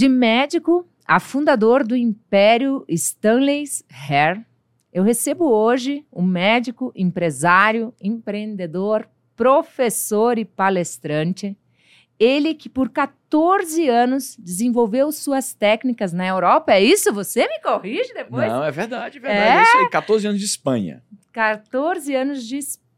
De 0.00 0.08
médico 0.08 0.88
a 1.06 1.20
fundador 1.20 1.86
do 1.86 1.94
Império 1.94 2.86
Stanley's 2.88 3.84
Hair, 3.90 4.42
eu 4.90 5.02
recebo 5.02 5.50
hoje 5.52 6.06
um 6.10 6.22
médico, 6.22 6.90
empresário, 6.96 7.92
empreendedor, 8.00 9.06
professor 9.36 10.38
e 10.38 10.46
palestrante. 10.46 11.54
Ele 12.18 12.54
que 12.54 12.70
por 12.70 12.88
14 12.88 13.90
anos 13.90 14.38
desenvolveu 14.38 15.12
suas 15.12 15.52
técnicas 15.52 16.14
na 16.14 16.26
Europa. 16.26 16.72
É 16.72 16.82
isso? 16.82 17.12
Você 17.12 17.46
me 17.46 17.60
corrige 17.60 18.14
depois? 18.14 18.50
Não, 18.50 18.64
é 18.64 18.70
verdade, 18.70 19.18
é 19.18 19.20
verdade. 19.20 19.58
É? 19.58 19.62
isso 19.62 19.76
aí, 19.76 19.90
14 19.90 20.26
anos 20.28 20.40
de 20.40 20.46
Espanha. 20.46 21.02
14 21.30 22.14
anos 22.14 22.42
de 22.46 22.56
Espanha 22.56 22.89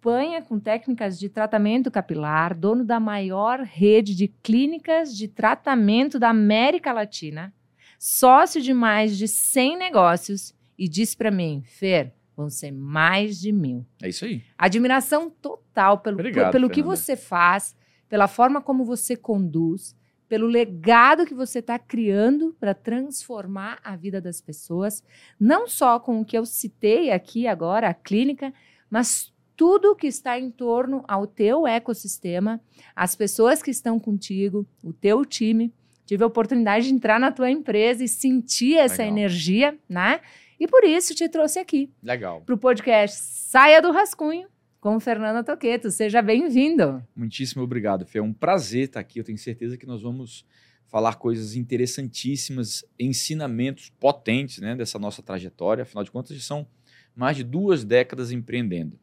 com 0.48 0.58
técnicas 0.58 1.18
de 1.18 1.28
tratamento 1.28 1.90
capilar, 1.90 2.56
dono 2.56 2.84
da 2.84 2.98
maior 2.98 3.60
rede 3.60 4.16
de 4.16 4.26
clínicas 4.26 5.16
de 5.16 5.28
tratamento 5.28 6.18
da 6.18 6.30
América 6.30 6.92
Latina, 6.92 7.54
sócio 7.98 8.60
de 8.60 8.74
mais 8.74 9.16
de 9.16 9.28
100 9.28 9.78
negócios 9.78 10.54
e 10.76 10.88
disse 10.88 11.16
para 11.16 11.30
mim, 11.30 11.62
Fer, 11.64 12.12
vão 12.36 12.50
ser 12.50 12.72
mais 12.72 13.40
de 13.40 13.52
mil. 13.52 13.86
É 14.02 14.08
isso 14.08 14.24
aí. 14.24 14.42
Admiração 14.58 15.30
total 15.30 15.98
pelo, 15.98 16.16
Obrigado, 16.16 16.50
pelo 16.50 16.68
que 16.68 16.82
você 16.82 17.16
faz, 17.16 17.76
pela 18.08 18.26
forma 18.26 18.60
como 18.60 18.84
você 18.84 19.14
conduz, 19.14 19.96
pelo 20.28 20.48
legado 20.48 21.26
que 21.26 21.34
você 21.34 21.60
está 21.60 21.78
criando 21.78 22.56
para 22.58 22.74
transformar 22.74 23.78
a 23.84 23.94
vida 23.94 24.20
das 24.20 24.40
pessoas, 24.40 25.04
não 25.38 25.68
só 25.68 26.00
com 26.00 26.20
o 26.20 26.24
que 26.24 26.36
eu 26.36 26.44
citei 26.44 27.12
aqui 27.12 27.46
agora, 27.46 27.88
a 27.88 27.94
clínica, 27.94 28.52
mas 28.90 29.31
tudo 29.56 29.94
que 29.94 30.06
está 30.06 30.38
em 30.38 30.50
torno 30.50 31.04
ao 31.06 31.26
teu 31.26 31.66
ecossistema, 31.66 32.60
as 32.94 33.14
pessoas 33.14 33.62
que 33.62 33.70
estão 33.70 33.98
contigo, 33.98 34.66
o 34.82 34.92
teu 34.92 35.24
time. 35.24 35.72
Tive 36.04 36.24
a 36.24 36.26
oportunidade 36.26 36.88
de 36.88 36.94
entrar 36.94 37.18
na 37.18 37.30
tua 37.30 37.50
empresa 37.50 38.04
e 38.04 38.08
sentir 38.08 38.76
essa 38.76 39.02
Legal. 39.02 39.16
energia, 39.16 39.78
né? 39.88 40.20
E 40.58 40.66
por 40.66 40.84
isso 40.84 41.14
te 41.14 41.28
trouxe 41.28 41.58
aqui. 41.58 41.90
Legal. 42.02 42.40
Para 42.42 42.54
o 42.54 42.58
podcast 42.58 43.16
Saia 43.20 43.80
do 43.80 43.90
Rascunho 43.90 44.48
com 44.80 44.98
Fernanda 44.98 45.44
Toqueto. 45.44 45.90
Seja 45.90 46.20
bem-vindo. 46.20 47.02
Muitíssimo 47.14 47.62
obrigado, 47.62 48.04
Fê. 48.04 48.18
É 48.18 48.22
um 48.22 48.32
prazer 48.32 48.86
estar 48.86 49.00
aqui. 49.00 49.20
Eu 49.20 49.24
tenho 49.24 49.38
certeza 49.38 49.76
que 49.76 49.86
nós 49.86 50.02
vamos 50.02 50.44
falar 50.88 51.14
coisas 51.14 51.54
interessantíssimas, 51.54 52.84
ensinamentos 52.98 53.90
potentes 53.98 54.58
né, 54.58 54.74
dessa 54.74 54.98
nossa 54.98 55.22
trajetória. 55.22 55.82
Afinal 55.82 56.04
de 56.04 56.10
contas, 56.10 56.44
são 56.44 56.66
mais 57.14 57.36
de 57.36 57.44
duas 57.44 57.84
décadas 57.84 58.32
empreendendo. 58.32 58.98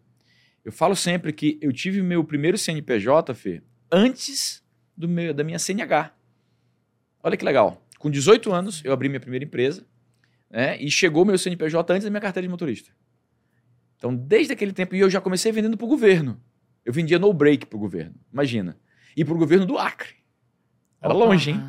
Eu 0.63 0.71
falo 0.71 0.95
sempre 0.95 1.31
que 1.33 1.57
eu 1.61 1.71
tive 1.71 2.02
meu 2.02 2.23
primeiro 2.23 2.57
CNPJ, 2.57 3.33
Fê, 3.33 3.61
antes 3.91 4.63
do 4.95 5.07
meu, 5.07 5.33
da 5.33 5.43
minha 5.43 5.59
CNH. 5.59 6.13
Olha 7.23 7.38
que 7.38 7.45
legal. 7.45 7.85
Com 7.97 8.09
18 8.09 8.51
anos, 8.51 8.81
eu 8.85 8.93
abri 8.93 9.09
minha 9.09 9.19
primeira 9.19 9.43
empresa 9.45 9.85
né? 10.49 10.81
E 10.81 10.89
chegou 10.89 11.23
meu 11.23 11.38
CNPJ 11.38 11.93
antes 11.93 12.05
da 12.05 12.09
minha 12.09 12.21
carteira 12.21 12.47
de 12.47 12.51
motorista. 12.51 12.91
Então, 13.95 14.16
desde 14.16 14.53
aquele 14.53 14.73
tempo, 14.73 14.95
e 14.95 14.99
eu 14.99 15.09
já 15.09 15.21
comecei 15.21 15.51
vendendo 15.51 15.77
para 15.77 15.85
o 15.85 15.89
governo. 15.89 16.41
Eu 16.85 16.94
vendia 16.94 17.19
no 17.19 17.31
break 17.33 17.66
para 17.66 17.77
o 17.77 17.79
governo, 17.79 18.16
imagina. 18.31 18.77
E 19.16 19.23
para 19.23 19.33
o 19.33 19.38
governo 19.38 19.66
do 19.66 19.77
Acre. 19.77 20.16
Era 21.01 21.13
Opa. 21.13 21.25
longe, 21.25 21.51
hein? 21.51 21.61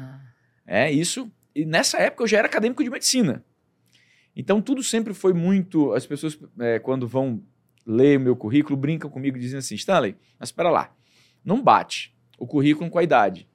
É, 0.67 0.91
isso. 0.91 1.31
E 1.55 1.65
nessa 1.65 1.99
época 1.99 2.23
eu 2.23 2.29
já 2.29 2.39
era 2.39 2.47
acadêmico 2.47 2.83
de 2.83 2.89
medicina. 2.89 3.45
Então, 4.35 4.63
tudo 4.63 4.83
sempre 4.83 5.13
foi 5.13 5.35
muito. 5.35 5.93
As 5.93 6.07
pessoas, 6.07 6.39
é, 6.61 6.79
quando 6.79 7.07
vão 7.09 7.43
ler 7.87 8.19
o 8.19 8.21
meu 8.21 8.37
currículo, 8.37 8.77
brincam 8.77 9.11
comigo 9.11 9.39
dizendo 9.39 9.59
assim: 9.59 9.75
Stanley, 9.75 10.17
mas 10.39 10.49
espera 10.49 10.71
lá, 10.71 10.95
não 11.45 11.63
bate 11.63 12.15
o 12.39 12.47
currículo 12.47 12.91
com 12.91 12.99
a 12.99 13.03
idade. 13.03 13.49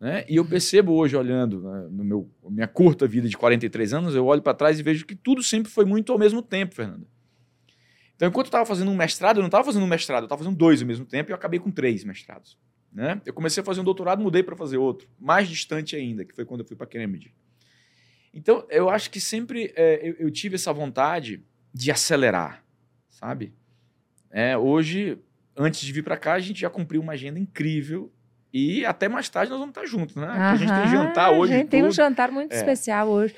Né? 0.00 0.24
E 0.28 0.36
eu 0.36 0.44
percebo 0.44 0.92
hoje, 0.92 1.16
olhando 1.16 1.60
né, 1.60 1.88
no 1.90 2.04
meu 2.04 2.30
minha 2.48 2.68
curta 2.68 3.06
vida 3.06 3.28
de 3.28 3.36
43 3.36 3.92
anos, 3.92 4.14
eu 4.14 4.24
olho 4.26 4.40
para 4.40 4.54
trás 4.54 4.78
e 4.78 4.82
vejo 4.82 5.04
que 5.04 5.14
tudo 5.14 5.42
sempre 5.42 5.70
foi 5.70 5.84
muito 5.84 6.12
ao 6.12 6.18
mesmo 6.18 6.40
tempo, 6.40 6.74
Fernanda. 6.74 7.06
Então, 8.14 8.28
enquanto 8.28 8.46
eu 8.46 8.48
estava 8.48 8.66
fazendo 8.66 8.90
um 8.90 8.96
mestrado, 8.96 9.36
eu 9.36 9.42
não 9.42 9.48
estava 9.48 9.64
fazendo 9.64 9.84
um 9.84 9.88
mestrado, 9.88 10.22
eu 10.22 10.26
estava 10.26 10.42
fazendo 10.42 10.56
dois 10.56 10.80
ao 10.80 10.86
mesmo 10.88 11.04
tempo 11.04 11.30
e 11.30 11.32
eu 11.32 11.36
acabei 11.36 11.60
com 11.60 11.70
três 11.70 12.04
mestrados. 12.04 12.58
Né? 12.92 13.20
Eu 13.24 13.32
comecei 13.32 13.60
a 13.60 13.64
fazer 13.64 13.80
um 13.80 13.84
doutorado, 13.84 14.20
mudei 14.20 14.42
para 14.42 14.56
fazer 14.56 14.76
outro, 14.76 15.08
mais 15.18 15.48
distante 15.48 15.94
ainda, 15.94 16.24
que 16.24 16.34
foi 16.34 16.44
quando 16.44 16.60
eu 16.60 16.66
fui 16.66 16.76
para 16.76 16.86
Cambridge. 16.86 17.32
Então, 18.32 18.66
eu 18.70 18.88
acho 18.88 19.10
que 19.10 19.20
sempre 19.20 19.72
é, 19.76 20.08
eu, 20.08 20.14
eu, 20.18 20.30
tive 20.30 20.56
essa 20.56 20.72
vontade 20.72 21.44
de 21.72 21.90
acelerar, 21.90 22.64
sabe? 23.08 23.52
É, 24.30 24.56
hoje, 24.56 25.18
antes 25.56 25.80
de 25.80 25.92
vir 25.92 26.02
para 26.02 26.16
cá, 26.16 26.34
a 26.34 26.40
gente 26.40 26.60
já 26.60 26.70
cumpriu 26.70 27.00
uma 27.00 27.12
agenda 27.12 27.38
incrível 27.38 28.12
e 28.52 28.84
até 28.84 29.08
mais 29.08 29.28
tarde 29.28 29.50
nós 29.50 29.58
vamos 29.60 29.76
estar 29.76 29.86
juntos, 29.86 30.16
né? 30.16 30.26
a 30.26 30.56
gente 30.56 30.72
tem 30.72 30.88
jantar 30.88 31.30
hoje. 31.32 31.52
A 31.52 31.56
gente 31.58 31.68
tem 31.68 31.84
um 31.84 31.90
jantar 31.90 32.30
muito 32.30 32.52
é. 32.52 32.56
especial 32.56 33.08
hoje. 33.08 33.34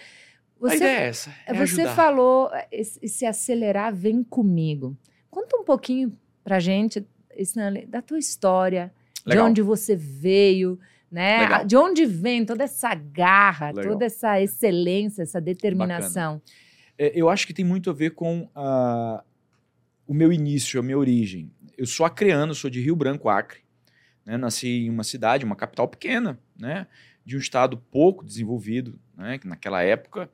Você, 0.59 0.75
a 0.75 0.77
ideia 0.77 0.99
é 0.99 1.09
essa. 1.09 1.35
É 1.47 1.55
você 1.55 1.81
ajudar. 1.81 1.95
falou 1.95 2.51
se 2.83 3.25
acelerar, 3.25 3.95
vem 3.95 4.23
comigo. 4.23 4.97
Conta 5.31 5.57
um 5.57 5.65
pouquinho 5.65 6.13
pra 6.45 6.61
gente 6.61 7.07
da 7.89 8.03
tua 8.03 8.19
história, 8.19 8.93
Legal. 9.25 9.45
de 9.45 9.51
onde 9.51 9.63
você 9.63 9.97
veio, 9.97 10.79
né? 11.11 11.41
Legal. 11.41 11.65
De 11.65 11.77
onde 11.77 12.05
vem 12.05 12.45
toda 12.45 12.65
essa 12.65 12.95
garra, 12.95 13.71
Legal. 13.71 13.93
toda 13.93 14.05
essa 14.05 14.41
excelência, 14.41 15.23
essa 15.23 15.41
determinação. 15.41 16.43
É, 16.99 17.13
eu 17.15 17.31
acho 17.31 17.47
que 17.47 17.55
tem 17.55 17.65
muito 17.65 17.89
a 17.89 17.93
ver 17.95 18.11
com 18.11 18.43
uh, 18.43 19.23
o 20.11 20.13
meu 20.13 20.33
início, 20.33 20.81
a 20.81 20.83
minha 20.83 20.99
origem. 20.99 21.53
Eu 21.79 21.87
sou 21.87 22.05
acreano, 22.05 22.53
sou 22.53 22.69
de 22.69 22.81
Rio 22.81 22.97
Branco, 22.97 23.29
Acre. 23.29 23.61
Né? 24.27 24.37
Nasci 24.37 24.67
em 24.67 24.91
uma 24.91 25.05
cidade, 25.05 25.45
uma 25.45 25.55
capital 25.55 25.87
pequena, 25.87 26.37
né? 26.59 26.89
de 27.25 27.37
um 27.37 27.39
estado 27.39 27.77
pouco 27.79 28.25
desenvolvido, 28.25 28.99
né? 29.17 29.39
que 29.39 29.47
naquela 29.47 29.85
época, 29.85 30.29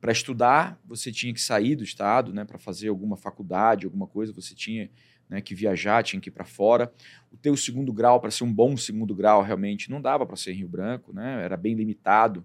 para 0.00 0.10
estudar, 0.10 0.80
você 0.86 1.12
tinha 1.12 1.34
que 1.34 1.40
sair 1.42 1.76
do 1.76 1.84
estado, 1.84 2.32
né? 2.32 2.46
para 2.46 2.56
fazer 2.56 2.88
alguma 2.88 3.14
faculdade, 3.14 3.84
alguma 3.84 4.06
coisa, 4.06 4.32
você 4.32 4.54
tinha 4.54 4.90
né, 5.28 5.42
que 5.42 5.54
viajar, 5.54 6.02
tinha 6.02 6.18
que 6.18 6.30
ir 6.30 6.32
para 6.32 6.46
fora. 6.46 6.90
O 7.30 7.36
teu 7.36 7.54
segundo 7.58 7.92
grau, 7.92 8.22
para 8.22 8.30
ser 8.30 8.44
um 8.44 8.52
bom 8.52 8.74
segundo 8.74 9.14
grau, 9.14 9.42
realmente 9.42 9.90
não 9.90 10.00
dava 10.00 10.24
para 10.24 10.34
ser 10.34 10.52
em 10.52 10.60
Rio 10.60 10.68
Branco, 10.68 11.12
né? 11.12 11.44
era 11.44 11.58
bem 11.58 11.74
limitado 11.74 12.42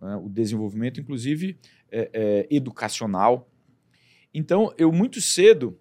né? 0.00 0.14
o 0.14 0.28
desenvolvimento, 0.28 1.00
inclusive 1.00 1.58
é, 1.90 2.10
é, 2.12 2.46
educacional. 2.48 3.50
Então, 4.32 4.72
eu 4.78 4.92
muito 4.92 5.20
cedo 5.20 5.80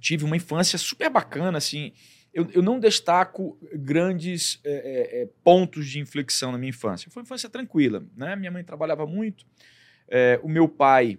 tive 0.00 0.24
uma 0.24 0.36
infância 0.36 0.78
super 0.78 1.10
bacana, 1.10 1.58
assim, 1.58 1.92
eu, 2.32 2.46
eu 2.52 2.62
não 2.62 2.78
destaco 2.78 3.58
grandes 3.74 4.60
é, 4.64 4.70
é, 4.70 5.22
é, 5.22 5.28
pontos 5.42 5.88
de 5.88 5.98
inflexão 5.98 6.52
na 6.52 6.58
minha 6.58 6.70
infância. 6.70 7.10
Foi 7.10 7.20
uma 7.20 7.24
infância 7.24 7.48
tranquila. 7.48 8.04
Né? 8.16 8.36
Minha 8.36 8.50
mãe 8.50 8.62
trabalhava 8.62 9.06
muito. 9.06 9.44
É, 10.08 10.38
o 10.42 10.48
meu 10.48 10.68
pai 10.68 11.18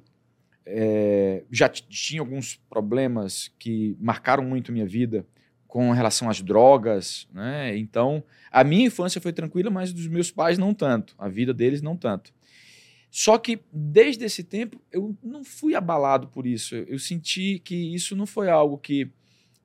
é, 0.66 1.44
já 1.52 1.68
tinha 1.68 2.22
alguns 2.22 2.56
problemas 2.70 3.52
que 3.60 3.98
marcaram 4.00 4.44
muito 4.44 4.72
a 4.72 4.74
minha 4.74 4.86
vida 4.86 5.26
com 5.68 5.92
relação 5.92 6.30
às 6.30 6.42
drogas. 6.42 7.28
Né? 7.34 7.78
Então, 7.78 8.24
a 8.52 8.64
minha 8.64 8.88
infância 8.88 9.20
foi 9.20 9.34
tranquila, 9.34 9.70
mas 9.70 9.92
dos 9.92 10.08
meus 10.08 10.32
pais 10.32 10.58
não 10.58 10.74
tanto. 10.74 11.16
A 11.18 11.28
vida 11.28 11.54
deles 11.54 11.82
não 11.82 11.98
tanto. 11.98 12.34
Só 13.12 13.38
que 13.38 13.60
desde 13.74 14.24
esse 14.26 14.44
tempo 14.44 14.80
eu 14.92 15.18
não 15.24 15.44
fui 15.44 15.76
abalado 15.76 16.28
por 16.28 16.46
isso. 16.46 16.76
Eu 16.76 17.00
senti 17.00 17.60
que 17.60 17.76
isso 17.76 18.16
não 18.16 18.26
foi 18.26 18.50
algo 18.50 18.78
que 18.78 19.10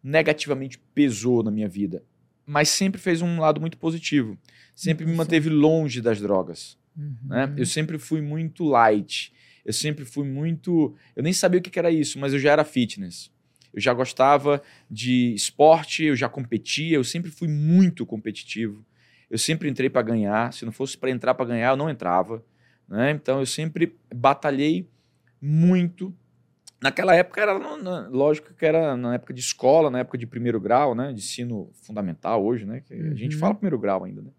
negativamente 0.03 0.78
pesou 0.94 1.43
na 1.43 1.50
minha 1.50 1.69
vida, 1.69 2.03
mas 2.47 2.69
sempre 2.69 3.00
fez 3.00 3.22
um 3.22 3.41
lado 3.41 3.61
muito 3.61 3.79
positivo. 3.79 4.38
Sempre 4.75 5.06
me 5.06 5.14
manteve 5.14 5.49
longe 5.49 6.00
das 6.00 6.20
drogas. 6.20 6.76
Uhum. 6.96 7.17
Né? 7.25 7.55
Eu 7.56 7.67
sempre 7.67 7.99
fui 7.99 8.20
muito 8.20 8.64
light. 8.64 9.32
Eu 9.64 9.73
sempre 9.73 10.05
fui 10.05 10.26
muito. 10.26 10.94
Eu 11.14 11.23
nem 11.23 11.32
sabia 11.32 11.61
o 11.61 11.62
que 11.62 11.79
era 11.79 11.90
isso, 11.90 12.19
mas 12.19 12.32
eu 12.32 12.38
já 12.38 12.52
era 12.52 12.64
fitness. 12.64 13.31
Eu 13.73 13.81
já 13.81 13.93
gostava 13.93 14.62
de 14.90 15.35
esporte, 15.35 16.05
eu 16.05 16.14
já 16.14 16.29
competia, 16.29 16.97
eu 16.97 17.02
sempre 17.02 17.31
fui 17.31 17.49
muito 17.49 18.06
competitivo. 18.06 18.85
Eu 19.29 19.38
sempre 19.38 19.69
entrei 19.69 19.90
para 19.90 20.02
ganhar. 20.02 20.52
Se 20.52 20.64
não 20.64 20.73
fosse 20.73 20.97
para 20.97 21.11
entrar 21.11 21.35
para 21.35 21.47
ganhar, 21.47 21.70
eu 21.70 21.76
não 21.76 21.90
entrava. 21.90 22.44
Né? 22.89 23.11
Então 23.11 23.41
eu 23.41 23.47
sempre 23.47 23.97
batalhei 24.15 24.89
muito 25.41 26.15
Naquela 26.85 27.15
época 27.15 27.41
era, 27.41 27.55
lógico 28.11 28.53
que 28.53 28.67
era 28.67 28.95
na 28.95 29.15
época 29.15 29.33
de 29.33 29.41
escola, 29.41 29.91
na 29.91 30.01
época 30.01 30.19
de 30.19 30.27
primeiro 30.27 30.61
grau, 30.61 30.95
né, 30.95 31.15
de 31.15 31.21
ensino 31.21 31.71
fundamental 31.83 32.45
hoje, 32.45 32.67
né, 32.67 32.83
que 32.87 32.93
uhum. 32.93 33.11
a 33.11 33.15
gente 33.15 33.37
uhum. 33.37 33.41
fala 33.41 33.55
primeiro 33.55 33.79
grau 33.79 34.05
ainda, 34.05 34.21
né. 34.21 34.31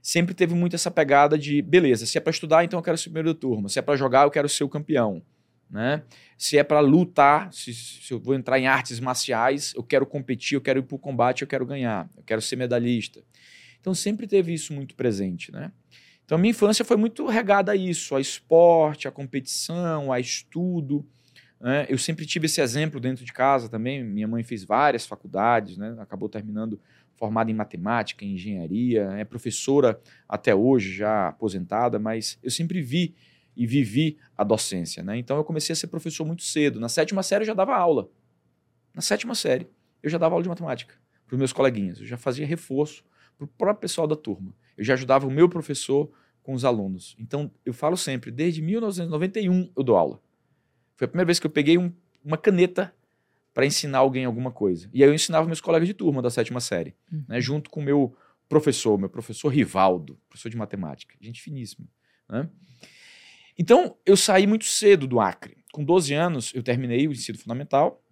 Sempre 0.00 0.34
teve 0.34 0.54
muito 0.54 0.74
essa 0.74 0.90
pegada 0.90 1.36
de, 1.36 1.60
beleza, 1.60 2.06
se 2.06 2.16
é 2.16 2.20
para 2.20 2.30
estudar, 2.30 2.64
então 2.64 2.78
eu 2.78 2.82
quero 2.82 2.96
ser 2.96 3.10
primeiro 3.10 3.34
da 3.34 3.38
turma, 3.38 3.68
se 3.68 3.78
é 3.78 3.82
para 3.82 3.94
jogar, 3.94 4.22
eu 4.22 4.30
quero 4.30 4.48
ser 4.48 4.64
o 4.64 4.70
campeão, 4.70 5.20
né? 5.68 6.02
Se 6.38 6.56
é 6.56 6.64
para 6.64 6.80
lutar, 6.80 7.52
se, 7.52 7.74
se, 7.74 8.10
eu 8.10 8.18
vou 8.18 8.34
entrar 8.34 8.58
em 8.58 8.66
artes 8.66 8.98
marciais, 8.98 9.74
eu 9.76 9.82
quero 9.82 10.06
competir, 10.06 10.54
eu 10.54 10.62
quero 10.62 10.78
ir 10.78 10.82
para 10.82 10.96
o 10.96 10.98
combate, 10.98 11.42
eu 11.42 11.48
quero 11.48 11.66
ganhar, 11.66 12.08
eu 12.16 12.22
quero 12.22 12.40
ser 12.40 12.56
medalhista. 12.56 13.22
Então 13.80 13.92
sempre 13.92 14.26
teve 14.26 14.54
isso 14.54 14.72
muito 14.72 14.94
presente, 14.94 15.52
né? 15.52 15.70
Então 16.26 16.36
a 16.36 16.40
minha 16.40 16.50
infância 16.50 16.84
foi 16.84 16.96
muito 16.96 17.24
regada 17.26 17.70
a 17.72 17.76
isso, 17.76 18.16
a 18.16 18.20
esporte, 18.20 19.06
a 19.06 19.12
competição, 19.12 20.12
a 20.12 20.20
estudo, 20.20 21.06
Né? 21.60 21.86
Eu 21.88 21.96
sempre 21.96 22.26
tive 22.26 22.46
esse 22.46 22.60
exemplo 22.60 23.00
dentro 23.00 23.24
de 23.24 23.32
casa 23.32 23.68
também. 23.68 24.04
Minha 24.04 24.28
mãe 24.28 24.42
fez 24.42 24.64
várias 24.64 25.06
faculdades, 25.06 25.78
né? 25.78 25.96
acabou 25.98 26.28
terminando 26.28 26.78
formada 27.14 27.50
em 27.50 27.54
matemática, 27.54 28.24
em 28.24 28.34
engenharia, 28.34 29.04
é 29.16 29.24
professora 29.24 29.98
até 30.28 30.54
hoje, 30.54 30.94
já 30.96 31.28
aposentada, 31.28 31.98
mas 31.98 32.38
eu 32.42 32.50
sempre 32.50 32.82
vi 32.82 33.14
e 33.56 33.66
vivi 33.66 34.18
a 34.36 34.44
docência. 34.44 35.02
Né? 35.02 35.16
Então 35.16 35.38
eu 35.38 35.44
comecei 35.44 35.72
a 35.72 35.76
ser 35.76 35.86
professor 35.86 36.26
muito 36.26 36.42
cedo. 36.42 36.78
Na 36.78 36.90
sétima 36.90 37.22
série 37.22 37.42
eu 37.42 37.46
já 37.46 37.54
dava 37.54 37.74
aula. 37.74 38.10
Na 38.94 39.00
sétima 39.00 39.34
série 39.34 39.66
eu 40.02 40.10
já 40.10 40.18
dava 40.18 40.34
aula 40.34 40.42
de 40.42 40.48
matemática 40.48 40.94
para 41.26 41.34
os 41.34 41.38
meus 41.38 41.52
coleguinhas. 41.52 42.00
Eu 42.00 42.06
já 42.06 42.18
fazia 42.18 42.46
reforço 42.46 43.02
para 43.38 43.44
o 43.44 43.48
próprio 43.48 43.80
pessoal 43.80 44.06
da 44.06 44.16
turma. 44.16 44.52
Eu 44.76 44.84
já 44.84 44.94
ajudava 44.94 45.26
o 45.26 45.30
meu 45.30 45.48
professor 45.48 46.10
com 46.42 46.54
os 46.54 46.64
alunos. 46.64 47.16
Então 47.18 47.50
eu 47.64 47.72
falo 47.72 47.96
sempre, 47.96 48.30
desde 48.30 48.62
1991 48.62 49.70
eu 49.76 49.82
dou 49.82 49.96
aula. 49.96 50.20
Foi 50.94 51.04
a 51.04 51.08
primeira 51.08 51.26
vez 51.26 51.38
que 51.38 51.46
eu 51.46 51.50
peguei 51.50 51.76
um, 51.76 51.92
uma 52.24 52.38
caneta 52.38 52.94
para 53.52 53.66
ensinar 53.66 53.98
alguém 53.98 54.24
alguma 54.24 54.50
coisa. 54.50 54.88
E 54.92 55.02
aí 55.02 55.08
eu 55.08 55.14
ensinava 55.14 55.46
meus 55.46 55.60
colegas 55.60 55.88
de 55.88 55.94
turma 55.94 56.20
da 56.20 56.30
sétima 56.30 56.60
série, 56.60 56.94
uhum. 57.10 57.24
né, 57.28 57.40
junto 57.40 57.70
com 57.70 57.80
o 57.80 57.82
meu 57.82 58.14
professor, 58.48 58.98
meu 58.98 59.08
professor 59.08 59.48
Rivaldo, 59.48 60.18
professor 60.28 60.50
de 60.50 60.56
matemática, 60.56 61.14
gente 61.20 61.40
finíssima. 61.42 61.86
Né? 62.28 62.48
Então, 63.58 63.96
eu 64.04 64.16
saí 64.16 64.46
muito 64.46 64.66
cedo 64.66 65.06
do 65.06 65.18
Acre. 65.18 65.56
Com 65.72 65.82
12 65.82 66.12
anos, 66.14 66.52
eu 66.54 66.62
terminei 66.62 67.08
o 67.08 67.12
ensino 67.12 67.38
fundamental. 67.38 68.02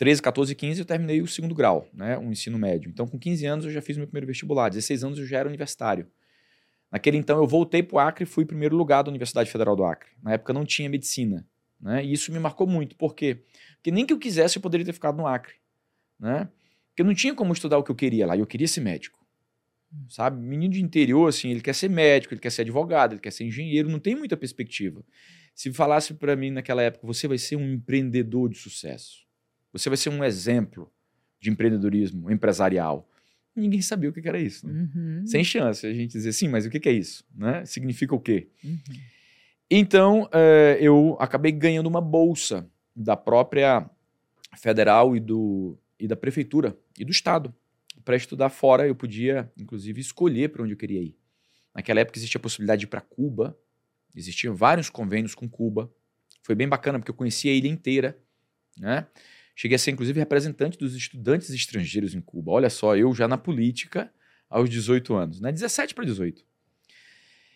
13, 0.00 0.22
14 0.22 0.52
e 0.52 0.54
15, 0.54 0.80
eu 0.80 0.86
terminei 0.86 1.20
o 1.20 1.26
segundo 1.26 1.54
grau, 1.54 1.86
né, 1.92 2.16
o 2.16 2.32
ensino 2.32 2.58
médio. 2.58 2.88
Então, 2.88 3.06
com 3.06 3.18
15 3.18 3.44
anos, 3.44 3.64
eu 3.66 3.70
já 3.70 3.82
fiz 3.82 3.98
meu 3.98 4.06
primeiro 4.06 4.26
vestibular. 4.26 4.70
16 4.70 5.04
anos, 5.04 5.18
eu 5.18 5.26
já 5.26 5.36
era 5.36 5.46
universitário. 5.46 6.06
Naquele 6.90 7.18
então, 7.18 7.36
eu 7.36 7.46
voltei 7.46 7.82
para 7.82 7.96
o 7.96 7.98
Acre 7.98 8.24
e 8.24 8.26
fui 8.26 8.46
primeiro 8.46 8.74
lugar 8.74 9.02
da 9.02 9.10
Universidade 9.10 9.50
Federal 9.50 9.76
do 9.76 9.84
Acre. 9.84 10.08
Na 10.22 10.32
época, 10.32 10.54
não 10.54 10.64
tinha 10.64 10.88
medicina. 10.88 11.46
Né? 11.78 12.02
E 12.02 12.14
isso 12.14 12.32
me 12.32 12.38
marcou 12.38 12.66
muito. 12.66 12.96
Por 12.96 13.14
quê? 13.14 13.44
Porque 13.74 13.90
nem 13.90 14.06
que 14.06 14.12
eu 14.14 14.18
quisesse, 14.18 14.56
eu 14.56 14.62
poderia 14.62 14.86
ter 14.86 14.94
ficado 14.94 15.18
no 15.18 15.26
Acre. 15.26 15.52
Né? 16.18 16.48
Porque 16.88 17.02
não 17.02 17.12
tinha 17.12 17.34
como 17.34 17.52
estudar 17.52 17.76
o 17.76 17.84
que 17.84 17.90
eu 17.90 17.94
queria 17.94 18.26
lá. 18.26 18.34
E 18.34 18.40
eu 18.40 18.46
queria 18.46 18.68
ser 18.68 18.80
médico. 18.80 19.18
Sabe? 20.08 20.40
Menino 20.40 20.72
de 20.72 20.82
interior, 20.82 21.28
assim, 21.28 21.50
ele 21.50 21.60
quer 21.60 21.74
ser 21.74 21.90
médico, 21.90 22.32
ele 22.32 22.40
quer 22.40 22.50
ser 22.50 22.62
advogado, 22.62 23.12
ele 23.12 23.20
quer 23.20 23.32
ser 23.32 23.44
engenheiro, 23.44 23.90
não 23.90 23.98
tem 23.98 24.16
muita 24.16 24.34
perspectiva. 24.34 25.04
Se 25.54 25.70
falasse 25.74 26.14
para 26.14 26.34
mim 26.34 26.50
naquela 26.50 26.80
época, 26.80 27.06
você 27.06 27.28
vai 27.28 27.36
ser 27.36 27.56
um 27.56 27.74
empreendedor 27.74 28.48
de 28.48 28.56
sucesso. 28.56 29.28
Você 29.72 29.88
vai 29.88 29.96
ser 29.96 30.10
um 30.10 30.24
exemplo 30.24 30.90
de 31.40 31.50
empreendedorismo 31.50 32.30
empresarial. 32.30 33.08
Ninguém 33.54 33.82
sabia 33.82 34.10
o 34.10 34.12
que 34.12 34.26
era 34.28 34.38
isso. 34.38 34.66
Né? 34.66 34.88
Uhum. 34.94 35.26
Sem 35.26 35.42
chance 35.42 35.86
a 35.86 35.92
gente 35.92 36.12
dizer, 36.12 36.32
sim, 36.32 36.48
mas 36.48 36.66
o 36.66 36.70
que 36.70 36.88
é 36.88 36.92
isso? 36.92 37.24
Né? 37.34 37.64
Significa 37.64 38.14
o 38.14 38.20
quê? 38.20 38.48
Uhum. 38.62 38.78
Então, 39.70 40.28
é, 40.32 40.78
eu 40.80 41.16
acabei 41.20 41.52
ganhando 41.52 41.86
uma 41.86 42.00
bolsa 42.00 42.68
da 42.94 43.16
própria 43.16 43.88
federal 44.58 45.16
e, 45.16 45.20
do, 45.20 45.78
e 45.98 46.08
da 46.08 46.16
prefeitura 46.16 46.76
e 46.98 47.04
do 47.04 47.12
estado. 47.12 47.54
Para 48.04 48.16
estudar 48.16 48.48
fora, 48.48 48.86
eu 48.86 48.94
podia, 48.94 49.50
inclusive, 49.56 50.00
escolher 50.00 50.50
para 50.50 50.62
onde 50.62 50.72
eu 50.72 50.76
queria 50.76 51.00
ir. 51.00 51.16
Naquela 51.74 52.00
época 52.00 52.18
existia 52.18 52.38
a 52.38 52.42
possibilidade 52.42 52.80
de 52.80 52.86
ir 52.86 52.88
para 52.88 53.00
Cuba, 53.00 53.56
existiam 54.14 54.54
vários 54.54 54.90
convênios 54.90 55.34
com 55.34 55.48
Cuba. 55.48 55.92
Foi 56.42 56.54
bem 56.54 56.68
bacana, 56.68 56.98
porque 56.98 57.10
eu 57.10 57.14
conhecia 57.14 57.52
a 57.52 57.54
ilha 57.54 57.68
inteira. 57.68 58.18
Né? 58.76 59.06
Cheguei 59.60 59.76
a 59.76 59.78
ser, 59.78 59.90
inclusive, 59.90 60.18
representante 60.18 60.78
dos 60.78 60.94
estudantes 60.94 61.50
estrangeiros 61.50 62.14
em 62.14 62.20
Cuba. 62.22 62.50
Olha 62.50 62.70
só, 62.70 62.96
eu 62.96 63.12
já 63.12 63.28
na 63.28 63.36
política 63.36 64.10
aos 64.48 64.70
18 64.70 65.14
anos, 65.14 65.38
né? 65.38 65.52
17 65.52 65.94
para 65.94 66.06
18. 66.06 66.42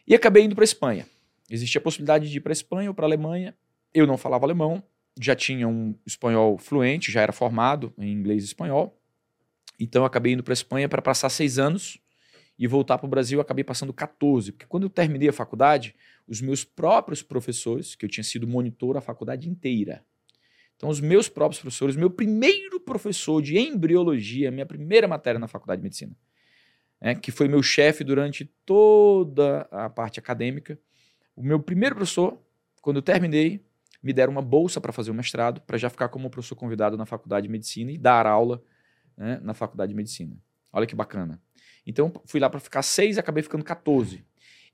E 0.07 0.15
acabei 0.15 0.45
indo 0.45 0.55
para 0.55 0.65
Espanha. 0.65 1.07
Existia 1.49 1.79
a 1.79 1.83
possibilidade 1.83 2.29
de 2.29 2.37
ir 2.37 2.43
para 2.43 2.51
a 2.51 2.53
Espanha 2.53 2.91
ou 2.91 2.95
para 2.95 3.07
a 3.07 3.09
Alemanha. 3.09 3.57
Eu 3.95 4.07
não 4.07 4.19
falava 4.19 4.45
alemão, 4.45 4.83
já 5.19 5.35
tinha 5.35 5.67
um 5.67 5.99
espanhol 6.05 6.59
fluente, 6.59 7.11
já 7.11 7.23
era 7.23 7.33
formado 7.33 7.91
em 7.97 8.13
inglês 8.13 8.43
e 8.43 8.47
espanhol. 8.49 9.01
Então 9.81 10.05
acabei 10.05 10.35
indo 10.35 10.43
para 10.43 10.53
a 10.53 10.61
Espanha 10.61 10.87
para 10.87 11.01
passar 11.01 11.31
seis 11.31 11.59
anos 11.59 11.99
e 12.59 12.67
voltar 12.67 12.99
para 12.99 13.07
o 13.07 13.09
Brasil. 13.11 13.41
Acabei 13.41 13.65
passando 13.65 13.95
14, 13.95 14.53
porque 14.53 14.67
quando 14.67 14.83
eu 14.83 14.91
terminei 14.91 15.31
a 15.31 15.33
faculdade, 15.33 15.95
os 16.29 16.43
meus 16.43 16.65
próprios 16.65 17.23
professores, 17.23 17.95
que 17.95 18.05
eu 18.05 18.11
tinha 18.11 18.25
sido 18.25 18.47
monitor 18.47 18.95
a 18.95 19.01
faculdade 19.01 19.49
inteira, 19.49 20.05
então 20.85 20.91
os 20.91 21.01
meus 21.01 21.31
próprios 21.31 21.63
professores, 21.63 21.97
meu 21.97 22.11
primeiro 22.11 22.79
professor 22.79 23.41
de 23.41 23.59
embriologia, 23.59 24.51
minha 24.51 24.67
primeira 24.67 25.09
matéria 25.09 25.41
na 25.41 25.49
faculdade 25.49 25.81
de 25.81 25.83
medicina, 25.83 26.15
né, 27.01 27.15
que 27.15 27.33
foi 27.33 27.49
meu 27.49 27.63
chefe 27.63 28.05
durante 28.05 28.45
toda 28.67 29.63
a 29.71 29.89
parte 29.89 30.19
acadêmica, 30.19 30.79
o 31.35 31.43
meu 31.43 31.59
primeiro 31.59 31.95
professor, 31.95 32.39
quando 32.83 32.97
eu 32.97 33.03
terminei, 33.03 33.65
me 34.03 34.13
deram 34.13 34.31
uma 34.31 34.43
bolsa 34.43 34.79
para 34.79 34.93
fazer 34.93 35.11
o 35.11 35.15
mestrado, 35.15 35.63
para 35.63 35.79
já 35.79 35.89
ficar 35.89 36.11
como 36.11 36.29
professor 36.29 36.55
convidado 36.55 36.99
na 36.99 37.07
faculdade 37.07 37.47
de 37.47 37.51
medicina 37.51 37.91
e 37.91 37.97
dar 37.97 38.27
aula 38.27 38.63
né, 39.17 39.41
na 39.43 39.55
faculdade 39.55 39.89
de 39.89 39.97
medicina. 39.97 40.37
Olha 40.71 40.87
que 40.87 40.95
bacana. 40.95 41.41
Então, 41.87 42.13
fui 42.27 42.39
lá 42.39 42.51
para 42.51 42.61
ficar 42.61 42.83
seis 42.83 43.17
acabei 43.17 43.43
ficando 43.43 43.65
14. 43.65 44.23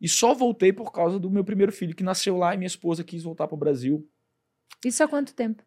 E 0.01 0.09
só 0.09 0.35
voltei 0.35 0.73
por 0.73 0.91
causa 0.91 1.21
do 1.21 1.31
meu 1.31 1.45
primeiro 1.45 1.71
filho, 1.71 1.95
que 1.95 2.03
nasceu 2.03 2.37
lá 2.37 2.53
e 2.53 2.59
minha 2.59 2.67
esposa 2.67 3.05
quis 3.05 3.23
voltar 3.23 3.47
para 3.47 3.55
o 3.55 3.59
Brasil. 3.59 4.11
Isso 4.85 5.05
há 5.05 5.07
quanto 5.07 5.33
tempo? 5.33 5.63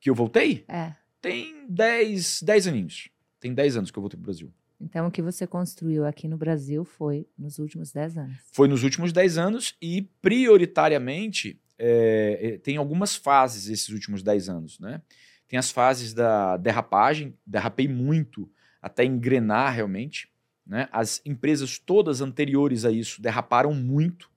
Que 0.00 0.10
eu 0.10 0.14
voltei? 0.14 0.64
É. 0.68 0.94
Tem 1.20 1.66
10, 1.68 2.42
10 2.42 2.66
aninhos. 2.68 3.08
Tem 3.40 3.52
10 3.52 3.76
anos 3.76 3.90
que 3.90 3.98
eu 3.98 4.02
voltei 4.02 4.16
para 4.16 4.24
o 4.24 4.26
Brasil. 4.26 4.52
Então, 4.80 5.06
o 5.06 5.10
que 5.10 5.22
você 5.22 5.46
construiu 5.46 6.04
aqui 6.04 6.28
no 6.28 6.36
Brasil 6.36 6.84
foi 6.84 7.26
nos 7.38 7.58
últimos 7.58 7.92
10 7.92 8.18
anos? 8.18 8.36
Foi 8.52 8.68
nos 8.68 8.82
últimos 8.82 9.12
10 9.12 9.38
anos 9.38 9.74
e, 9.80 10.02
prioritariamente, 10.20 11.60
é, 11.78 12.38
é, 12.42 12.58
tem 12.58 12.76
algumas 12.76 13.16
fases 13.16 13.68
esses 13.68 13.88
últimos 13.88 14.22
10 14.22 14.48
anos, 14.48 14.78
né? 14.78 15.00
Tem 15.48 15.58
as 15.58 15.70
fases 15.70 16.12
da 16.12 16.56
derrapagem, 16.56 17.34
derrapei 17.46 17.86
muito 17.86 18.50
até 18.82 19.04
engrenar 19.04 19.72
realmente. 19.72 20.28
Né? 20.66 20.88
As 20.90 21.22
empresas 21.24 21.78
todas 21.78 22.20
anteriores 22.20 22.84
a 22.84 22.90
isso 22.90 23.22
derraparam 23.22 23.72
muito. 23.72 24.28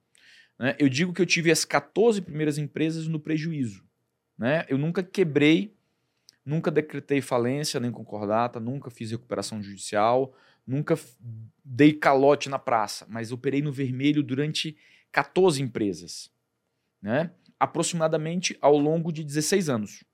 Né? 0.58 0.76
Eu 0.78 0.88
digo 0.88 1.12
que 1.12 1.20
eu 1.20 1.26
tive 1.26 1.50
as 1.50 1.64
14 1.64 2.22
primeiras 2.22 2.58
empresas 2.58 3.08
no 3.08 3.18
prejuízo. 3.18 3.84
Né? 4.40 4.66
Eu 4.68 4.76
nunca 4.76 5.04
quebrei 5.04 5.72
Nunca 6.44 6.70
decretei 6.70 7.20
falência 7.20 7.78
nem 7.78 7.90
concordata, 7.90 8.58
nunca 8.58 8.90
fiz 8.90 9.10
recuperação 9.10 9.62
judicial, 9.62 10.34
nunca 10.66 10.98
dei 11.64 11.92
calote 11.92 12.48
na 12.48 12.58
praça, 12.58 13.06
mas 13.08 13.30
operei 13.30 13.60
no 13.60 13.70
vermelho 13.70 14.22
durante 14.22 14.76
14 15.12 15.62
empresas, 15.62 16.30
né? 17.00 17.30
aproximadamente 17.58 18.56
ao 18.60 18.76
longo 18.76 19.12
de 19.12 19.22
16 19.22 19.68
anos. 19.68 20.04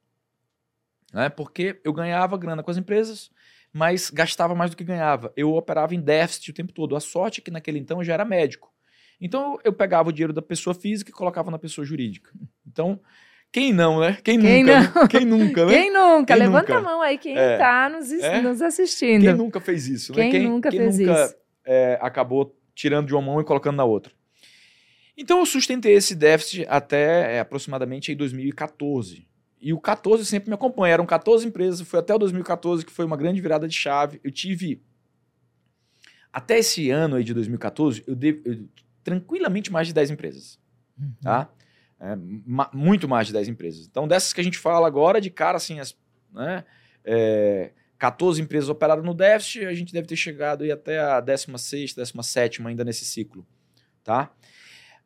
Né? 1.12 1.28
Porque 1.28 1.80
eu 1.84 1.92
ganhava 1.92 2.36
grana 2.36 2.62
com 2.62 2.70
as 2.70 2.76
empresas, 2.76 3.30
mas 3.72 4.10
gastava 4.10 4.54
mais 4.54 4.70
do 4.70 4.76
que 4.76 4.84
ganhava. 4.84 5.32
Eu 5.36 5.54
operava 5.54 5.94
em 5.94 6.00
déficit 6.00 6.50
o 6.50 6.54
tempo 6.54 6.72
todo. 6.72 6.96
A 6.96 7.00
sorte 7.00 7.40
é 7.40 7.44
que 7.44 7.50
naquele 7.50 7.78
então 7.78 8.00
eu 8.00 8.04
já 8.04 8.14
era 8.14 8.24
médico. 8.24 8.74
Então 9.20 9.58
eu 9.62 9.72
pegava 9.72 10.08
o 10.08 10.12
dinheiro 10.12 10.32
da 10.32 10.42
pessoa 10.42 10.74
física 10.74 11.10
e 11.10 11.14
colocava 11.14 11.50
na 11.50 11.58
pessoa 11.58 11.84
jurídica. 11.84 12.32
Então 12.66 13.00
quem 13.56 13.72
não, 13.72 14.00
né? 14.00 14.18
Quem, 14.22 14.38
quem 14.38 14.62
nunca? 14.62 14.80
Né? 14.80 14.92
Não? 14.94 15.08
Quem 15.08 15.24
nunca, 15.24 15.64
né? 15.64 15.72
Quem 15.72 15.90
nunca? 15.90 16.34
Quem 16.34 16.36
Levanta 16.36 16.74
nunca? 16.74 16.76
a 16.76 16.82
mão 16.82 17.00
aí 17.00 17.16
quem 17.16 17.38
é. 17.38 17.88
nos, 17.88 18.12
é? 18.12 18.42
nos 18.42 18.60
assistindo. 18.60 19.22
Quem 19.22 19.32
nunca 19.32 19.60
fez 19.62 19.88
isso, 19.88 20.14
né? 20.14 20.30
Quem 20.30 20.46
nunca 20.46 20.68
quem 20.68 20.78
fez 20.78 20.98
nunca, 20.98 21.24
isso? 21.24 21.34
É, 21.64 21.98
acabou 22.02 22.54
tirando 22.74 23.06
de 23.06 23.14
uma 23.14 23.22
mão 23.22 23.40
e 23.40 23.44
colocando 23.44 23.76
na 23.76 23.84
outra. 23.84 24.12
Então 25.16 25.38
eu 25.38 25.46
sustentei 25.46 25.94
esse 25.94 26.14
déficit 26.14 26.66
até 26.68 27.36
é, 27.36 27.40
aproximadamente 27.40 28.12
em 28.12 28.16
2014. 28.16 29.26
E 29.58 29.72
o 29.72 29.80
14 29.80 30.26
sempre 30.26 30.50
me 30.50 30.54
acompanha. 30.54 30.92
Eram 30.92 31.06
14 31.06 31.48
empresas, 31.48 31.80
foi 31.80 32.00
até 32.00 32.14
o 32.14 32.18
2014 32.18 32.84
que 32.84 32.92
foi 32.92 33.06
uma 33.06 33.16
grande 33.16 33.40
virada 33.40 33.66
de 33.66 33.74
chave. 33.74 34.20
Eu 34.22 34.30
tive 34.30 34.82
até 36.30 36.58
esse 36.58 36.90
ano 36.90 37.16
aí 37.16 37.24
de 37.24 37.32
2014, 37.32 38.04
eu, 38.06 38.14
devo, 38.14 38.42
eu 38.44 38.68
tranquilamente 39.02 39.72
mais 39.72 39.86
de 39.86 39.94
10 39.94 40.10
empresas. 40.10 40.58
Uhum. 41.00 41.10
Tá? 41.22 41.48
É, 41.98 42.14
ma 42.44 42.70
muito 42.72 43.08
mais 43.08 43.26
de 43.26 43.32
10 43.32 43.48
empresas. 43.48 43.86
Então, 43.86 44.06
dessas 44.06 44.32
que 44.32 44.40
a 44.40 44.44
gente 44.44 44.58
fala 44.58 44.86
agora, 44.86 45.20
de 45.20 45.30
cara, 45.30 45.56
assim, 45.56 45.80
as, 45.80 45.96
né, 46.32 46.64
é, 47.04 47.72
14 47.98 48.40
empresas 48.40 48.68
operaram 48.68 49.02
no 49.02 49.14
déficit, 49.14 49.64
a 49.64 49.74
gente 49.74 49.92
deve 49.92 50.06
ter 50.06 50.16
chegado 50.16 50.64
aí 50.64 50.70
até 50.70 50.98
a 50.98 51.20
16, 51.20 51.94
17 51.94 52.66
ainda 52.66 52.84
nesse 52.84 53.04
ciclo. 53.04 53.46
Tá? 54.04 54.30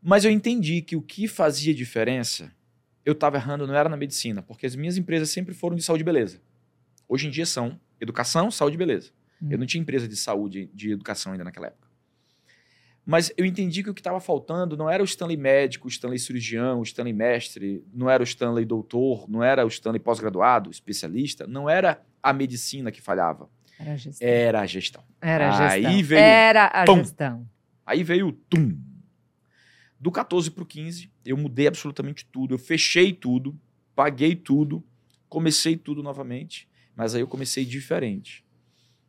Mas 0.02 0.24
eu 0.24 0.30
entendi 0.30 0.82
que 0.82 0.96
o 0.96 1.02
que 1.02 1.28
fazia 1.28 1.74
diferença, 1.74 2.52
eu 3.04 3.12
estava 3.12 3.36
errando, 3.36 3.66
não 3.66 3.74
era 3.74 3.88
na 3.88 3.96
medicina, 3.96 4.42
porque 4.42 4.66
as 4.66 4.74
minhas 4.74 4.96
empresas 4.96 5.30
sempre 5.30 5.54
foram 5.54 5.76
de 5.76 5.82
saúde 5.82 6.02
e 6.02 6.04
beleza. 6.04 6.40
Hoje 7.08 7.26
em 7.26 7.30
dia 7.30 7.46
são 7.46 7.78
educação, 8.00 8.50
saúde 8.50 8.74
e 8.74 8.78
beleza. 8.78 9.10
Hum. 9.42 9.48
Eu 9.50 9.58
não 9.58 9.66
tinha 9.66 9.80
empresa 9.80 10.08
de 10.08 10.16
saúde, 10.16 10.70
de 10.74 10.92
educação 10.92 11.32
ainda 11.32 11.44
naquela 11.44 11.68
época. 11.68 11.89
Mas 13.10 13.32
eu 13.36 13.44
entendi 13.44 13.82
que 13.82 13.90
o 13.90 13.94
que 13.94 14.00
estava 14.00 14.20
faltando 14.20 14.76
não 14.76 14.88
era 14.88 15.02
o 15.02 15.04
Stanley 15.04 15.36
médico, 15.36 15.88
o 15.88 15.90
Stanley 15.90 16.18
cirurgião, 16.18 16.80
o 16.80 16.82
Stanley 16.82 17.12
mestre, 17.12 17.84
não 17.92 18.08
era 18.08 18.22
o 18.22 18.24
Stanley 18.24 18.64
doutor, 18.64 19.28
não 19.28 19.42
era 19.42 19.64
o 19.64 19.68
Stanley 19.68 19.98
pós-graduado, 19.98 20.70
especialista, 20.70 21.46
não 21.46 21.68
era 21.68 22.00
a 22.22 22.32
medicina 22.32 22.92
que 22.92 23.00
falhava. 23.00 23.50
Era 23.78 23.92
a 23.92 23.96
gestão. 23.96 24.28
Era 24.28 24.60
a 24.60 24.66
gestão. 24.66 25.04
Era 25.20 25.48
a 25.48 25.50
gestão. 25.50 25.90
Aí 25.90 26.02
veio, 26.02 26.20
era 26.20 26.64
a 26.66 26.84
pum, 26.84 26.98
gestão. 26.98 27.48
Aí 27.84 28.04
veio 28.04 28.28
o 28.28 28.32
tum. 28.32 28.78
Do 29.98 30.10
14 30.10 30.50
para 30.50 30.62
o 30.62 30.66
15, 30.66 31.10
eu 31.24 31.36
mudei 31.36 31.66
absolutamente 31.66 32.24
tudo. 32.24 32.54
Eu 32.54 32.58
fechei 32.58 33.12
tudo 33.12 33.58
paguei 34.00 34.34
tudo, 34.34 34.82
comecei 35.28 35.76
tudo 35.76 36.02
novamente, 36.02 36.66
mas 36.96 37.14
aí 37.14 37.20
eu 37.20 37.28
comecei 37.28 37.66
diferente. 37.66 38.42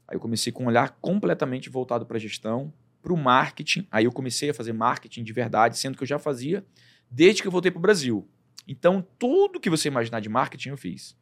Aí 0.05 0.17
eu 0.17 0.19
comecei 0.19 0.51
com 0.51 0.65
um 0.65 0.67
olhar 0.67 0.97
completamente 0.99 1.69
voltado 1.69 2.05
para 2.05 2.17
a 2.17 2.19
gestão, 2.19 2.73
para 3.01 3.13
o 3.13 3.17
marketing. 3.17 3.87
Aí 3.91 4.05
eu 4.05 4.11
comecei 4.11 4.49
a 4.49 4.53
fazer 4.53 4.73
marketing 4.73 5.23
de 5.23 5.33
verdade, 5.33 5.77
sendo 5.77 5.97
que 5.97 6.03
eu 6.03 6.07
já 6.07 6.19
fazia 6.19 6.63
desde 7.09 7.41
que 7.41 7.47
eu 7.47 7.51
voltei 7.51 7.71
para 7.71 7.79
o 7.79 7.81
Brasil. 7.81 8.27
Então, 8.67 9.05
tudo 9.19 9.59
que 9.59 9.69
você 9.69 9.87
imaginar 9.87 10.19
de 10.21 10.29
marketing 10.29 10.69
eu 10.69 10.77
fiz. 10.77 11.17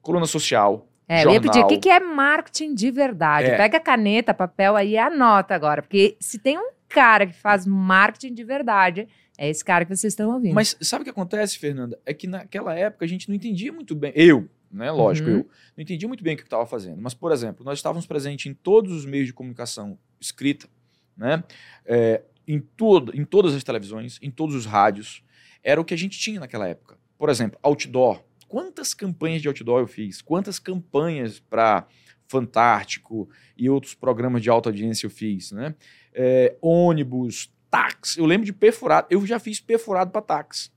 Coluna 0.00 0.26
social. 0.26 0.88
É, 1.08 1.22
jornal. 1.22 1.34
eu 1.34 1.36
ia 1.36 1.40
pedir, 1.40 1.64
o 1.64 1.66
que, 1.66 1.78
que 1.78 1.88
é 1.88 1.98
marketing 1.98 2.74
de 2.74 2.90
verdade? 2.90 3.48
É. 3.48 3.56
Pega 3.56 3.78
a 3.78 3.80
caneta, 3.80 4.34
papel 4.34 4.76
aí 4.76 4.90
e 4.90 4.98
anota 4.98 5.54
agora. 5.54 5.82
Porque 5.82 6.16
se 6.20 6.38
tem 6.38 6.58
um 6.58 6.70
cara 6.88 7.26
que 7.26 7.34
faz 7.34 7.66
marketing 7.66 8.34
de 8.34 8.44
verdade, 8.44 9.08
é 9.38 9.48
esse 9.48 9.64
cara 9.64 9.84
que 9.84 9.94
vocês 9.94 10.12
estão 10.12 10.32
ouvindo. 10.32 10.54
Mas 10.54 10.76
sabe 10.80 11.02
o 11.02 11.04
que 11.04 11.10
acontece, 11.10 11.58
Fernanda? 11.58 11.98
É 12.06 12.14
que 12.14 12.26
naquela 12.26 12.74
época 12.74 13.04
a 13.04 13.08
gente 13.08 13.28
não 13.28 13.34
entendia 13.34 13.72
muito 13.72 13.94
bem. 13.94 14.12
Eu, 14.14 14.48
né? 14.70 14.90
Lógico, 14.90 15.28
uhum. 15.28 15.36
eu 15.38 15.48
não 15.76 15.82
entendia 15.82 16.08
muito 16.08 16.22
bem 16.22 16.34
o 16.34 16.36
que 16.36 16.42
eu 16.42 16.46
estava 16.46 16.66
fazendo. 16.66 17.00
Mas, 17.00 17.14
por 17.14 17.32
exemplo, 17.32 17.64
nós 17.64 17.78
estávamos 17.78 18.06
presentes 18.06 18.46
em 18.46 18.54
todos 18.54 18.92
os 18.92 19.04
meios 19.04 19.26
de 19.26 19.32
comunicação 19.32 19.98
escrita, 20.20 20.68
né? 21.16 21.42
É, 21.84 22.22
em, 22.46 22.60
todo, 22.60 23.16
em 23.16 23.24
todas 23.24 23.54
as 23.54 23.64
televisões, 23.64 24.18
em 24.22 24.30
todos 24.30 24.54
os 24.54 24.66
rádios. 24.66 25.22
Era 25.62 25.80
o 25.80 25.84
que 25.84 25.94
a 25.94 25.98
gente 25.98 26.18
tinha 26.18 26.40
naquela 26.40 26.68
época. 26.68 26.98
Por 27.18 27.28
exemplo, 27.28 27.58
outdoor. 27.62 28.22
Quantas 28.46 28.94
campanhas 28.94 29.42
de 29.42 29.48
outdoor 29.48 29.80
eu 29.80 29.86
fiz? 29.88 30.22
Quantas 30.22 30.58
campanhas 30.58 31.40
para 31.40 31.86
Fantástico 32.28 33.28
e 33.56 33.70
outros 33.70 33.94
programas 33.94 34.42
de 34.42 34.50
alta 34.50 34.68
audiência 34.68 35.06
eu 35.06 35.10
fiz, 35.10 35.52
né? 35.52 35.74
É, 36.12 36.56
ônibus, 36.60 37.52
táxi. 37.70 38.18
Eu 38.18 38.26
lembro 38.26 38.44
de 38.44 38.52
perfurado. 38.52 39.06
Eu 39.10 39.24
já 39.24 39.38
fiz 39.38 39.60
perfurado 39.60 40.10
para 40.10 40.22
táxi. 40.22 40.70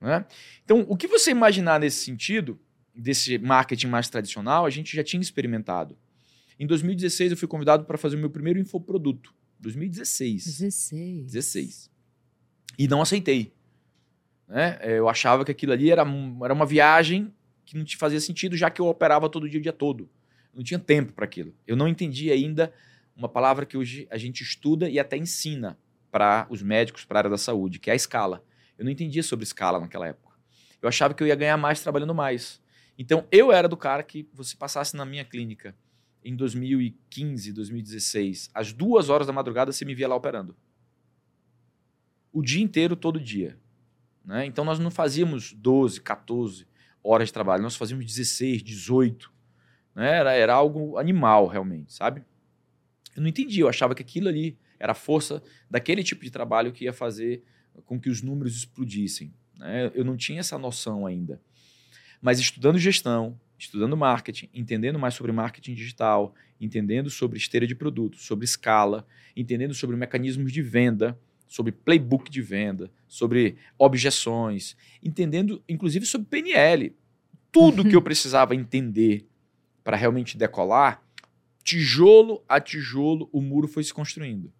Né? 0.00 0.24
Então, 0.64 0.84
o 0.88 0.96
que 0.96 1.06
você 1.06 1.30
imaginar 1.30 1.80
nesse 1.80 2.04
sentido, 2.04 2.60
desse 2.94 3.38
marketing 3.38 3.86
mais 3.86 4.10
tradicional, 4.10 4.66
a 4.66 4.70
gente 4.70 4.94
já 4.94 5.02
tinha 5.02 5.22
experimentado. 5.22 5.96
Em 6.62 6.66
2016, 6.68 7.32
eu 7.32 7.36
fui 7.36 7.48
convidado 7.48 7.84
para 7.84 7.98
fazer 7.98 8.14
o 8.14 8.20
meu 8.20 8.30
primeiro 8.30 8.56
infoproduto. 8.56 9.34
2016. 9.58 10.44
16. 10.44 11.26
16. 11.26 11.90
E 12.78 12.86
não 12.86 13.02
aceitei. 13.02 13.52
Né? 14.46 14.78
É, 14.80 14.96
eu 14.96 15.08
achava 15.08 15.44
que 15.44 15.50
aquilo 15.50 15.72
ali 15.72 15.90
era, 15.90 16.04
era 16.44 16.54
uma 16.54 16.64
viagem 16.64 17.34
que 17.64 17.76
não 17.76 17.84
te 17.84 17.96
fazia 17.96 18.20
sentido, 18.20 18.56
já 18.56 18.70
que 18.70 18.80
eu 18.80 18.86
operava 18.86 19.28
todo 19.28 19.48
dia, 19.48 19.58
o 19.58 19.62
dia 19.62 19.72
todo. 19.72 20.04
Eu 20.52 20.58
não 20.58 20.62
tinha 20.62 20.78
tempo 20.78 21.12
para 21.12 21.24
aquilo. 21.24 21.52
Eu 21.66 21.74
não 21.74 21.88
entendi 21.88 22.30
ainda 22.30 22.72
uma 23.16 23.28
palavra 23.28 23.66
que 23.66 23.76
hoje 23.76 24.06
a 24.08 24.16
gente 24.16 24.44
estuda 24.44 24.88
e 24.88 25.00
até 25.00 25.16
ensina 25.16 25.76
para 26.12 26.46
os 26.48 26.62
médicos, 26.62 27.04
para 27.04 27.18
a 27.18 27.20
área 27.22 27.30
da 27.30 27.38
saúde, 27.38 27.80
que 27.80 27.90
é 27.90 27.92
a 27.92 27.96
escala. 27.96 28.40
Eu 28.78 28.84
não 28.84 28.92
entendia 28.92 29.24
sobre 29.24 29.42
escala 29.42 29.80
naquela 29.80 30.06
época. 30.06 30.36
Eu 30.80 30.88
achava 30.88 31.12
que 31.12 31.24
eu 31.24 31.26
ia 31.26 31.34
ganhar 31.34 31.56
mais 31.56 31.80
trabalhando 31.80 32.14
mais. 32.14 32.62
Então, 32.96 33.26
eu 33.32 33.50
era 33.50 33.68
do 33.68 33.76
cara 33.76 34.04
que 34.04 34.28
você 34.32 34.56
passasse 34.56 34.94
na 34.94 35.04
minha 35.04 35.24
clínica 35.24 35.74
em 36.24 36.36
2015, 36.36 37.52
2016, 37.52 38.50
às 38.54 38.72
duas 38.72 39.08
horas 39.08 39.26
da 39.26 39.32
madrugada, 39.32 39.72
você 39.72 39.84
me 39.84 39.94
via 39.94 40.08
lá 40.08 40.14
operando. 40.14 40.56
O 42.32 42.42
dia 42.42 42.62
inteiro, 42.62 42.96
todo 42.96 43.20
dia. 43.20 43.58
Né? 44.24 44.46
Então, 44.46 44.64
nós 44.64 44.78
não 44.78 44.90
fazíamos 44.90 45.52
12, 45.52 46.00
14 46.00 46.66
horas 47.02 47.28
de 47.28 47.32
trabalho, 47.32 47.62
nós 47.62 47.76
fazíamos 47.76 48.06
16, 48.06 48.62
18. 48.62 49.32
Né? 49.94 50.18
Era, 50.18 50.32
era 50.32 50.54
algo 50.54 50.96
animal, 50.96 51.46
realmente, 51.46 51.92
sabe? 51.92 52.24
Eu 53.14 53.22
não 53.22 53.28
entendia, 53.28 53.64
eu 53.64 53.68
achava 53.68 53.94
que 53.94 54.02
aquilo 54.02 54.28
ali 54.28 54.56
era 54.78 54.92
a 54.92 54.94
força 54.94 55.42
daquele 55.70 56.02
tipo 56.02 56.24
de 56.24 56.30
trabalho 56.30 56.72
que 56.72 56.84
ia 56.84 56.92
fazer 56.92 57.42
com 57.84 58.00
que 58.00 58.08
os 58.08 58.22
números 58.22 58.56
explodissem. 58.56 59.32
Né? 59.56 59.90
Eu 59.94 60.04
não 60.04 60.16
tinha 60.16 60.40
essa 60.40 60.58
noção 60.58 61.06
ainda. 61.06 61.40
Mas 62.20 62.38
estudando 62.38 62.78
gestão, 62.78 63.38
estudando 63.62 63.96
marketing, 63.96 64.48
entendendo 64.52 64.98
mais 64.98 65.14
sobre 65.14 65.30
marketing 65.30 65.74
digital, 65.74 66.34
entendendo 66.60 67.08
sobre 67.08 67.38
esteira 67.38 67.66
de 67.66 67.74
produtos, 67.74 68.26
sobre 68.26 68.44
escala, 68.44 69.06
entendendo 69.36 69.72
sobre 69.72 69.96
mecanismos 69.96 70.52
de 70.52 70.60
venda, 70.60 71.18
sobre 71.46 71.70
playbook 71.70 72.28
de 72.28 72.42
venda, 72.42 72.90
sobre 73.06 73.56
objeções, 73.78 74.76
entendendo 75.02 75.62
inclusive 75.68 76.04
sobre 76.06 76.26
PNL. 76.26 76.92
Tudo 77.52 77.84
que 77.84 77.94
eu 77.94 78.02
precisava 78.02 78.54
entender 78.54 79.26
para 79.84 79.96
realmente 79.96 80.36
decolar, 80.36 81.00
tijolo 81.62 82.42
a 82.48 82.60
tijolo, 82.60 83.28
o 83.32 83.40
muro 83.40 83.68
foi 83.68 83.84
se 83.84 83.94
construindo. 83.94 84.52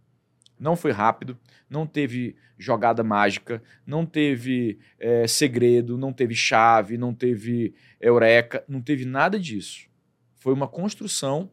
Não 0.62 0.76
foi 0.76 0.92
rápido, 0.92 1.36
não 1.68 1.84
teve 1.88 2.36
jogada 2.56 3.02
mágica, 3.02 3.60
não 3.84 4.06
teve 4.06 4.78
é, 4.96 5.26
segredo, 5.26 5.98
não 5.98 6.12
teve 6.12 6.36
chave, 6.36 6.96
não 6.96 7.12
teve 7.12 7.74
eureka, 8.00 8.62
não 8.68 8.80
teve 8.80 9.04
nada 9.04 9.40
disso. 9.40 9.88
Foi 10.36 10.54
uma 10.54 10.68
construção 10.68 11.50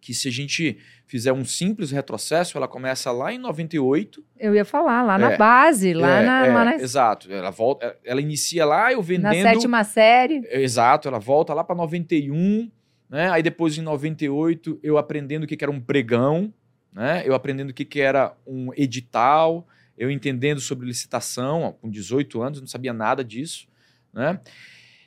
que 0.00 0.12
se 0.12 0.26
a 0.26 0.32
gente 0.32 0.76
fizer 1.06 1.32
um 1.32 1.44
simples 1.44 1.92
retrocesso, 1.92 2.58
ela 2.58 2.66
começa 2.66 3.12
lá 3.12 3.32
em 3.32 3.38
98. 3.38 4.24
Eu 4.36 4.56
ia 4.56 4.64
falar, 4.64 5.02
lá 5.02 5.16
na 5.16 5.32
é, 5.32 5.36
base, 5.36 5.94
lá, 5.94 6.20
é, 6.20 6.26
na, 6.26 6.46
é, 6.46 6.52
lá 6.52 6.64
na... 6.64 6.74
Exato. 6.74 7.32
Ela, 7.32 7.50
volta, 7.50 7.96
ela 8.04 8.20
inicia 8.20 8.64
lá, 8.64 8.92
eu 8.92 9.00
vendendo... 9.00 9.42
Na 9.42 9.52
sétima 9.52 9.84
série. 9.84 10.42
Exato, 10.50 11.06
ela 11.06 11.20
volta 11.20 11.54
lá 11.54 11.62
para 11.62 11.76
91, 11.76 12.68
né? 13.08 13.30
Aí 13.30 13.42
depois 13.42 13.78
em 13.78 13.82
98 13.82 14.80
eu 14.82 14.98
aprendendo 14.98 15.44
o 15.44 15.46
que 15.46 15.56
era 15.62 15.70
um 15.70 15.80
pregão, 15.80 16.52
né? 16.96 17.22
Eu 17.26 17.34
aprendendo 17.34 17.70
o 17.70 17.74
que, 17.74 17.84
que 17.84 18.00
era 18.00 18.34
um 18.46 18.72
edital, 18.74 19.68
eu 19.98 20.10
entendendo 20.10 20.62
sobre 20.62 20.86
licitação, 20.86 21.64
ó, 21.64 21.72
com 21.72 21.90
18 21.90 22.40
anos, 22.40 22.58
não 22.58 22.66
sabia 22.66 22.94
nada 22.94 23.22
disso. 23.22 23.68
Né? 24.14 24.40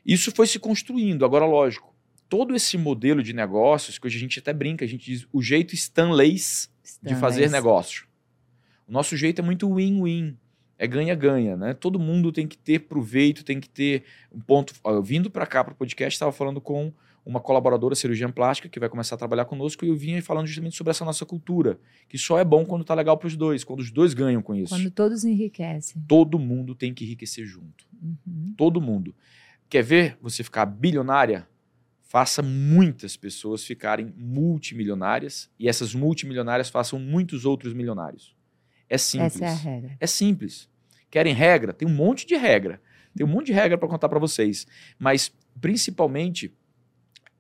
Isso 0.06 0.32
foi 0.32 0.46
se 0.46 0.60
construindo. 0.60 1.26
Agora, 1.26 1.48
lógico, 1.48 1.92
todo 2.30 2.56
esse 2.56 2.78
modelo 2.78 3.24
de 3.24 3.34
negócios, 3.34 3.98
que 3.98 4.06
hoje 4.06 4.18
a 4.18 4.20
gente 4.20 4.38
até 4.38 4.54
brinca, 4.54 4.86
a 4.86 4.88
gente 4.88 5.04
diz 5.04 5.28
o 5.34 5.42
jeito 5.42 5.74
Stanleys 5.74 6.72
de 7.02 7.16
fazer 7.16 7.50
negócio. 7.50 8.08
O 8.88 8.92
nosso 8.92 9.18
jeito 9.18 9.42
é 9.42 9.44
muito 9.44 9.68
win-win. 9.74 10.38
É 10.78 10.86
ganha-ganha, 10.86 11.58
né? 11.58 11.74
Todo 11.74 12.00
mundo 12.00 12.32
tem 12.32 12.48
que 12.48 12.58
ter 12.58 12.82
proveito, 12.82 13.44
tem 13.44 13.60
que 13.60 13.68
ter 13.68 14.04
um 14.32 14.40
ponto. 14.40 14.76
Ó, 14.84 15.02
vindo 15.02 15.30
para 15.30 15.48
cá 15.48 15.64
para 15.64 15.74
o 15.74 15.76
podcast, 15.76 16.16
estava 16.16 16.32
falando 16.32 16.62
com 16.62 16.94
uma 17.26 17.40
colaboradora 17.40 17.96
cirurgiã 17.96 18.32
plástica 18.32 18.70
que 18.70 18.80
vai 18.80 18.90
começar 18.90 19.16
a 19.16 19.18
trabalhar 19.18 19.46
conosco 19.46 19.86
e 19.86 19.90
eu 19.90 19.96
vinha 19.96 20.22
falando 20.22 20.48
justamente 20.48 20.76
sobre 20.76 20.92
essa 20.92 21.06
nossa 21.06 21.26
cultura, 21.26 21.80
que 22.08 22.18
só 22.18 22.40
é 22.40 22.44
bom 22.44 22.66
quando 22.66 22.84
tá 22.84 22.94
legal 22.94 23.18
para 23.18 23.28
os 23.28 23.36
dois, 23.36 23.64
quando 23.64 23.80
os 23.80 23.92
dois 23.92 24.14
ganham 24.14 24.42
com 24.42 24.56
isso. 24.56 24.74
Quando 24.74 24.90
todos 24.92 25.24
enriquecem. 25.24 26.02
Todo 26.08 26.40
mundo 26.40 26.74
tem 26.74 26.94
que 26.94 27.04
enriquecer 27.04 27.46
junto. 27.46 27.86
Uhum. 28.02 28.54
Todo 28.58 28.82
mundo. 28.82 29.16
Quer 29.70 29.84
ver 29.84 30.18
você 30.22 30.44
ficar 30.44 30.66
bilionária? 30.66 31.48
Faça 32.02 32.42
muitas 32.42 33.16
pessoas 33.16 33.64
ficarem 33.64 34.12
multimilionárias 34.18 35.50
e 35.60 35.70
essas 35.70 35.94
multimilionárias 35.94 36.70
façam 36.70 36.98
muitos 36.98 37.46
outros 37.46 37.72
milionários. 37.74 38.36
É 38.90 38.98
simples. 38.98 39.36
Essa 39.36 39.46
é 39.46 39.48
a 39.48 39.54
regra. 39.54 39.98
É 40.00 40.08
simples. 40.08 40.68
Querem 41.12 41.34
regra? 41.34 41.72
Tem 41.72 41.88
um 41.88 41.94
monte 41.94 42.26
de 42.26 42.36
regra. 42.36 42.82
Tem 43.16 43.26
um 43.26 43.30
monte 43.30 43.48
de 43.48 43.54
regra 43.54 43.78
para 43.78 43.88
contar 43.88 44.10
para 44.10 44.20
vocês. 44.20 44.66
Mas, 44.98 45.32
principalmente, 45.62 46.52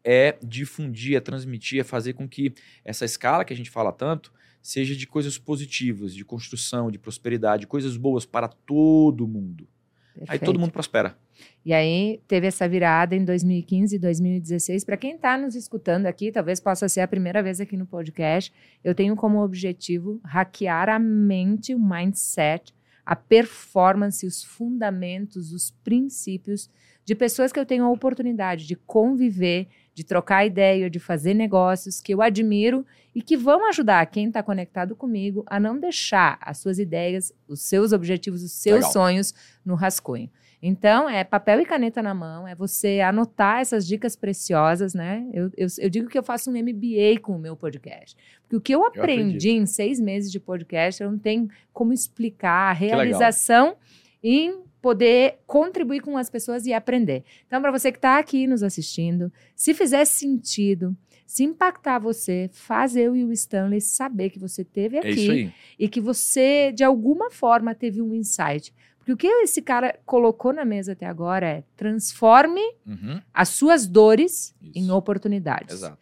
é 0.03 0.37
difundir, 0.41 1.15
é 1.15 1.19
transmitir, 1.19 1.79
é 1.79 1.83
fazer 1.83 2.13
com 2.13 2.27
que 2.27 2.53
essa 2.83 3.05
escala 3.05 3.43
que 3.43 3.53
a 3.53 3.55
gente 3.55 3.69
fala 3.69 3.91
tanto 3.91 4.31
seja 4.61 4.95
de 4.95 5.07
coisas 5.07 5.37
positivas, 5.37 6.13
de 6.13 6.25
construção, 6.25 6.91
de 6.91 6.99
prosperidade, 6.99 7.67
coisas 7.67 7.97
boas 7.97 8.25
para 8.25 8.47
todo 8.47 9.27
mundo. 9.27 9.67
Perfeito. 10.13 10.31
Aí 10.31 10.39
todo 10.39 10.59
mundo 10.59 10.71
prospera. 10.71 11.17
E 11.65 11.73
aí 11.73 12.19
teve 12.27 12.47
essa 12.47 12.67
virada 12.67 13.15
em 13.15 13.23
2015 13.23 13.95
e 13.95 13.99
2016. 13.99 14.83
Para 14.83 14.97
quem 14.97 15.15
está 15.15 15.37
nos 15.37 15.55
escutando 15.55 16.07
aqui, 16.07 16.31
talvez 16.31 16.59
possa 16.59 16.89
ser 16.89 17.01
a 17.01 17.07
primeira 17.07 17.41
vez 17.41 17.61
aqui 17.61 17.77
no 17.77 17.85
podcast, 17.85 18.51
eu 18.83 18.93
tenho 18.93 19.15
como 19.15 19.41
objetivo 19.41 20.19
hackear 20.25 20.89
a 20.89 20.99
mente, 20.99 21.73
o 21.73 21.79
mindset, 21.79 22.73
a 23.05 23.15
performance, 23.15 24.25
os 24.25 24.43
fundamentos, 24.43 25.53
os 25.53 25.71
princípios 25.83 26.69
de 27.09 27.15
pessoas 27.15 27.51
que 27.51 27.59
eu 27.59 27.65
tenho 27.65 27.85
a 27.85 27.89
oportunidade 27.89 28.67
de 28.67 28.75
conviver, 28.75 29.67
de 29.95 30.03
trocar 30.03 30.45
ideia, 30.45 30.91
de 30.91 30.99
fazer 30.99 31.33
negócios 31.33 31.99
que 31.99 32.13
eu 32.13 32.21
admiro 32.21 32.85
e 33.15 33.21
que 33.23 33.35
vão 33.35 33.67
ajudar 33.67 34.05
quem 34.05 34.27
está 34.27 34.43
conectado 34.43 34.95
comigo 34.95 35.43
a 35.47 35.59
não 35.59 35.79
deixar 35.79 36.37
as 36.39 36.59
suas 36.59 36.77
ideias, 36.77 37.33
os 37.47 37.63
seus 37.63 37.93
objetivos, 37.93 38.43
os 38.43 38.51
seus 38.51 38.81
Legal. 38.81 38.91
sonhos 38.91 39.33
no 39.65 39.73
rascunho. 39.73 40.29
Então, 40.61 41.09
é 41.09 41.23
papel 41.23 41.61
e 41.61 41.65
caneta 41.65 41.99
na 41.99 42.13
mão, 42.13 42.47
é 42.47 42.53
você 42.53 42.99
anotar 42.99 43.59
essas 43.59 43.87
dicas 43.87 44.15
preciosas, 44.15 44.93
né? 44.93 45.27
Eu, 45.33 45.49
eu, 45.57 45.67
eu 45.79 45.89
digo 45.89 46.09
que 46.09 46.17
eu 46.17 46.21
faço 46.21 46.51
um 46.51 46.53
MBA 46.53 47.19
com 47.23 47.35
o 47.35 47.39
meu 47.39 47.57
podcast. 47.57 48.15
Porque 48.43 48.55
o 48.55 48.61
que 48.61 48.75
eu 48.75 48.85
aprendi 48.85 49.49
eu 49.49 49.55
em 49.55 49.65
seis 49.65 49.99
meses 49.99 50.31
de 50.31 50.39
podcast, 50.39 51.01
eu 51.01 51.09
não 51.09 51.17
tenho 51.17 51.49
como 51.73 51.91
explicar 51.91 52.69
a 52.69 52.73
realização 52.73 53.77
em 54.21 54.68
poder 54.81 55.39
contribuir 55.45 56.01
com 56.01 56.17
as 56.17 56.29
pessoas 56.29 56.65
e 56.65 56.73
aprender. 56.73 57.23
Então, 57.45 57.61
para 57.61 57.71
você 57.71 57.91
que 57.91 57.97
está 57.97 58.17
aqui 58.17 58.47
nos 58.47 58.63
assistindo, 58.63 59.31
se 59.55 59.73
fizer 59.73 60.05
sentido, 60.05 60.95
se 61.25 61.43
impactar 61.43 61.99
você, 61.99 62.49
faz 62.51 62.95
eu 62.95 63.15
e 63.15 63.23
o 63.23 63.31
Stanley 63.31 63.81
saber 63.81 64.29
que 64.29 64.39
você 64.39 64.63
teve 64.63 64.97
é 64.97 64.99
aqui 64.99 65.45
é 65.45 65.53
e 65.77 65.87
que 65.87 66.01
você, 66.01 66.71
de 66.71 66.83
alguma 66.83 67.29
forma, 67.29 67.75
teve 67.75 68.01
um 68.01 68.15
insight. 68.15 68.73
Porque 68.97 69.09
Porque 69.09 69.13
o 69.13 69.17
que 69.17 69.27
esse 69.43 69.61
cara 69.61 69.99
colocou 70.05 70.53
na 70.53 70.65
mesa 70.65 70.93
até 70.93 71.05
agora 71.05 71.47
é 71.47 71.63
transforme 71.75 72.61
uhum. 72.85 73.21
as 73.33 73.49
suas 73.49 73.87
dores 73.87 74.55
Isso. 74.61 74.71
em 74.75 74.91
oportunidades. 74.91 75.75
Exato. 75.75 75.97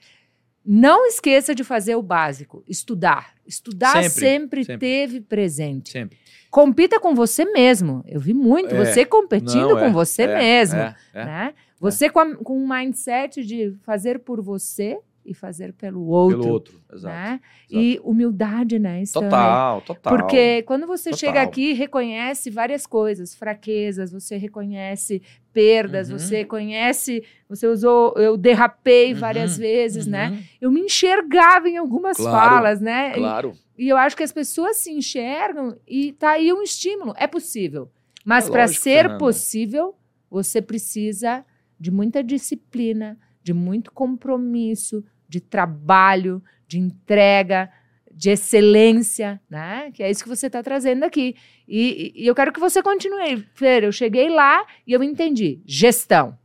Não 0.65 1.05
esqueça 1.05 1.55
de 1.55 1.63
fazer 1.63 1.96
o 1.96 2.01
básico, 2.01 2.63
estudar. 2.67 3.34
Estudar 3.47 4.03
sempre, 4.03 4.19
sempre, 4.19 4.63
sempre. 4.65 4.87
teve 4.87 5.21
presente. 5.21 5.91
Sempre. 5.91 6.17
Compita 6.49 6.99
com 6.99 7.13
você 7.13 7.45
mesmo. 7.45 8.03
Eu 8.07 8.19
vi 8.19 8.33
muito 8.33 8.73
é. 8.73 8.85
você 8.85 9.05
competindo 9.05 9.69
Não, 9.69 9.79
é, 9.79 9.85
com 9.85 9.93
você 9.93 10.23
é, 10.23 10.37
mesmo. 10.37 10.79
É, 10.79 10.95
é. 11.13 11.25
né? 11.25 11.53
Você 11.79 12.09
com, 12.09 12.19
a, 12.19 12.35
com 12.35 12.57
um 12.57 12.67
mindset 12.67 13.43
de 13.45 13.75
fazer 13.83 14.19
por 14.19 14.41
você 14.41 14.97
e 15.27 15.34
fazer 15.34 15.74
pelo 15.74 16.05
outro. 16.07 16.39
Pelo 16.39 16.53
outro, 16.53 16.81
exato. 16.91 17.13
Né? 17.13 17.41
exato. 17.69 17.86
E 17.86 18.00
humildade, 18.01 18.79
né? 18.79 19.03
Total, 19.12 19.81
total. 19.81 20.15
Porque 20.17 20.63
quando 20.63 20.88
você 20.88 21.10
total. 21.10 21.19
chega 21.19 21.41
aqui, 21.41 21.74
reconhece 21.74 22.50
várias 22.50 22.88
coisas, 22.88 23.36
fraquezas, 23.36 24.13
você 24.13 24.38
reconhece 24.38 25.22
perdas, 25.51 26.10
uhum. 26.10 26.17
você 26.17 26.46
conhece, 26.46 27.24
você 27.50 27.67
usou, 27.67 28.13
eu 28.15 28.38
derrapei 28.38 29.13
uhum. 29.13 29.19
várias 29.19 29.57
vezes, 29.57 30.07
né? 30.07 30.29
uhum. 30.29 30.36
né? 30.36 30.43
Eu 30.62 30.72
me 30.72 30.79
enxergava 30.79 31.67
em 31.67 31.75
algumas 31.75 32.15
claro, 32.15 32.55
falas, 32.55 32.79
né? 32.79 33.12
Claro. 33.13 33.53
E, 33.77 33.86
e, 33.86 33.89
eu 33.89 33.98
acho 33.98 34.15
que 34.15 34.24
as 34.24 34.31
pessoas 34.31 34.77
se 34.77 34.91
enxergam 34.91 35.77
e 35.86 36.13
tá 36.13 36.31
aí 36.31 36.53
um 36.53 36.62
estímulo. 36.62 37.13
É 37.17 37.27
possível. 37.27 37.91
Mas 38.24 38.48
é 38.48 38.51
para 38.51 38.67
ser 38.67 38.79
Fernanda. 38.79 39.17
possível, 39.17 39.96
você 40.29 40.62
precisa 40.62 41.46
de 41.79 41.91
muita 41.91 42.24
disciplina, 42.24 43.17
de 43.48 43.53
muito 43.53 43.91
compromisso, 43.91 45.03
de 45.27 45.39
trabalho, 45.39 46.41
de 46.67 46.79
entrega, 46.79 47.69
de 48.17 48.31
excelência, 48.31 49.39
né? 49.48 49.91
Que 49.93 50.01
é 50.01 50.10
isso 50.10 50.24
que 50.24 50.29
você 50.29 50.48
está 50.48 50.63
trazendo 50.63 51.03
aqui. 51.03 51.36
E, 51.67 52.12
e, 52.15 52.25
eu 52.27 52.34
quero 52.34 52.51
que 52.51 52.60
você 52.60 52.81
continue. 52.81 53.46
Fer, 53.53 53.84
eu 53.84 53.91
cheguei 53.91 54.27
lá 54.29 54.65
e 54.88 54.93
eu 54.93 55.03
entendi 55.03 55.62
gestão. 55.65 56.38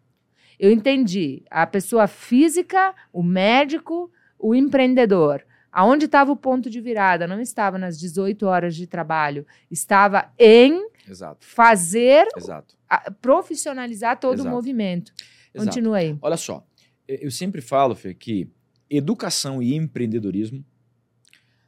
Eu 0.59 0.71
entendi 0.71 1.43
a 1.51 1.67
pessoa 1.67 2.07
física, 2.07 2.95
o 3.13 3.23
médico, 3.23 4.13
o 4.39 4.55
empreendedor. 4.55 5.43
Aonde 5.73 6.05
estava 6.05 6.31
o 6.31 6.37
ponto 6.37 6.69
de 6.69 6.79
virada? 6.81 7.27
Não 7.27 7.41
estava 7.41 7.79
nas 7.79 7.99
18 7.99 8.47
horas 8.47 8.77
de 8.77 8.87
trabalho, 8.87 9.47
estava 9.71 10.31
em 10.39 10.87
Exato. 11.09 11.47
fazer, 11.47 12.29
Exato. 12.37 12.77
A, 12.87 13.11
profissionalizar 13.11 14.21
todo 14.21 14.35
Exato. 14.35 14.49
o 14.49 14.53
movimento. 14.53 15.13
Continua 15.57 15.97
aí. 15.97 16.17
Olha 16.21 16.37
só, 16.37 16.63
eu 17.09 17.31
sempre 17.31 17.63
falo, 17.63 17.95
Fê, 17.95 18.13
que 18.13 18.51
educação 18.97 19.63
e 19.63 19.75
empreendedorismo, 19.75 20.65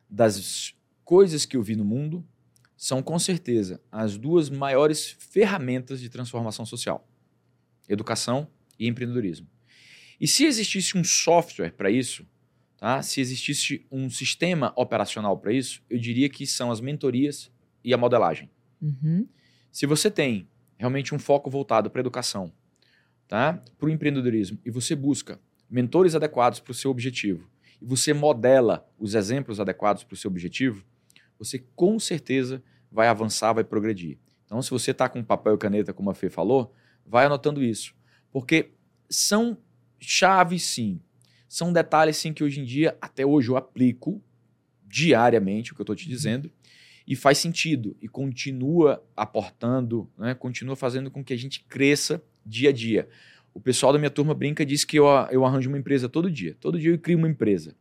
das 0.09 0.75
coisas 1.05 1.47
que 1.47 1.57
eu 1.57 1.63
vi 1.63 1.75
no 1.75 1.85
mundo, 1.85 2.25
são 2.77 3.03
com 3.03 3.19
certeza 3.19 3.81
as 3.91 4.19
duas 4.19 4.51
maiores 4.51 5.17
ferramentas 5.19 6.01
de 6.01 6.11
transformação 6.11 6.67
social: 6.67 7.09
educação 7.89 8.47
e 8.79 8.87
empreendedorismo. 8.87 9.49
E 10.21 10.29
se 10.29 10.45
existisse 10.45 10.97
um 10.97 11.03
software 11.03 11.73
para 11.73 11.91
isso, 11.91 12.27
tá? 12.77 13.03
se 13.03 13.21
existisse 13.21 13.87
um 13.91 14.11
sistema 14.11 14.73
operacional 14.77 15.39
para 15.39 15.53
isso, 15.53 15.83
eu 15.89 15.99
diria 15.99 16.29
que 16.29 16.47
são 16.47 16.71
as 16.71 16.81
mentorias 16.81 17.51
e 17.83 17.93
a 17.95 17.99
modelagem. 17.99 18.51
Uhum. 18.81 19.27
Se 19.73 19.87
você 19.87 20.11
tem 20.11 20.47
realmente 20.77 21.15
um 21.15 21.19
foco 21.19 21.51
voltado 21.51 21.91
para 21.91 22.01
a 22.01 22.03
educação, 22.03 22.53
tá? 23.27 23.63
para 23.79 23.89
o 23.89 23.91
empreendedorismo, 23.91 24.59
e 24.65 24.71
você 24.71 24.95
busca 24.95 25.41
mentores 25.75 26.15
adequados 26.15 26.61
para 26.61 26.71
o 26.71 26.75
seu 26.75 26.89
objetivo, 26.89 27.51
e 27.83 27.85
você 27.85 28.15
modela 28.15 28.89
os 28.97 29.17
exemplos 29.17 29.59
adequados 29.59 30.05
para 30.05 30.15
o 30.15 30.17
seu 30.17 30.31
objetivo, 30.31 30.85
você 31.37 31.59
com 31.75 31.99
certeza 31.99 32.63
vai 32.93 33.09
avançar, 33.09 33.53
vai 33.53 33.65
progredir. 33.65 34.17
Então, 34.47 34.63
se 34.63 34.71
você 34.71 34.93
está 34.93 35.09
com 35.09 35.25
papel 35.25 35.57
e 35.57 35.59
caneta, 35.59 35.93
como 35.93 36.11
a 36.11 36.15
Fê 36.15 36.31
falou, 36.31 36.73
vai 37.05 37.27
anotando 37.27 37.61
isso. 37.61 37.93
Porque 38.31 38.71
são 39.11 39.59
chaves, 39.99 40.63
sim. 40.63 41.01
São 41.49 41.73
detalhes, 41.73 42.19
sim, 42.19 42.33
que 42.33 42.45
hoje 42.45 42.61
em 42.61 42.65
dia, 42.65 42.97
até 43.01 43.27
hoje, 43.27 43.49
eu 43.49 43.57
aplico 43.57 44.23
diariamente, 44.87 45.73
o 45.73 45.75
que 45.75 45.81
eu 45.81 45.85
estou 45.85 45.97
te 45.97 46.09
dizendo, 46.09 46.53
e 47.05 47.17
faz 47.17 47.39
sentido, 47.39 47.97
e 48.01 48.07
continua 48.07 49.05
aportando, 49.17 50.09
né, 50.17 50.35
continua 50.35 50.77
fazendo 50.77 51.11
com 51.11 51.25
que 51.25 51.33
a 51.33 51.37
gente 51.37 51.65
cresça 51.65 52.23
dia 52.47 52.69
a 52.69 52.73
dia. 52.73 53.09
O 53.55 53.61
pessoal 53.61 53.93
da 53.93 53.99
minha 53.99 54.11
turma 54.11 54.35
brinca 54.35 54.67
diz 54.67 54.85
que 54.85 54.99
eu, 54.99 55.07
eu 55.31 55.45
arranjo 55.45 55.71
uma 55.71 55.79
empresa 55.79 56.09
todo 56.09 56.29
dia. 56.29 56.57
Todo 56.61 56.79
dia 56.79 56.91
eu 56.91 56.99
crio 56.99 57.17
uma 57.17 57.29
empresa. 57.29 57.77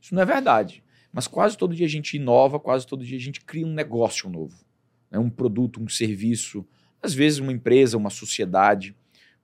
Isso 0.00 0.12
não 0.14 0.20
é 0.20 0.26
verdade. 0.26 0.82
Mas 1.12 1.28
quase 1.28 1.56
todo 1.56 1.74
dia 1.74 1.86
a 1.86 1.88
gente 1.88 2.16
inova, 2.16 2.58
quase 2.58 2.84
todo 2.86 3.04
dia 3.04 3.16
a 3.16 3.20
gente 3.20 3.40
cria 3.40 3.64
um 3.64 3.72
negócio 3.72 4.28
novo. 4.28 4.64
Né? 5.08 5.18
Um 5.18 5.30
produto, 5.30 5.80
um 5.80 5.88
serviço, 5.88 6.66
às 7.00 7.14
vezes 7.14 7.38
uma 7.38 7.52
empresa, 7.52 7.96
uma 7.96 8.10
sociedade. 8.10 8.96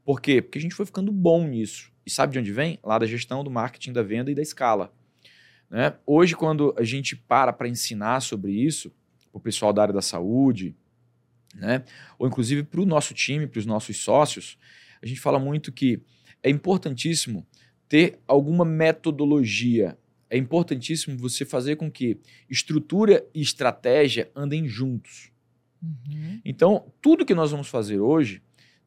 Por 0.04 0.20
quê? 0.20 0.42
Porque 0.42 0.58
a 0.58 0.60
gente 0.60 0.74
foi 0.74 0.84
ficando 0.84 1.12
bom 1.12 1.46
nisso. 1.46 1.92
E 2.04 2.10
sabe 2.10 2.32
de 2.32 2.38
onde 2.40 2.50
vem? 2.50 2.78
Lá 2.82 2.98
da 2.98 3.06
gestão, 3.06 3.44
do 3.44 3.50
marketing, 3.50 3.92
da 3.92 4.02
venda 4.02 4.30
e 4.30 4.34
da 4.34 4.42
escala. 4.42 4.92
Né? 5.70 5.94
Hoje, 6.06 6.34
quando 6.34 6.74
a 6.76 6.82
gente 6.82 7.14
para 7.14 7.52
para 7.52 7.68
ensinar 7.68 8.20
sobre 8.20 8.50
isso, 8.50 8.90
para 9.30 9.38
o 9.38 9.40
pessoal 9.40 9.72
da 9.72 9.82
área 9.82 9.94
da 9.94 10.02
saúde, 10.02 10.74
né? 11.54 11.84
ou 12.18 12.26
inclusive 12.26 12.62
para 12.62 12.80
o 12.80 12.86
nosso 12.86 13.14
time, 13.14 13.46
para 13.46 13.58
os 13.58 13.66
nossos 13.66 13.98
sócios, 13.98 14.58
a 15.02 15.06
gente 15.06 15.20
fala 15.20 15.38
muito 15.38 15.72
que 15.72 16.00
é 16.42 16.50
importantíssimo 16.50 17.46
ter 17.88 18.18
alguma 18.26 18.64
metodologia. 18.64 19.98
É 20.30 20.36
importantíssimo 20.36 21.16
você 21.16 21.44
fazer 21.44 21.76
com 21.76 21.90
que 21.90 22.18
estrutura 22.48 23.26
e 23.34 23.40
estratégia 23.40 24.30
andem 24.36 24.68
juntos. 24.68 25.30
Uhum. 25.82 26.40
Então, 26.44 26.92
tudo 27.00 27.24
que 27.24 27.34
nós 27.34 27.50
vamos 27.50 27.68
fazer 27.68 27.98
hoje 27.98 28.42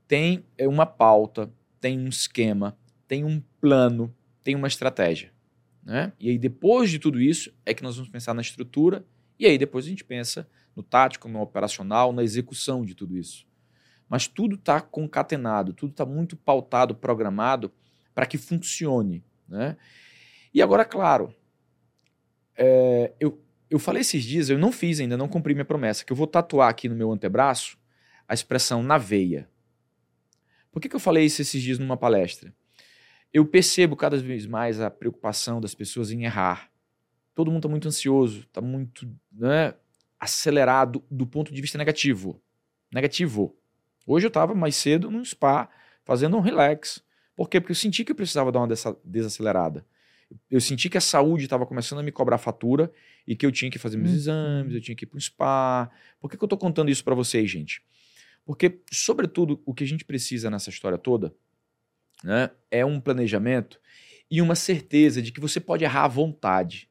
tem 0.07 0.43
é, 0.57 0.67
uma 0.67 0.85
pauta, 0.85 1.51
tem 1.79 1.97
um 1.97 2.09
esquema, 2.09 2.77
tem 3.07 3.23
um 3.23 3.41
plano, 3.59 4.13
tem 4.43 4.55
uma 4.55 4.67
estratégia. 4.67 5.31
Né? 5.83 6.13
E 6.19 6.29
aí, 6.29 6.37
depois 6.37 6.91
de 6.91 6.99
tudo 6.99 7.19
isso, 7.19 7.51
é 7.65 7.73
que 7.73 7.81
nós 7.81 7.95
vamos 7.95 8.11
pensar 8.11 8.33
na 8.33 8.41
estrutura, 8.41 9.03
e 9.39 9.47
aí 9.47 9.57
depois 9.57 9.85
a 9.85 9.89
gente 9.89 10.03
pensa 10.03 10.47
no 10.75 10.83
tático, 10.83 11.27
no 11.27 11.41
operacional, 11.41 12.13
na 12.13 12.23
execução 12.23 12.85
de 12.85 12.93
tudo 12.93 13.17
isso 13.17 13.47
mas 14.11 14.27
tudo 14.27 14.55
está 14.55 14.81
concatenado, 14.81 15.71
tudo 15.71 15.91
está 15.91 16.05
muito 16.05 16.35
pautado, 16.35 16.93
programado 16.93 17.71
para 18.13 18.25
que 18.25 18.37
funcione. 18.37 19.23
Né? 19.47 19.77
E 20.53 20.61
agora, 20.61 20.83
claro, 20.83 21.33
é, 22.53 23.13
eu, 23.21 23.41
eu 23.69 23.79
falei 23.79 24.01
esses 24.01 24.21
dias, 24.25 24.49
eu 24.49 24.57
não 24.57 24.69
fiz 24.69 24.99
ainda, 24.99 25.15
não 25.15 25.29
cumpri 25.29 25.53
minha 25.53 25.63
promessa, 25.63 26.03
que 26.03 26.11
eu 26.11 26.17
vou 26.17 26.27
tatuar 26.27 26.69
aqui 26.69 26.89
no 26.89 26.95
meu 26.95 27.09
antebraço 27.09 27.77
a 28.27 28.33
expressão 28.33 28.83
na 28.83 28.97
veia. 28.97 29.49
Por 30.73 30.81
que, 30.81 30.89
que 30.89 30.95
eu 30.97 30.99
falei 30.99 31.23
isso 31.23 31.41
esses 31.41 31.61
dias 31.61 31.79
numa 31.79 31.95
palestra? 31.95 32.53
Eu 33.31 33.45
percebo 33.45 33.95
cada 33.95 34.17
vez 34.17 34.45
mais 34.45 34.81
a 34.81 34.91
preocupação 34.91 35.61
das 35.61 35.73
pessoas 35.73 36.11
em 36.11 36.25
errar. 36.25 36.69
Todo 37.33 37.49
mundo 37.49 37.59
está 37.59 37.69
muito 37.69 37.87
ansioso, 37.87 38.41
está 38.41 38.59
muito 38.59 39.09
né, 39.31 39.73
acelerado 40.19 41.01
do 41.09 41.25
ponto 41.25 41.53
de 41.53 41.61
vista 41.61 41.77
negativo. 41.77 42.43
Negativo. 42.93 43.57
Hoje 44.05 44.25
eu 44.25 44.29
estava 44.29 44.53
mais 44.55 44.75
cedo 44.75 45.09
num 45.11 45.23
spa, 45.23 45.69
fazendo 46.03 46.37
um 46.37 46.39
relax. 46.39 47.03
Por 47.35 47.49
quê? 47.49 47.59
Porque 47.59 47.71
eu 47.71 47.75
senti 47.75 48.03
que 48.03 48.11
eu 48.11 48.15
precisava 48.15 48.51
dar 48.51 48.59
uma 48.59 48.67
desacelerada. 49.03 49.85
Eu 50.49 50.61
senti 50.61 50.89
que 50.89 50.97
a 50.97 51.01
saúde 51.01 51.43
estava 51.43 51.65
começando 51.65 51.99
a 51.99 52.03
me 52.03 52.11
cobrar 52.11 52.37
fatura 52.37 52.91
e 53.27 53.35
que 53.35 53.45
eu 53.45 53.51
tinha 53.51 53.69
que 53.69 53.77
fazer 53.77 53.97
meus 53.97 54.11
uhum. 54.11 54.17
exames, 54.17 54.73
eu 54.73 54.81
tinha 54.81 54.95
que 54.95 55.03
ir 55.03 55.07
para 55.07 55.17
um 55.17 55.19
spa. 55.19 55.89
Por 56.19 56.29
que, 56.29 56.37
que 56.37 56.43
eu 56.43 56.45
estou 56.45 56.57
contando 56.57 56.89
isso 56.89 57.03
para 57.03 57.13
vocês, 57.13 57.49
gente? 57.49 57.81
Porque, 58.45 58.79
sobretudo, 58.91 59.61
o 59.65 59.73
que 59.73 59.83
a 59.83 59.87
gente 59.87 60.05
precisa 60.05 60.49
nessa 60.49 60.69
história 60.69 60.97
toda 60.97 61.33
né, 62.23 62.49
é 62.69 62.85
um 62.85 62.99
planejamento 62.99 63.79
e 64.29 64.41
uma 64.41 64.55
certeza 64.55 65.21
de 65.21 65.31
que 65.31 65.39
você 65.39 65.59
pode 65.59 65.83
errar 65.83 66.05
à 66.05 66.07
vontade. 66.07 66.89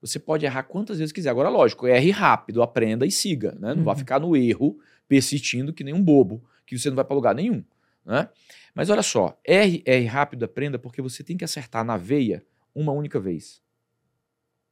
Você 0.00 0.18
pode 0.18 0.44
errar 0.44 0.64
quantas 0.64 0.98
vezes 0.98 1.12
quiser. 1.12 1.30
Agora, 1.30 1.48
lógico, 1.48 1.86
erre 1.86 2.10
rápido, 2.10 2.62
aprenda 2.62 3.06
e 3.06 3.10
siga. 3.10 3.52
Né? 3.58 3.70
Não 3.70 3.78
uhum. 3.78 3.84
vá 3.84 3.96
ficar 3.96 4.20
no 4.20 4.36
erro 4.36 4.78
persistindo 5.08 5.72
que 5.72 5.84
nem 5.84 5.94
um 5.94 6.02
bobo, 6.02 6.44
que 6.66 6.78
você 6.78 6.88
não 6.88 6.96
vai 6.96 7.04
para 7.04 7.14
lugar 7.14 7.34
nenhum. 7.34 7.64
Né? 8.04 8.28
Mas 8.74 8.90
olha 8.90 9.02
só, 9.02 9.38
R, 9.44 9.82
R 9.84 10.06
rápido, 10.06 10.44
aprenda, 10.44 10.78
porque 10.78 11.02
você 11.02 11.24
tem 11.24 11.36
que 11.36 11.44
acertar 11.44 11.84
na 11.84 11.96
veia 11.96 12.44
uma 12.74 12.92
única 12.92 13.18
vez. 13.18 13.62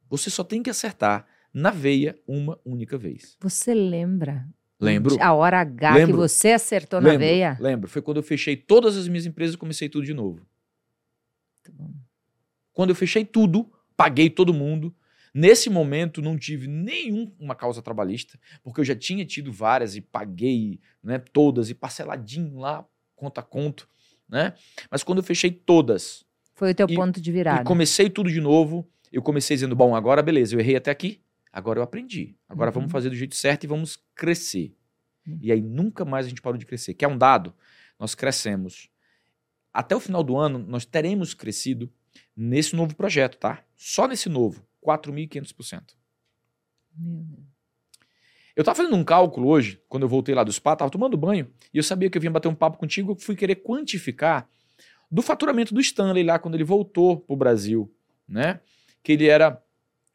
Você 0.09 0.29
só 0.29 0.43
tem 0.43 0.61
que 0.61 0.69
acertar 0.69 1.25
na 1.53 1.71
veia 1.71 2.17
uma 2.27 2.59
única 2.63 2.97
vez. 2.97 3.37
Você 3.39 3.73
lembra? 3.73 4.47
Lembro. 4.79 5.17
A 5.21 5.33
hora 5.33 5.61
H 5.61 5.93
lembro, 5.93 6.13
que 6.13 6.17
você 6.17 6.51
acertou 6.51 6.99
lembro, 6.99 7.13
na 7.13 7.19
veia? 7.19 7.57
Lembro. 7.59 7.89
Foi 7.89 8.01
quando 8.01 8.17
eu 8.17 8.23
fechei 8.23 8.55
todas 8.55 8.97
as 8.97 9.07
minhas 9.07 9.25
empresas 9.25 9.55
e 9.55 9.57
comecei 9.57 9.89
tudo 9.89 10.05
de 10.05 10.13
novo. 10.13 10.45
Quando 12.73 12.89
eu 12.89 12.95
fechei 12.95 13.25
tudo, 13.25 13.71
paguei 13.95 14.29
todo 14.29 14.53
mundo, 14.53 14.93
Nesse 15.37 15.69
momento, 15.69 16.21
não 16.21 16.37
tive 16.37 16.65
nenhuma 16.65 17.53
causa 17.53 17.81
trabalhista, 17.81 18.39
porque 18.63 18.79
eu 18.79 18.85
já 18.85 18.95
tinha 18.95 19.25
tido 19.25 19.51
várias 19.51 19.93
e 19.97 19.99
paguei 19.99 20.79
né, 21.03 21.19
todas 21.19 21.69
e 21.69 21.73
parceladinho 21.73 22.57
lá, 22.57 22.85
conta 23.17 23.41
a 23.41 23.43
conta. 23.43 23.83
Né? 24.29 24.53
Mas 24.89 25.03
quando 25.03 25.17
eu 25.17 25.23
fechei 25.25 25.51
todas. 25.51 26.25
Foi 26.53 26.71
o 26.71 26.73
teu 26.73 26.87
e, 26.89 26.95
ponto 26.95 27.19
de 27.19 27.31
virada. 27.33 27.63
E 27.63 27.65
comecei 27.65 28.09
tudo 28.09 28.31
de 28.31 28.39
novo. 28.39 28.89
Eu 29.11 29.21
comecei 29.21 29.57
dizendo: 29.57 29.75
bom, 29.75 29.93
agora 29.93 30.23
beleza, 30.23 30.55
eu 30.55 30.59
errei 30.61 30.77
até 30.77 30.89
aqui, 30.89 31.21
agora 31.51 31.79
eu 31.79 31.83
aprendi. 31.83 32.33
Agora 32.47 32.69
uhum. 32.69 32.75
vamos 32.75 32.91
fazer 32.93 33.09
do 33.09 33.15
jeito 33.17 33.35
certo 33.35 33.65
e 33.65 33.67
vamos 33.67 33.99
crescer. 34.15 34.73
Uhum. 35.27 35.37
E 35.41 35.51
aí 35.51 35.61
nunca 35.61 36.05
mais 36.05 36.27
a 36.27 36.29
gente 36.29 36.41
parou 36.41 36.57
de 36.57 36.65
crescer. 36.65 36.93
Que 36.93 37.03
é 37.03 37.09
um 37.09 37.17
dado, 37.17 37.53
nós 37.99 38.15
crescemos. 38.15 38.89
Até 39.73 39.93
o 39.93 39.99
final 39.99 40.23
do 40.23 40.37
ano, 40.37 40.59
nós 40.59 40.85
teremos 40.85 41.33
crescido 41.33 41.91
nesse 42.33 42.73
novo 42.73 42.95
projeto, 42.95 43.37
tá? 43.37 43.61
Só 43.75 44.07
nesse 44.07 44.29
novo, 44.29 44.65
4.500%. 44.85 45.95
Meu 46.97 47.23
Deus. 47.23 47.55
Eu 48.55 48.61
estava 48.61 48.77
fazendo 48.77 48.95
um 48.95 49.03
cálculo 49.03 49.49
hoje, 49.49 49.81
quando 49.89 50.03
eu 50.03 50.09
voltei 50.09 50.33
lá 50.33 50.41
do 50.43 50.51
spa, 50.51 50.73
estava 50.73 50.89
tomando 50.89 51.17
banho, 51.17 51.51
e 51.73 51.77
eu 51.77 51.83
sabia 51.83 52.09
que 52.09 52.17
eu 52.17 52.21
vinha 52.21 52.31
bater 52.31 52.47
um 52.47 52.55
papo 52.55 52.77
contigo, 52.77 53.11
eu 53.11 53.15
fui 53.17 53.35
querer 53.35 53.55
quantificar 53.55 54.47
do 55.11 55.21
faturamento 55.21 55.73
do 55.73 55.81
Stanley 55.81 56.23
lá, 56.23 56.39
quando 56.39 56.55
ele 56.55 56.63
voltou 56.63 57.19
para 57.19 57.33
o 57.33 57.37
Brasil, 57.37 57.93
né? 58.27 58.61
Que 59.03 59.11
ele 59.11 59.27
era 59.27 59.61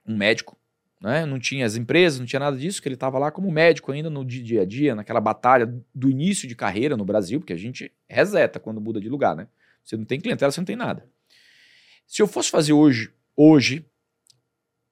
um 0.07 0.17
médico, 0.17 0.59
né? 1.01 1.27
Não 1.27 1.39
tinha 1.39 1.67
as 1.67 1.77
empresas, 1.77 2.19
não 2.19 2.27
tinha 2.27 2.41
nada 2.41 2.57
disso, 2.57 2.81
que 2.81 2.89
ele 2.89 2.95
estava 2.95 3.19
lá 3.19 3.31
como 3.31 3.51
médico 3.51 3.93
ainda 3.93 4.09
no 4.09 4.25
dia 4.25 4.63
a 4.63 4.65
dia, 4.65 4.95
naquela 4.95 5.21
batalha 5.21 5.67
do 5.95 6.09
início 6.09 6.49
de 6.49 6.57
carreira 6.57 6.97
no 6.97 7.05
Brasil, 7.05 7.41
porque 7.41 7.53
a 7.53 7.59
gente 7.59 7.93
reseta 8.09 8.59
quando 8.59 8.81
muda 8.81 9.01
de 9.01 9.09
lugar, 9.11 9.37
né? 9.37 9.49
Você 9.85 9.99
não 9.99 10.05
tem 10.05 10.19
clientela, 10.19 10.51
você 10.51 10.61
não 10.61 10.67
tem 10.67 10.77
nada. 10.77 11.07
Se 12.07 12.23
eu 12.23 12.27
fosse 12.27 12.51
fazer 12.51 12.73
hoje, 12.73 13.13
hoje, 13.37 13.85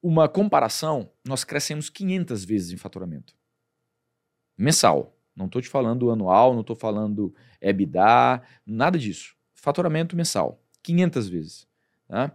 uma 0.03 0.29
comparação, 0.29 1.11
nós 1.25 1.45
crescemos 1.45 1.91
500 1.91 2.45
vezes 2.45 2.73
em 2.73 2.77
faturamento. 2.77 3.35
Mensal. 4.57 5.15
Não 5.35 5.47
estou 5.47 5.63
te 5.63 5.69
falando 5.69 6.11
anual, 6.11 6.53
não 6.53 6.63
estou 6.63 6.75
falando 6.75 7.33
EBITDA, 7.61 8.43
nada 8.67 8.99
disso. 8.99 9.37
Faturamento 9.55 10.17
mensal. 10.17 10.61
500 10.83 11.29
vezes. 11.29 11.69
Tá? 12.09 12.35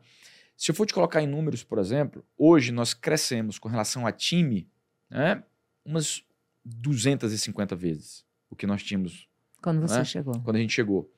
Se 0.56 0.72
eu 0.72 0.76
for 0.76 0.86
te 0.86 0.94
colocar 0.94 1.22
em 1.22 1.28
números, 1.28 1.64
por 1.64 1.80
exemplo, 1.80 2.26
hoje 2.38 2.72
nós 2.72 2.94
crescemos 2.94 3.60
com 3.60 3.68
relação 3.68 4.08
a 4.08 4.12
time 4.12 4.70
né, 5.10 5.44
umas 5.84 6.24
250 6.64 7.76
vezes 7.76 8.26
o 8.54 8.56
que 8.56 8.68
nós 8.68 8.84
tínhamos. 8.84 9.28
Quando 9.62 9.82
você 9.82 9.98
né, 9.98 10.06
chegou. 10.06 10.40
Quando 10.42 10.56
a 10.56 10.60
gente 10.60 10.74
chegou. 10.74 11.12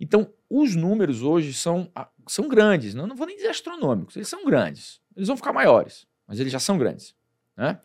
Então, 0.00 0.32
os 0.50 0.74
números 0.74 1.22
hoje 1.22 1.52
são, 1.52 1.90
são 2.26 2.48
grandes. 2.48 2.94
Não, 2.94 3.06
não 3.06 3.16
vou 3.16 3.26
nem 3.26 3.36
dizer 3.36 3.48
astronômicos, 3.48 4.16
eles 4.16 4.28
são 4.28 4.44
grandes. 4.44 5.00
Eles 5.16 5.28
vão 5.28 5.36
ficar 5.36 5.52
maiores, 5.52 6.06
mas 6.26 6.40
eles 6.40 6.52
já 6.52 6.58
são 6.58 6.78
grandes. 6.78 7.14
Né? 7.56 7.80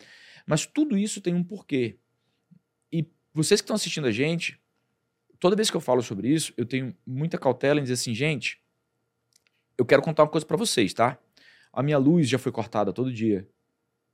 Mas 0.46 0.66
tudo 0.66 0.98
isso 0.98 1.22
tem 1.22 1.34
um 1.34 1.44
porquê. 1.44 1.98
E 2.92 3.06
vocês 3.34 3.62
que 3.62 3.66
estão 3.66 3.76
assistindo 3.76 4.08
a 4.08 4.12
gente, 4.12 4.60
toda 5.40 5.56
vez 5.56 5.70
que 5.70 5.78
eu 5.78 5.82
falo 5.82 6.02
sobre 6.02 6.30
isso, 6.30 6.54
eu 6.58 6.66
tenho 6.66 6.96
muita 7.06 7.38
cautela 7.38 7.80
em 7.80 7.84
dizer 7.84 7.96
assim, 7.96 8.14
gente, 8.14 8.62
eu 9.78 9.86
quero 9.86 10.02
contar 10.02 10.24
uma 10.24 10.30
coisa 10.30 10.46
para 10.46 10.58
vocês, 10.58 10.94
tá? 10.94 11.20
A 11.72 11.84
minha 11.84 11.98
luz 11.98 12.28
já 12.28 12.40
foi 12.40 12.52
cortada 12.52 12.92
todo 12.92 13.14
dia. 13.14 13.48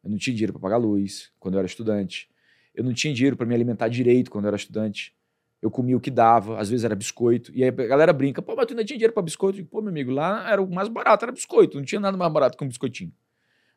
Eu 0.03 0.09
não 0.09 0.17
tinha 0.17 0.33
dinheiro 0.33 0.51
para 0.51 0.61
pagar 0.61 0.77
luz 0.77 1.31
quando 1.39 1.55
eu 1.55 1.59
era 1.59 1.65
estudante. 1.65 2.29
Eu 2.75 2.83
não 2.83 2.93
tinha 2.93 3.13
dinheiro 3.13 3.37
para 3.37 3.45
me 3.45 3.53
alimentar 3.53 3.87
direito 3.87 4.29
quando 4.29 4.45
eu 4.45 4.49
era 4.49 4.57
estudante. 4.57 5.15
Eu 5.63 5.71
comia 5.71 5.95
o 5.95 5.99
que 5.99 6.11
dava, 6.11 6.59
às 6.59 6.69
vezes 6.69 6.83
era 6.83 6.93
biscoito. 6.93 7.49
E 7.55 7.63
aí 7.63 7.69
a 7.69 7.71
galera 7.71 8.11
brinca, 8.11 8.41
pô, 8.41 8.53
mas 8.53 8.65
tu 8.65 8.71
ainda 8.71 8.83
tinha 8.83 8.97
dinheiro 8.97 9.13
para 9.13 9.23
biscoito? 9.23 9.55
Digo, 9.55 9.69
pô, 9.69 9.79
meu 9.79 9.91
amigo, 9.91 10.11
lá 10.11 10.51
era 10.51 10.61
o 10.61 10.69
mais 10.69 10.89
barato, 10.89 11.23
era 11.23 11.31
biscoito. 11.31 11.77
Não 11.77 11.85
tinha 11.85 12.01
nada 12.01 12.17
mais 12.17 12.33
barato 12.33 12.57
que 12.57 12.65
um 12.65 12.67
biscoitinho. 12.67 13.13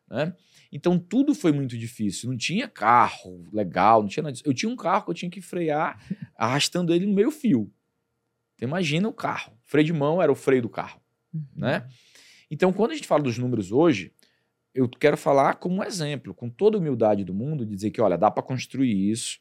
Né? 0.09 0.35
Então 0.69 0.99
tudo 0.99 1.33
foi 1.33 1.53
muito 1.53 1.77
difícil. 1.77 2.29
Não 2.29 2.35
tinha 2.35 2.67
carro 2.67 3.47
legal, 3.53 4.01
não 4.01 4.09
tinha 4.09 4.21
nada 4.21 4.33
disso. 4.33 4.43
Eu 4.45 4.53
tinha 4.53 4.69
um 4.69 4.75
carro 4.75 5.05
que 5.05 5.11
eu 5.11 5.15
tinha 5.15 5.31
que 5.31 5.39
frear 5.39 5.97
arrastando 6.35 6.93
ele 6.93 7.05
no 7.05 7.13
meio 7.13 7.31
fio. 7.31 7.71
Então, 8.55 8.67
imagina 8.67 9.07
o 9.07 9.13
carro. 9.13 9.53
Freio 9.63 9.85
de 9.85 9.93
mão 9.93 10.21
era 10.21 10.29
o 10.29 10.35
freio 10.35 10.63
do 10.63 10.69
carro. 10.69 10.99
Uhum. 11.33 11.45
Né? 11.55 11.87
Então, 12.51 12.73
quando 12.73 12.91
a 12.91 12.95
gente 12.95 13.07
fala 13.07 13.23
dos 13.23 13.37
números 13.37 13.71
hoje, 13.71 14.11
eu 14.73 14.89
quero 14.89 15.15
falar 15.15 15.55
como 15.55 15.77
um 15.77 15.83
exemplo, 15.83 16.33
com 16.33 16.49
toda 16.49 16.75
a 16.75 16.81
humildade 16.81 17.23
do 17.23 17.33
mundo, 17.33 17.65
dizer 17.65 17.91
que, 17.91 18.01
olha, 18.01 18.17
dá 18.17 18.29
para 18.29 18.43
construir 18.43 19.09
isso, 19.09 19.39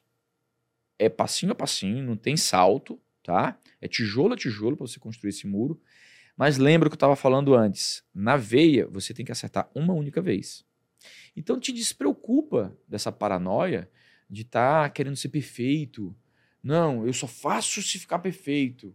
é 0.98 1.08
passinho 1.08 1.52
a 1.52 1.54
passinho, 1.54 2.02
não 2.02 2.16
tem 2.16 2.36
salto, 2.36 3.00
tá? 3.22 3.58
É 3.80 3.88
tijolo 3.88 4.34
a 4.34 4.36
tijolo 4.36 4.76
para 4.76 4.86
você 4.86 4.98
construir 4.98 5.30
esse 5.30 5.46
muro. 5.46 5.80
Mas 6.36 6.58
lembra 6.58 6.86
o 6.86 6.90
que 6.90 6.94
eu 6.94 6.96
estava 6.96 7.16
falando 7.16 7.54
antes. 7.54 8.04
Na 8.14 8.36
veia, 8.36 8.86
você 8.88 9.14
tem 9.14 9.24
que 9.24 9.32
acertar 9.32 9.70
uma 9.74 9.94
única 9.94 10.20
vez. 10.20 10.64
Então 11.34 11.58
te 11.58 11.72
despreocupa 11.72 12.76
dessa 12.86 13.10
paranoia 13.10 13.90
de 14.28 14.42
estar 14.42 14.84
tá 14.84 14.90
querendo 14.90 15.16
ser 15.16 15.28
perfeito. 15.28 16.14
Não, 16.62 17.06
eu 17.06 17.12
só 17.12 17.26
faço 17.26 17.82
se 17.82 17.98
ficar 17.98 18.18
perfeito. 18.18 18.94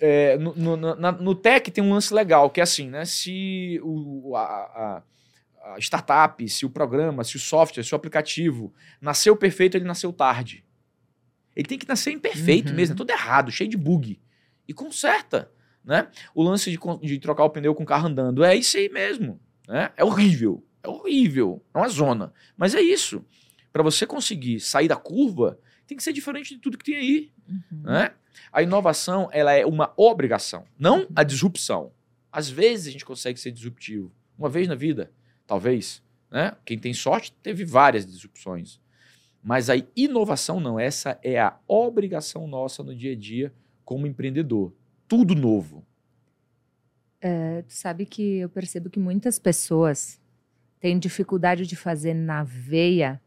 É, 0.00 0.38
no, 0.38 0.54
no, 0.54 0.76
na, 0.76 1.12
no 1.12 1.34
tech 1.34 1.70
tem 1.70 1.82
um 1.82 1.92
lance 1.92 2.14
legal, 2.14 2.48
que 2.50 2.60
é 2.60 2.62
assim, 2.62 2.88
né? 2.88 3.04
Se 3.04 3.80
o, 3.82 4.36
a, 4.36 4.42
a, 4.42 5.02
a 5.74 5.78
startup, 5.78 6.48
se 6.48 6.64
o 6.64 6.70
programa, 6.70 7.24
se 7.24 7.36
o 7.36 7.40
software, 7.40 7.82
se 7.82 7.92
o 7.92 7.96
aplicativo 7.96 8.72
nasceu 9.00 9.36
perfeito, 9.36 9.76
ele 9.76 9.84
nasceu 9.84 10.12
tarde. 10.12 10.64
Ele 11.54 11.66
tem 11.66 11.78
que 11.78 11.88
nascer 11.88 12.12
imperfeito 12.12 12.70
uhum. 12.70 12.76
mesmo, 12.76 12.94
é 12.94 12.96
tudo 12.96 13.10
errado, 13.10 13.50
cheio 13.50 13.68
de 13.68 13.76
bug. 13.76 14.20
E 14.66 14.72
conserta. 14.72 15.50
Né? 15.84 16.08
O 16.34 16.42
lance 16.42 16.70
de, 16.70 16.78
de 17.02 17.18
trocar 17.18 17.44
o 17.44 17.50
pneu 17.50 17.74
com 17.74 17.82
o 17.82 17.86
carro 17.86 18.08
andando 18.08 18.44
é 18.44 18.54
isso 18.54 18.76
aí 18.76 18.88
mesmo. 18.88 19.40
Né? 19.68 19.90
É 19.96 20.04
horrível. 20.04 20.64
É 20.82 20.88
horrível. 20.88 21.64
É 21.74 21.78
uma 21.78 21.88
zona. 21.88 22.32
Mas 22.56 22.74
é 22.74 22.80
isso. 22.80 23.24
Para 23.72 23.82
você 23.82 24.06
conseguir 24.06 24.60
sair 24.60 24.88
da 24.88 24.96
curva, 24.96 25.58
tem 25.86 25.96
que 25.96 26.02
ser 26.02 26.12
diferente 26.12 26.54
de 26.54 26.60
tudo 26.60 26.78
que 26.78 26.84
tem 26.84 26.96
aí. 26.96 27.32
Uhum. 27.48 27.82
Né? 27.82 28.12
A 28.52 28.62
inovação 28.62 29.28
ela 29.32 29.52
é 29.52 29.64
uma 29.64 29.92
obrigação, 29.96 30.64
não 30.78 31.06
a 31.14 31.22
disrupção. 31.22 31.92
Às 32.30 32.48
vezes 32.48 32.88
a 32.88 32.90
gente 32.90 33.04
consegue 33.04 33.38
ser 33.38 33.50
disruptivo. 33.50 34.12
Uma 34.38 34.48
vez 34.48 34.66
na 34.66 34.74
vida, 34.74 35.12
talvez. 35.46 36.02
Né? 36.30 36.52
Quem 36.64 36.78
tem 36.78 36.94
sorte 36.94 37.32
teve 37.42 37.64
várias 37.64 38.06
disrupções. 38.06 38.80
Mas 39.42 39.68
a 39.68 39.74
inovação 39.96 40.60
não, 40.60 40.78
essa 40.78 41.18
é 41.22 41.40
a 41.40 41.58
obrigação 41.66 42.46
nossa 42.46 42.82
no 42.82 42.94
dia 42.94 43.12
a 43.12 43.16
dia 43.16 43.52
como 43.84 44.06
empreendedor. 44.06 44.72
Tudo 45.08 45.34
novo. 45.34 45.84
É, 47.20 47.62
tu 47.62 47.72
sabe 47.72 48.06
que 48.06 48.38
eu 48.38 48.48
percebo 48.48 48.88
que 48.88 49.00
muitas 49.00 49.38
pessoas 49.38 50.20
têm 50.80 50.98
dificuldade 50.98 51.66
de 51.66 51.76
fazer 51.76 52.14
na 52.14 52.42
veia 52.44 53.20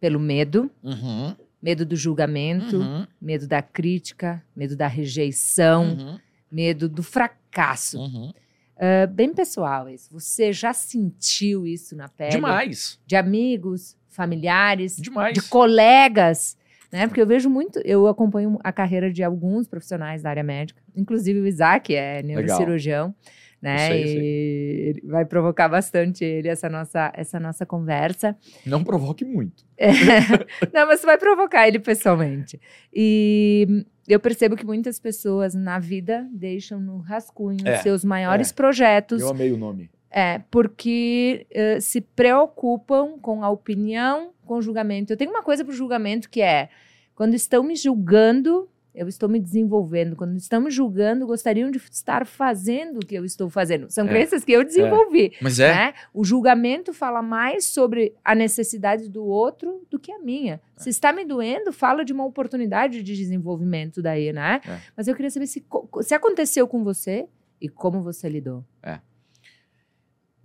pelo 0.00 0.18
medo. 0.18 0.70
Uhum. 0.82 1.34
Medo 1.62 1.86
do 1.86 1.96
julgamento, 1.96 2.76
uhum. 2.76 3.06
medo 3.20 3.48
da 3.48 3.62
crítica, 3.62 4.44
medo 4.54 4.76
da 4.76 4.86
rejeição, 4.86 5.96
uhum. 5.96 6.18
medo 6.50 6.88
do 6.90 7.02
fracasso. 7.02 7.98
Uh, 8.04 9.06
bem 9.10 9.32
pessoal 9.32 9.88
isso. 9.88 10.12
Você 10.12 10.52
já 10.52 10.74
sentiu 10.74 11.66
isso 11.66 11.96
na 11.96 12.08
pele? 12.08 12.32
Demais. 12.32 13.00
De 13.06 13.16
amigos, 13.16 13.96
familiares, 14.14 14.96
Demais. 14.96 15.34
de 15.34 15.42
colegas, 15.42 16.56
né? 16.92 17.06
Porque 17.06 17.20
eu 17.20 17.26
vejo 17.26 17.50
muito, 17.50 17.80
eu 17.84 18.06
acompanho 18.06 18.58
a 18.62 18.72
carreira 18.72 19.12
de 19.12 19.22
alguns 19.22 19.66
profissionais 19.66 20.22
da 20.22 20.30
área 20.30 20.44
médica, 20.44 20.80
inclusive 20.94 21.40
o 21.40 21.46
Isaac 21.46 21.94
é 21.94 22.22
neurocirurgião. 22.22 23.06
Legal. 23.06 23.16
Né? 23.60 23.78
Sei, 23.88 24.18
e 24.18 25.00
vai 25.06 25.24
provocar 25.24 25.70
bastante 25.70 26.22
ele 26.22 26.48
essa 26.48 26.68
nossa 26.68 27.10
essa 27.14 27.40
nossa 27.40 27.64
conversa. 27.64 28.36
Não 28.66 28.84
provoque 28.84 29.24
muito. 29.24 29.64
É. 29.78 29.88
Não, 30.70 30.86
mas 30.86 31.00
vai 31.00 31.16
provocar 31.16 31.66
ele 31.66 31.78
pessoalmente. 31.78 32.60
E 32.92 33.86
eu 34.06 34.20
percebo 34.20 34.54
que 34.54 34.66
muitas 34.66 35.00
pessoas 35.00 35.54
na 35.54 35.78
vida 35.78 36.28
deixam 36.30 36.78
no 36.78 36.98
rascunho 36.98 37.66
é, 37.66 37.78
seus 37.78 38.04
maiores 38.04 38.50
é. 38.50 38.54
projetos. 38.54 39.22
Eu 39.22 39.30
amei 39.30 39.50
o 39.50 39.56
nome. 39.56 39.90
É, 40.16 40.38
porque 40.48 41.44
uh, 41.50 41.80
se 41.80 42.00
preocupam 42.00 43.18
com 43.18 43.42
a 43.42 43.50
opinião, 43.50 44.30
com 44.46 44.54
o 44.54 44.62
julgamento. 44.62 45.12
Eu 45.12 45.16
tenho 45.16 45.32
uma 45.32 45.42
coisa 45.42 45.64
para 45.64 45.72
o 45.72 45.76
julgamento 45.76 46.30
que 46.30 46.40
é: 46.40 46.68
quando 47.16 47.34
estão 47.34 47.64
me 47.64 47.74
julgando, 47.74 48.68
eu 48.94 49.08
estou 49.08 49.28
me 49.28 49.40
desenvolvendo. 49.40 50.14
Quando 50.14 50.36
estão 50.36 50.60
me 50.60 50.70
julgando, 50.70 51.26
gostariam 51.26 51.68
de 51.68 51.78
estar 51.78 52.24
fazendo 52.24 52.98
o 52.98 53.04
que 53.04 53.16
eu 53.16 53.24
estou 53.24 53.50
fazendo. 53.50 53.90
São 53.90 54.06
é. 54.06 54.08
crenças 54.08 54.44
que 54.44 54.52
eu 54.52 54.62
desenvolvi. 54.62 55.32
É. 55.34 55.38
Mas 55.40 55.58
é. 55.58 55.74
Né? 55.74 55.94
O 56.14 56.22
julgamento 56.22 56.92
fala 56.92 57.20
mais 57.20 57.64
sobre 57.64 58.14
a 58.24 58.36
necessidade 58.36 59.10
do 59.10 59.24
outro 59.24 59.84
do 59.90 59.98
que 59.98 60.12
a 60.12 60.20
minha. 60.20 60.60
É. 60.76 60.80
Se 60.80 60.90
está 60.90 61.12
me 61.12 61.24
doendo, 61.24 61.72
fala 61.72 62.04
de 62.04 62.12
uma 62.12 62.24
oportunidade 62.24 63.02
de 63.02 63.16
desenvolvimento 63.16 64.00
daí, 64.00 64.32
né? 64.32 64.60
É. 64.64 64.78
Mas 64.96 65.08
eu 65.08 65.16
queria 65.16 65.30
saber 65.30 65.48
se, 65.48 65.64
se 66.02 66.14
aconteceu 66.14 66.68
com 66.68 66.84
você 66.84 67.26
e 67.60 67.68
como 67.68 68.00
você 68.00 68.28
lidou. 68.28 68.64
É. 68.80 69.00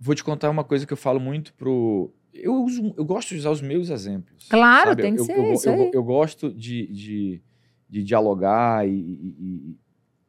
Vou 0.02 0.14
te 0.14 0.24
contar 0.24 0.48
uma 0.48 0.64
coisa 0.64 0.86
que 0.86 0.92
eu 0.94 0.96
falo 0.96 1.20
muito 1.20 1.52
pro. 1.52 2.10
Eu, 2.32 2.54
uso, 2.64 2.94
eu 2.96 3.04
gosto 3.04 3.28
de 3.28 3.36
usar 3.36 3.50
os 3.50 3.60
meus 3.60 3.90
exemplos. 3.90 4.48
Claro, 4.48 4.90
sabe? 4.90 5.02
tem 5.02 5.14
que 5.14 5.20
eu, 5.20 5.24
ser 5.26 5.36
eu, 5.36 5.52
isso. 5.52 5.68
Eu, 5.68 5.74
eu, 5.74 5.90
eu 5.92 6.02
gosto 6.02 6.50
de, 6.50 6.86
de, 6.86 7.42
de 7.86 8.02
dialogar 8.02 8.88
e, 8.88 8.92
e, 8.92 9.76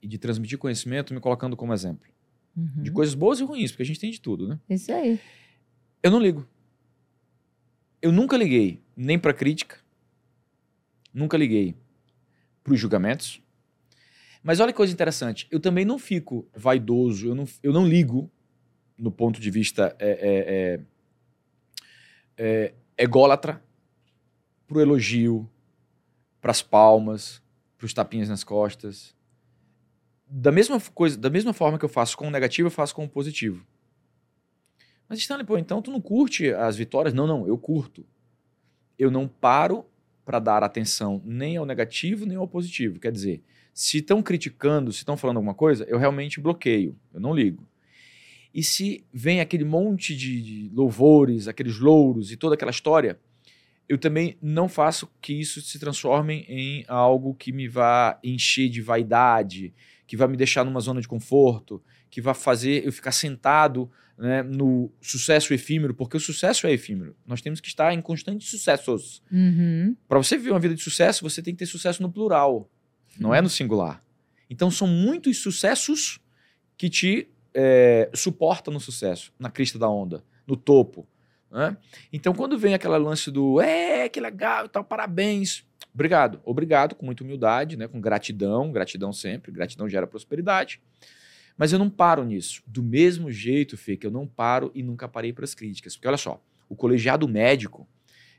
e, 0.02 0.08
de 0.08 0.18
transmitir 0.18 0.58
conhecimento 0.58 1.14
me 1.14 1.22
colocando 1.22 1.56
como 1.56 1.74
exemplo. 1.74 2.06
Uhum. 2.58 2.84
De 2.84 2.92
coisas 2.92 3.16
boas 3.16 3.40
e 3.40 3.44
ruins, 3.44 3.72
porque 3.72 3.84
a 3.84 3.86
gente 3.86 4.00
tem 4.00 4.12
de 4.12 4.20
tudo, 4.20 4.46
né? 4.46 4.60
Isso 4.70 4.92
aí. 4.92 5.18
Eu 6.04 6.12
não 6.12 6.20
ligo. 6.20 6.46
Eu 8.02 8.12
nunca 8.12 8.36
liguei 8.36 8.82
nem 8.94 9.18
para 9.18 9.34
crítica, 9.34 9.78
nunca 11.14 11.38
liguei 11.38 11.76
para 12.62 12.74
os 12.74 12.80
julgamentos. 12.80 13.42
Mas 14.44 14.60
olha 14.60 14.74
que 14.74 14.78
coisa 14.78 14.92
interessante. 14.92 15.48
Eu 15.50 15.62
também 15.62 15.86
não 15.86 15.98
fico 15.98 16.46
vaidoso, 16.54 17.28
eu 17.28 17.36
não, 17.36 17.46
eu 17.64 17.72
não 17.72 17.88
ligo 17.88 18.30
no 19.02 19.12
ponto 19.12 19.42
de 19.42 19.50
vista 19.50 19.96
é, 19.98 20.12
é, 20.12 20.80
é, 22.38 22.74
é 22.98 23.04
ególatra, 23.04 23.62
pro 24.68 24.80
elogio, 24.80 25.50
para 26.40 26.52
as 26.52 26.62
palmas, 26.62 27.42
para 27.78 27.86
os 27.86 27.94
tapinhas 27.94 28.30
nas 28.30 28.44
costas. 28.44 29.16
Da 30.28 30.52
mesma 30.52 30.80
coisa, 30.80 31.18
da 31.18 31.32
mesma 31.32 31.52
forma 31.52 31.80
que 31.80 31.84
eu 31.84 31.90
faço 31.90 32.16
com 32.16 32.28
o 32.28 32.32
negativo, 32.32 32.68
eu 32.68 32.72
faço 32.72 32.94
com 32.94 33.04
o 33.04 33.10
positivo. 33.10 33.66
Mas 35.10 35.20
Stanley, 35.20 35.46
pô, 35.46 35.58
então 35.58 35.82
tu 35.82 35.92
não 35.92 36.00
curte 36.00 36.54
as 36.54 36.78
vitórias? 36.78 37.14
Não, 37.14 37.26
não, 37.26 37.48
eu 37.48 37.58
curto. 37.58 38.06
Eu 38.98 39.10
não 39.10 39.28
paro 39.28 39.86
para 40.24 40.40
dar 40.40 40.64
atenção 40.64 41.22
nem 41.26 41.58
ao 41.58 41.66
negativo 41.66 42.26
nem 42.26 42.38
ao 42.38 42.48
positivo. 42.48 43.00
Quer 43.00 43.12
dizer, 43.12 43.44
se 43.74 43.98
estão 43.98 44.22
criticando, 44.22 44.92
se 44.94 45.00
estão 45.00 45.18
falando 45.18 45.38
alguma 45.38 45.56
coisa, 45.56 45.84
eu 45.86 45.98
realmente 45.98 46.40
bloqueio, 46.40 46.96
eu 47.12 47.20
não 47.20 47.34
ligo. 47.34 47.68
E 48.54 48.64
se 48.64 49.06
vem 49.14 49.40
aquele 49.40 49.64
monte 49.64 50.16
de, 50.16 50.70
louvores, 50.74 51.48
aqueles 51.48 51.80
louros 51.80 52.32
e 52.32 52.38
toda 52.38 52.56
aquela 52.56 52.72
história, 52.72 53.20
eu 53.88 53.98
também 53.98 54.38
não 54.42 54.68
faço 54.68 55.10
que 55.22 55.34
isso 55.34 55.62
se 55.62 55.80
transforme 55.80 56.46
em 56.48 56.86
algo 56.88 57.34
que 57.34 57.52
me 57.52 57.68
vá 57.68 58.20
encher 58.24 58.70
de 58.70 58.82
vaidade, 58.82 59.74
que 60.06 60.18
vai 60.18 60.28
me 60.28 60.38
deixar 60.38 60.66
numa 60.66 60.80
zona 60.80 61.02
de 61.02 61.08
conforto, 61.08 61.82
que 62.10 62.22
vai 62.22 62.34
fazer 62.34 62.86
eu 62.86 62.92
ficar 62.92 63.12
sentado 63.12 63.90
né, 64.18 64.44
no 64.44 64.92
sucesso 65.02 65.54
efímero, 65.54 65.94
porque 65.94 66.16
o 66.16 66.20
sucesso 66.20 66.68
é 66.68 66.72
efímero. 66.72 67.16
Nós 67.26 67.42
temos 67.42 67.60
que 67.60 67.68
estar 67.68 67.94
em 67.94 68.02
constantes 68.02 68.50
sucessos. 68.50 69.22
Uhum. 69.32 69.96
Para 70.08 70.20
você 70.20 70.38
viver 70.38 70.52
uma 70.52 70.60
vida 70.60 70.76
de 70.76 70.82
sucesso, 70.82 71.24
você 71.24 71.42
tem 71.42 71.54
que 71.54 71.60
ter 71.60 71.66
sucesso 71.66 72.02
no 72.02 72.12
plural, 72.12 72.70
não 73.20 73.34
é 73.34 73.42
no 73.42 73.50
singular. 73.50 74.02
Então 74.50 74.70
são 74.70 74.88
muitos 74.88 75.38
sucessos 75.38 76.20
que 76.78 76.90
te 76.90 77.30
é, 77.54 78.10
suportam 78.14 78.74
no 78.74 78.80
sucesso, 78.80 79.34
na 79.40 79.50
crista 79.50 79.78
da 79.78 79.90
onda, 79.90 80.24
no 80.48 80.56
topo. 80.56 81.08
Né? 81.50 81.76
Então 82.12 82.34
quando 82.34 82.58
vem 82.58 82.74
aquele 82.74 82.98
lance 82.98 83.30
do 83.30 83.60
é, 83.60 84.08
que 84.10 84.20
legal 84.20 84.66
e 84.66 84.70
tal, 84.70 84.84
parabéns. 84.84 85.66
Obrigado, 85.94 86.40
obrigado, 86.46 86.96
com 86.96 87.06
muita 87.06 87.24
humildade, 87.24 87.76
né, 87.76 87.86
com 87.86 88.00
gratidão, 88.00 88.72
gratidão 88.72 89.12
sempre, 89.12 89.52
gratidão 89.52 89.90
gera 89.90 90.08
prosperidade. 90.08 90.82
Mas 91.58 91.74
eu 91.74 91.80
não 91.80 91.90
paro 91.90 92.24
nisso. 92.24 92.64
Do 92.66 92.82
mesmo 92.82 93.30
jeito, 93.30 93.78
Fê, 93.78 93.98
que 93.98 94.08
eu 94.08 94.12
não 94.12 94.26
paro 94.26 94.72
e 94.74 94.82
nunca 94.82 95.08
parei 95.08 95.34
para 95.34 95.44
as 95.44 95.54
críticas. 95.54 95.96
Porque 95.96 96.08
olha 96.08 96.18
só, 96.18 96.42
o 96.70 96.76
colegiado 96.76 97.28
médico 97.28 97.88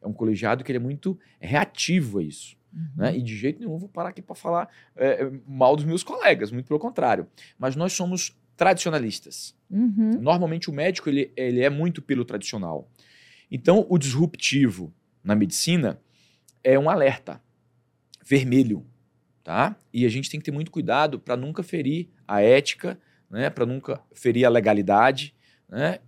é 0.01 0.07
um 0.07 0.12
colegiado 0.12 0.64
que 0.64 0.72
ele 0.72 0.79
é 0.79 0.81
muito 0.81 1.18
reativo 1.38 2.18
a 2.18 2.22
isso. 2.22 2.57
Uhum. 2.72 2.88
Né? 2.96 3.16
E 3.18 3.22
de 3.22 3.37
jeito 3.37 3.61
nenhum 3.61 3.79
vou 3.79 3.88
parar 3.88 4.09
aqui 4.09 4.22
para 4.22 4.35
falar 4.35 4.68
é, 4.96 5.31
mal 5.46 5.77
dos 5.77 5.85
meus 5.85 6.03
colegas, 6.03 6.51
muito 6.51 6.66
pelo 6.66 6.81
contrário. 6.81 7.27
Mas 7.59 7.77
nós 7.77 7.92
somos 7.92 8.37
tradicionalistas. 8.62 9.57
Uhum. 9.68 10.20
Normalmente 10.20 10.70
o 10.70 10.72
médico 10.72 11.09
ele, 11.09 11.33
ele 11.37 11.62
é 11.62 11.68
muito 11.68 12.01
pelo 12.01 12.25
tradicional. 12.25 12.88
Então 13.51 13.85
o 13.88 13.98
disruptivo 13.98 14.94
na 15.25 15.35
medicina 15.35 16.01
é 16.62 16.79
um 16.79 16.88
alerta 16.88 17.42
vermelho, 18.25 18.87
tá? 19.42 19.77
E 19.92 20.07
a 20.07 20.09
gente 20.09 20.31
tem 20.31 20.38
que 20.38 20.44
ter 20.44 20.53
muito 20.53 20.70
cuidado 20.70 21.18
para 21.18 21.37
nunca 21.37 21.64
ferir 21.64 22.09
a 22.27 22.40
ética 22.40 22.96
né, 23.29 23.51
para 23.51 23.66
nunca 23.66 24.01
ferir 24.12 24.44
a 24.44 24.51
legalidade, 24.51 25.35
né, 25.68 25.98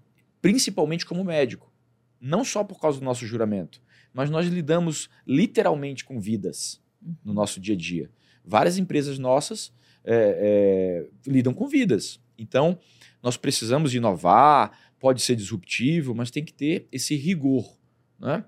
principalmente 0.41 1.05
como 1.05 1.25
médico. 1.25 1.73
Não 2.21 2.45
só 2.45 2.63
por 2.63 2.79
causa 2.79 3.01
do 3.01 3.05
nosso 3.05 3.27
juramento, 3.27 3.83
mas 4.13 4.31
nós 4.31 4.47
lidamos 4.47 5.09
literalmente 5.27 6.05
com 6.05 6.21
vidas 6.21 6.81
no 7.25 7.33
uhum. 7.33 7.35
nosso 7.35 7.59
dia 7.59 7.75
a 7.75 7.79
dia. 7.79 8.11
Várias 8.45 8.77
empresas 8.77 9.19
nossas 9.19 9.73
é, 10.05 11.07
é, 11.27 11.31
lidam 11.31 11.55
com 11.55 11.67
vidas. 11.67 12.21
Então, 12.39 12.79
nós 13.23 13.37
precisamos 13.37 13.95
inovar, 13.95 14.79
pode 14.99 15.23
ser 15.23 15.37
disruptivo, 15.37 16.15
mas 16.15 16.31
tem 16.31 16.45
que 16.45 16.53
ter 16.53 16.89
esse 16.91 17.15
rigor. 17.17 17.77
Né? 18.19 18.45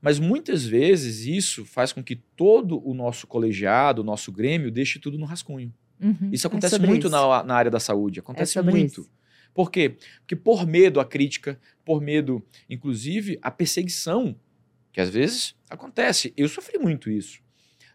Mas 0.00 0.18
muitas 0.18 0.66
vezes 0.66 1.26
isso 1.26 1.64
faz 1.64 1.92
com 1.92 2.02
que 2.02 2.16
todo 2.16 2.86
o 2.86 2.92
nosso 2.92 3.26
colegiado, 3.26 4.02
o 4.02 4.04
nosso 4.04 4.30
grêmio, 4.30 4.70
deixe 4.70 4.98
tudo 4.98 5.18
no 5.18 5.24
rascunho. 5.24 5.72
Uhum. 6.00 6.30
Isso 6.32 6.46
é 6.46 6.48
acontece 6.48 6.74
é 6.74 6.78
muito 6.78 7.06
isso. 7.06 7.10
Na, 7.10 7.42
na 7.42 7.54
área 7.54 7.70
da 7.70 7.80
saúde. 7.80 8.20
Acontece 8.20 8.58
é 8.58 8.62
muito. 8.62 9.00
Isso. 9.00 9.10
Por 9.54 9.70
quê? 9.70 9.96
Porque 10.20 10.36
por 10.36 10.66
medo 10.66 11.00
à 11.00 11.04
crítica, 11.04 11.58
por 11.84 12.00
medo, 12.02 12.44
inclusive, 12.68 13.38
à 13.40 13.50
perseguição, 13.50 14.36
que 14.92 15.00
às 15.00 15.08
vezes 15.08 15.54
acontece. 15.70 16.32
Eu 16.36 16.48
sofri 16.48 16.78
muito 16.78 17.10
isso. 17.10 17.40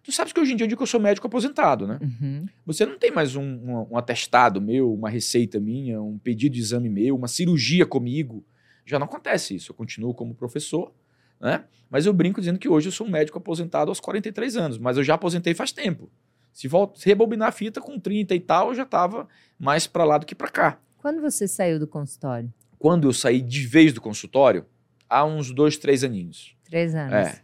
Tu 0.09 0.15
sabes 0.15 0.33
que 0.33 0.39
hoje 0.39 0.53
em 0.53 0.55
dia 0.55 0.63
eu 0.63 0.67
digo 0.67 0.79
que 0.79 0.83
eu 0.83 0.87
sou 0.87 0.99
médico 0.99 1.27
aposentado, 1.27 1.85
né? 1.85 1.99
Uhum. 2.01 2.47
Você 2.65 2.83
não 2.83 2.97
tem 2.97 3.11
mais 3.11 3.35
um, 3.35 3.43
um, 3.43 3.87
um, 3.91 3.97
atestado 3.97 4.59
meu, 4.59 4.91
uma 4.91 5.07
receita 5.07 5.59
minha, 5.59 6.01
um 6.01 6.17
pedido 6.17 6.53
de 6.53 6.59
exame 6.59 6.89
meu, 6.89 7.15
uma 7.15 7.27
cirurgia 7.27 7.85
comigo. 7.85 8.43
Já 8.87 8.97
não 8.97 9.05
acontece 9.05 9.53
isso. 9.55 9.71
Eu 9.71 9.75
continuo 9.75 10.11
como 10.15 10.33
professor, 10.33 10.91
né? 11.39 11.63
Mas 11.91 12.07
eu 12.07 12.13
brinco 12.13 12.41
dizendo 12.41 12.57
que 12.57 12.67
hoje 12.67 12.87
eu 12.87 12.91
sou 12.91 13.05
um 13.05 13.09
médico 13.11 13.37
aposentado 13.37 13.91
aos 13.91 13.99
43 13.99 14.57
anos, 14.57 14.77
mas 14.79 14.97
eu 14.97 15.03
já 15.03 15.13
aposentei 15.13 15.53
faz 15.53 15.71
tempo. 15.71 16.09
Se, 16.51 16.67
volta, 16.67 16.99
se 16.99 17.07
rebobinar 17.07 17.49
a 17.49 17.51
fita 17.51 17.79
com 17.79 17.99
30 17.99 18.33
e 18.33 18.39
tal, 18.39 18.69
eu 18.69 18.75
já 18.75 18.83
estava 18.83 19.27
mais 19.59 19.85
para 19.85 20.03
lá 20.03 20.17
do 20.17 20.25
que 20.25 20.33
para 20.33 20.49
cá. 20.49 20.79
Quando 20.97 21.21
você 21.21 21.47
saiu 21.47 21.77
do 21.77 21.85
consultório? 21.85 22.51
Quando 22.79 23.07
eu 23.07 23.13
saí 23.13 23.41
de 23.41 23.67
vez 23.67 23.93
do 23.93 24.01
consultório, 24.01 24.65
há 25.07 25.23
uns 25.23 25.51
dois, 25.51 25.77
três 25.77 26.03
aninhos. 26.03 26.55
Três 26.63 26.95
anos. 26.95 27.13
É. 27.13 27.41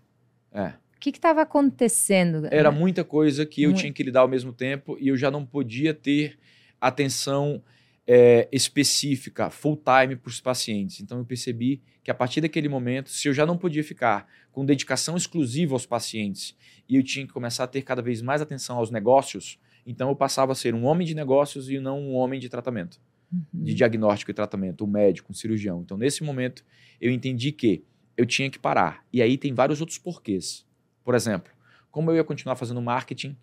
é. 0.51 0.73
O 1.05 1.11
que 1.11 1.19
estava 1.19 1.43
acontecendo? 1.43 2.47
Era 2.49 2.71
né? 2.71 2.79
muita 2.79 3.03
coisa 3.03 3.45
que 3.45 3.61
eu 3.61 3.69
Muito. 3.69 3.81
tinha 3.81 3.93
que 3.93 4.01
lidar 4.01 4.21
ao 4.21 4.27
mesmo 4.27 4.51
tempo 4.51 4.97
e 4.99 5.09
eu 5.09 5.15
já 5.15 5.29
não 5.29 5.45
podia 5.45 5.93
ter 5.93 6.35
atenção 6.81 7.61
é, 8.07 8.47
específica, 8.51 9.51
full 9.51 9.77
time 9.77 10.15
para 10.15 10.29
os 10.29 10.41
pacientes. 10.41 11.01
Então 11.01 11.19
eu 11.19 11.25
percebi 11.25 11.79
que 12.03 12.09
a 12.09 12.13
partir 12.15 12.41
daquele 12.41 12.67
momento, 12.67 13.11
se 13.11 13.27
eu 13.27 13.35
já 13.35 13.45
não 13.45 13.55
podia 13.55 13.83
ficar 13.83 14.27
com 14.51 14.65
dedicação 14.65 15.15
exclusiva 15.15 15.75
aos 15.75 15.85
pacientes 15.85 16.55
e 16.89 16.95
eu 16.95 17.03
tinha 17.03 17.27
que 17.27 17.33
começar 17.33 17.65
a 17.65 17.67
ter 17.67 17.83
cada 17.83 18.01
vez 18.01 18.19
mais 18.23 18.41
atenção 18.41 18.77
aos 18.77 18.89
negócios, 18.89 19.59
então 19.85 20.09
eu 20.09 20.15
passava 20.15 20.53
a 20.53 20.55
ser 20.55 20.73
um 20.73 20.85
homem 20.85 21.05
de 21.05 21.13
negócios 21.13 21.69
e 21.69 21.79
não 21.79 21.99
um 21.99 22.15
homem 22.15 22.39
de 22.39 22.49
tratamento, 22.49 22.99
uhum. 23.31 23.63
de 23.63 23.75
diagnóstico 23.75 24.31
e 24.31 24.33
tratamento, 24.33 24.83
um 24.83 24.87
médico, 24.87 25.31
um 25.31 25.35
cirurgião. 25.35 25.81
Então 25.83 25.97
nesse 25.97 26.23
momento 26.23 26.65
eu 26.99 27.11
entendi 27.11 27.51
que 27.51 27.83
eu 28.17 28.25
tinha 28.25 28.49
que 28.49 28.57
parar. 28.57 29.05
E 29.13 29.21
aí 29.21 29.37
tem 29.37 29.53
vários 29.53 29.81
outros 29.81 29.99
porquês. 29.99 30.65
Por 31.05 31.13
exemplo, 31.15 31.53
como 31.91 32.11
eu 32.11 32.15
ia 32.15 32.23
continuar 32.23 32.55
fazendo 32.55 32.81
marketing 32.81 33.37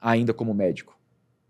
ainda 0.00 0.32
como 0.32 0.54
médico? 0.54 0.98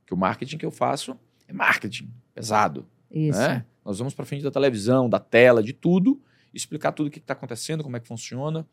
Que 0.06 0.14
o 0.14 0.16
marketing 0.16 0.56
que 0.56 0.66
eu 0.66 0.70
faço 0.70 1.16
é 1.46 1.52
marketing 1.52 2.10
pesado. 2.34 2.86
Isso. 3.10 3.38
Né? 3.38 3.64
Nós 3.84 3.98
vamos 3.98 4.14
para 4.14 4.24
frente 4.24 4.42
da 4.42 4.50
televisão, 4.50 5.08
da 5.08 5.20
tela, 5.20 5.62
de 5.62 5.74
tudo, 5.74 6.20
explicar 6.54 6.92
tudo 6.92 7.08
o 7.08 7.10
que 7.10 7.18
está 7.18 7.34
acontecendo, 7.34 7.84
como 7.84 7.96
é 7.96 8.00
que 8.00 8.08
funciona. 8.08 8.66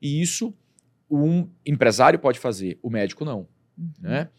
E 0.00 0.22
isso 0.22 0.54
um 1.10 1.46
empresário 1.66 2.18
pode 2.18 2.38
fazer, 2.38 2.78
o 2.82 2.88
médico 2.88 3.24
não. 3.24 3.46
Uhum. 3.76 3.92
Né? 4.00 4.30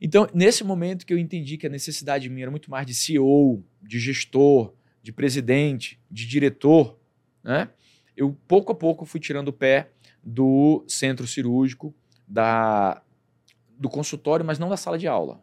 Então, 0.00 0.28
nesse 0.32 0.62
momento 0.62 1.04
que 1.04 1.12
eu 1.12 1.18
entendi 1.18 1.56
que 1.56 1.66
a 1.66 1.70
necessidade 1.70 2.28
minha 2.28 2.44
era 2.44 2.50
muito 2.52 2.70
mais 2.70 2.86
de 2.86 2.94
CEO, 2.94 3.64
de 3.82 3.98
gestor, 3.98 4.72
de 5.02 5.12
presidente, 5.12 6.00
de 6.08 6.24
diretor, 6.24 6.96
né? 7.42 7.68
eu 8.16 8.36
pouco 8.46 8.70
a 8.70 8.74
pouco 8.74 9.04
fui 9.04 9.18
tirando 9.18 9.48
o 9.48 9.52
pé 9.52 9.90
do 10.22 10.84
centro 10.86 11.26
cirúrgico, 11.26 11.94
da, 12.26 13.02
do 13.78 13.88
consultório, 13.88 14.44
mas 14.44 14.58
não 14.58 14.68
da 14.68 14.76
sala 14.76 14.98
de 14.98 15.06
aula. 15.06 15.42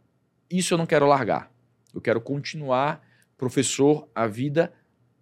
Isso 0.50 0.74
eu 0.74 0.78
não 0.78 0.86
quero 0.86 1.08
largar. 1.08 1.52
Eu 1.94 2.02
quero 2.02 2.22
continuar 2.22 3.02
professor 3.38 4.08
a 4.14 4.28
vida 4.28 4.72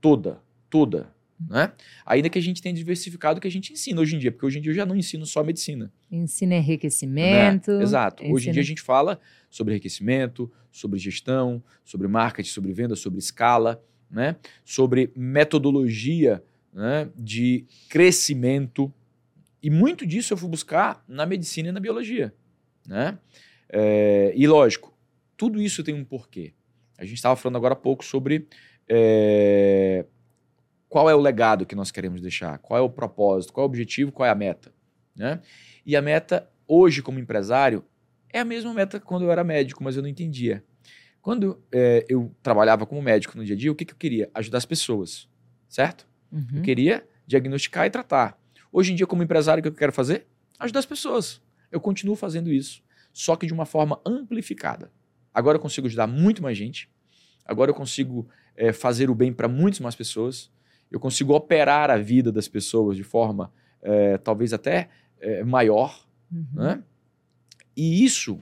toda, 0.02 0.42
toda. 0.70 1.14
Né? 1.50 1.72
Ainda 2.06 2.30
que 2.30 2.38
a 2.38 2.42
gente 2.42 2.62
tenha 2.62 2.74
diversificado 2.74 3.38
o 3.38 3.42
que 3.42 3.48
a 3.48 3.52
gente 3.52 3.74
ensina 3.74 4.00
hoje 4.00 4.16
em 4.16 4.20
dia, 4.20 4.32
porque 4.32 4.46
hoje 4.46 4.60
em 4.60 4.62
dia 4.62 4.72
eu 4.72 4.76
já 4.76 4.86
não 4.86 4.96
ensino 4.96 5.26
só 5.26 5.44
medicina. 5.44 5.92
Ensina 6.12 6.56
enriquecimento. 6.56 7.72
Né? 7.72 7.84
Exato. 7.84 8.24
Ensina... 8.24 8.36
Hoje 8.36 8.50
em 8.50 8.52
dia 8.54 8.62
a 8.62 8.66
gente 8.66 8.82
fala 8.82 9.20
sobre 9.50 9.74
enriquecimento, 9.74 10.52
sobre 10.72 11.00
gestão, 11.00 11.64
sobre 11.84 12.08
marketing, 12.08 12.50
sobre 12.50 12.72
venda, 12.72 12.96
sobre 12.96 13.20
escala, 13.20 13.84
né? 14.10 14.36
sobre 14.64 15.12
metodologia 15.16 16.44
né? 16.74 17.10
de 17.16 17.66
crescimento. 17.90 18.94
E 19.64 19.70
muito 19.70 20.06
disso 20.06 20.34
eu 20.34 20.38
fui 20.38 20.50
buscar 20.50 21.02
na 21.08 21.26
medicina 21.26 21.70
e 21.70 21.72
na 21.72 21.80
biologia. 21.80 22.36
Né? 22.86 23.18
É, 23.70 24.34
e 24.36 24.46
lógico, 24.46 24.94
tudo 25.38 25.62
isso 25.62 25.82
tem 25.82 25.96
um 25.96 26.04
porquê. 26.04 26.54
A 26.98 27.06
gente 27.06 27.16
estava 27.16 27.38
falando 27.38 27.56
agora 27.56 27.74
há 27.74 27.78
pouco 27.78 28.04
sobre 28.04 28.46
é, 28.90 30.06
qual 30.90 31.10
é 31.10 31.16
o 31.16 31.20
legado 31.20 31.66
que 31.66 31.76
nós 31.76 31.92
queremos 31.92 32.22
deixar, 32.22 32.58
qual 32.60 32.78
é 32.78 32.82
o 32.82 32.90
propósito, 32.90 33.54
qual 33.54 33.64
é 33.64 33.66
o 33.66 33.70
objetivo, 33.70 34.12
qual 34.12 34.28
é 34.28 34.30
a 34.30 34.36
meta. 34.36 34.74
Né? 35.16 35.40
E 35.86 35.96
a 35.96 36.02
meta, 36.02 36.50
hoje, 36.68 37.02
como 37.02 37.18
empresário, 37.18 37.86
é 38.30 38.40
a 38.40 38.46
mesma 38.46 38.74
meta 38.74 39.00
quando 39.00 39.24
eu 39.24 39.32
era 39.32 39.46
médico, 39.46 39.82
mas 39.82 39.96
eu 39.96 40.02
não 40.02 40.10
entendia. 40.10 40.62
Quando 41.22 41.64
é, 41.72 42.06
eu 42.10 42.36
trabalhava 42.44 42.86
como 42.86 43.02
médico 43.02 43.38
no 43.38 43.46
dia 43.46 43.56
a 43.56 43.58
dia, 43.58 43.72
o 43.72 43.76
que, 43.76 43.86
que 43.86 43.94
eu 43.94 43.98
queria? 43.98 44.30
Ajudar 44.34 44.58
as 44.58 44.66
pessoas, 44.66 45.30
certo? 45.70 46.06
Uhum. 46.30 46.58
Eu 46.58 46.62
queria 46.62 47.08
diagnosticar 47.26 47.86
e 47.86 47.90
tratar. 47.90 48.43
Hoje 48.76 48.92
em 48.92 48.96
dia, 48.96 49.06
como 49.06 49.22
empresário, 49.22 49.60
o 49.60 49.62
que 49.62 49.70
eu 49.70 49.74
quero 49.74 49.94
fazer? 49.94 50.26
Ajudar 50.58 50.80
as 50.80 50.86
pessoas. 50.88 51.40
Eu 51.72 51.80
continuo 51.80 52.16
fazendo 52.16 52.52
isso, 52.52 52.82
só 53.14 53.36
que 53.36 53.46
de 53.46 53.54
uma 53.54 53.68
forma 53.68 54.02
amplificada. 54.04 54.92
Agora 55.32 55.58
eu 55.58 55.62
consigo 55.62 55.86
ajudar 55.86 56.08
muito 56.08 56.42
mais 56.42 56.58
gente. 56.58 56.90
Agora 57.46 57.70
eu 57.70 57.76
consigo 57.76 58.28
é, 58.56 58.74
fazer 58.74 59.12
o 59.12 59.16
bem 59.16 59.32
para 59.32 59.48
muitas 59.48 59.80
mais 59.80 59.94
pessoas. 59.94 60.52
Eu 60.90 61.00
consigo 61.00 61.36
operar 61.36 61.92
a 61.92 61.98
vida 61.98 62.32
das 62.32 62.48
pessoas 62.48 62.98
de 62.98 63.04
forma 63.04 63.54
é, 63.80 64.18
talvez 64.18 64.54
até 64.54 64.90
é, 65.20 65.44
maior. 65.44 66.08
Uhum. 66.32 66.48
Né? 66.54 66.84
E 67.78 68.04
isso 68.04 68.40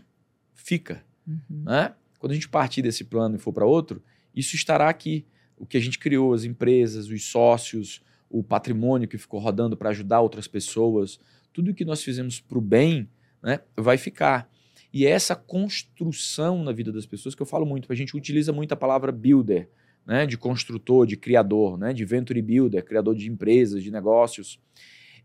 fica. 0.54 1.04
Uhum. 1.28 1.64
Né? 1.66 1.94
Quando 2.20 2.32
a 2.32 2.36
gente 2.36 2.48
partir 2.48 2.82
desse 2.82 3.04
plano 3.04 3.36
e 3.36 3.40
for 3.40 3.52
para 3.52 3.66
outro, 3.66 4.02
isso 4.34 4.56
estará 4.56 4.88
aqui. 4.88 5.26
O 5.58 5.66
que 5.66 5.76
a 5.76 5.82
gente 5.82 6.00
criou, 6.00 6.34
as 6.34 6.46
empresas, 6.46 7.10
os 7.10 7.26
sócios, 7.26 8.02
o 8.32 8.42
patrimônio 8.42 9.08
que 9.08 9.18
ficou 9.18 9.40
rodando 9.40 9.76
para 9.76 9.90
ajudar 9.90 10.22
outras 10.22 10.48
pessoas, 10.48 11.20
tudo 11.52 11.74
que 11.74 11.86
nós 11.86 12.02
fizemos 12.02 12.40
para 12.40 12.58
o 12.58 12.62
bem 12.62 13.10
né, 13.44 13.60
vai 13.76 13.98
ficar. 13.98 14.50
E 14.94 15.06
é 15.06 15.10
essa 15.10 15.36
construção 15.36 16.64
na 16.64 16.72
vida 16.72 16.92
das 16.92 17.06
pessoas 17.06 17.36
que 17.36 17.42
eu 17.42 17.46
falo 17.46 17.66
muito. 17.66 17.92
A 17.92 17.96
gente 17.96 18.16
utiliza 18.16 18.52
muito 18.52 18.72
a 18.74 18.78
palavra 18.78 19.12
builder, 19.12 19.70
né, 20.06 20.26
de 20.26 20.38
construtor, 20.38 21.06
de 21.06 21.16
criador, 21.16 21.78
né, 21.78 21.94
de 21.94 22.04
venture 22.06 22.42
builder, 22.42 22.84
criador 22.84 23.16
de 23.16 23.30
empresas, 23.30 23.84
de 23.84 23.92
negócios. 23.92 24.60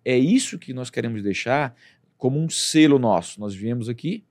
É 0.05 0.17
isso 0.17 0.59
que 0.59 0.73
nós 0.73 0.91
queremos 0.91 1.23
deixar 1.23 1.75
como 2.17 2.39
um 2.39 2.49
selo 2.49 2.99
nosso. 2.99 3.41
Nós 3.41 3.55
viemos 3.55 3.89
aqui, 3.89 4.25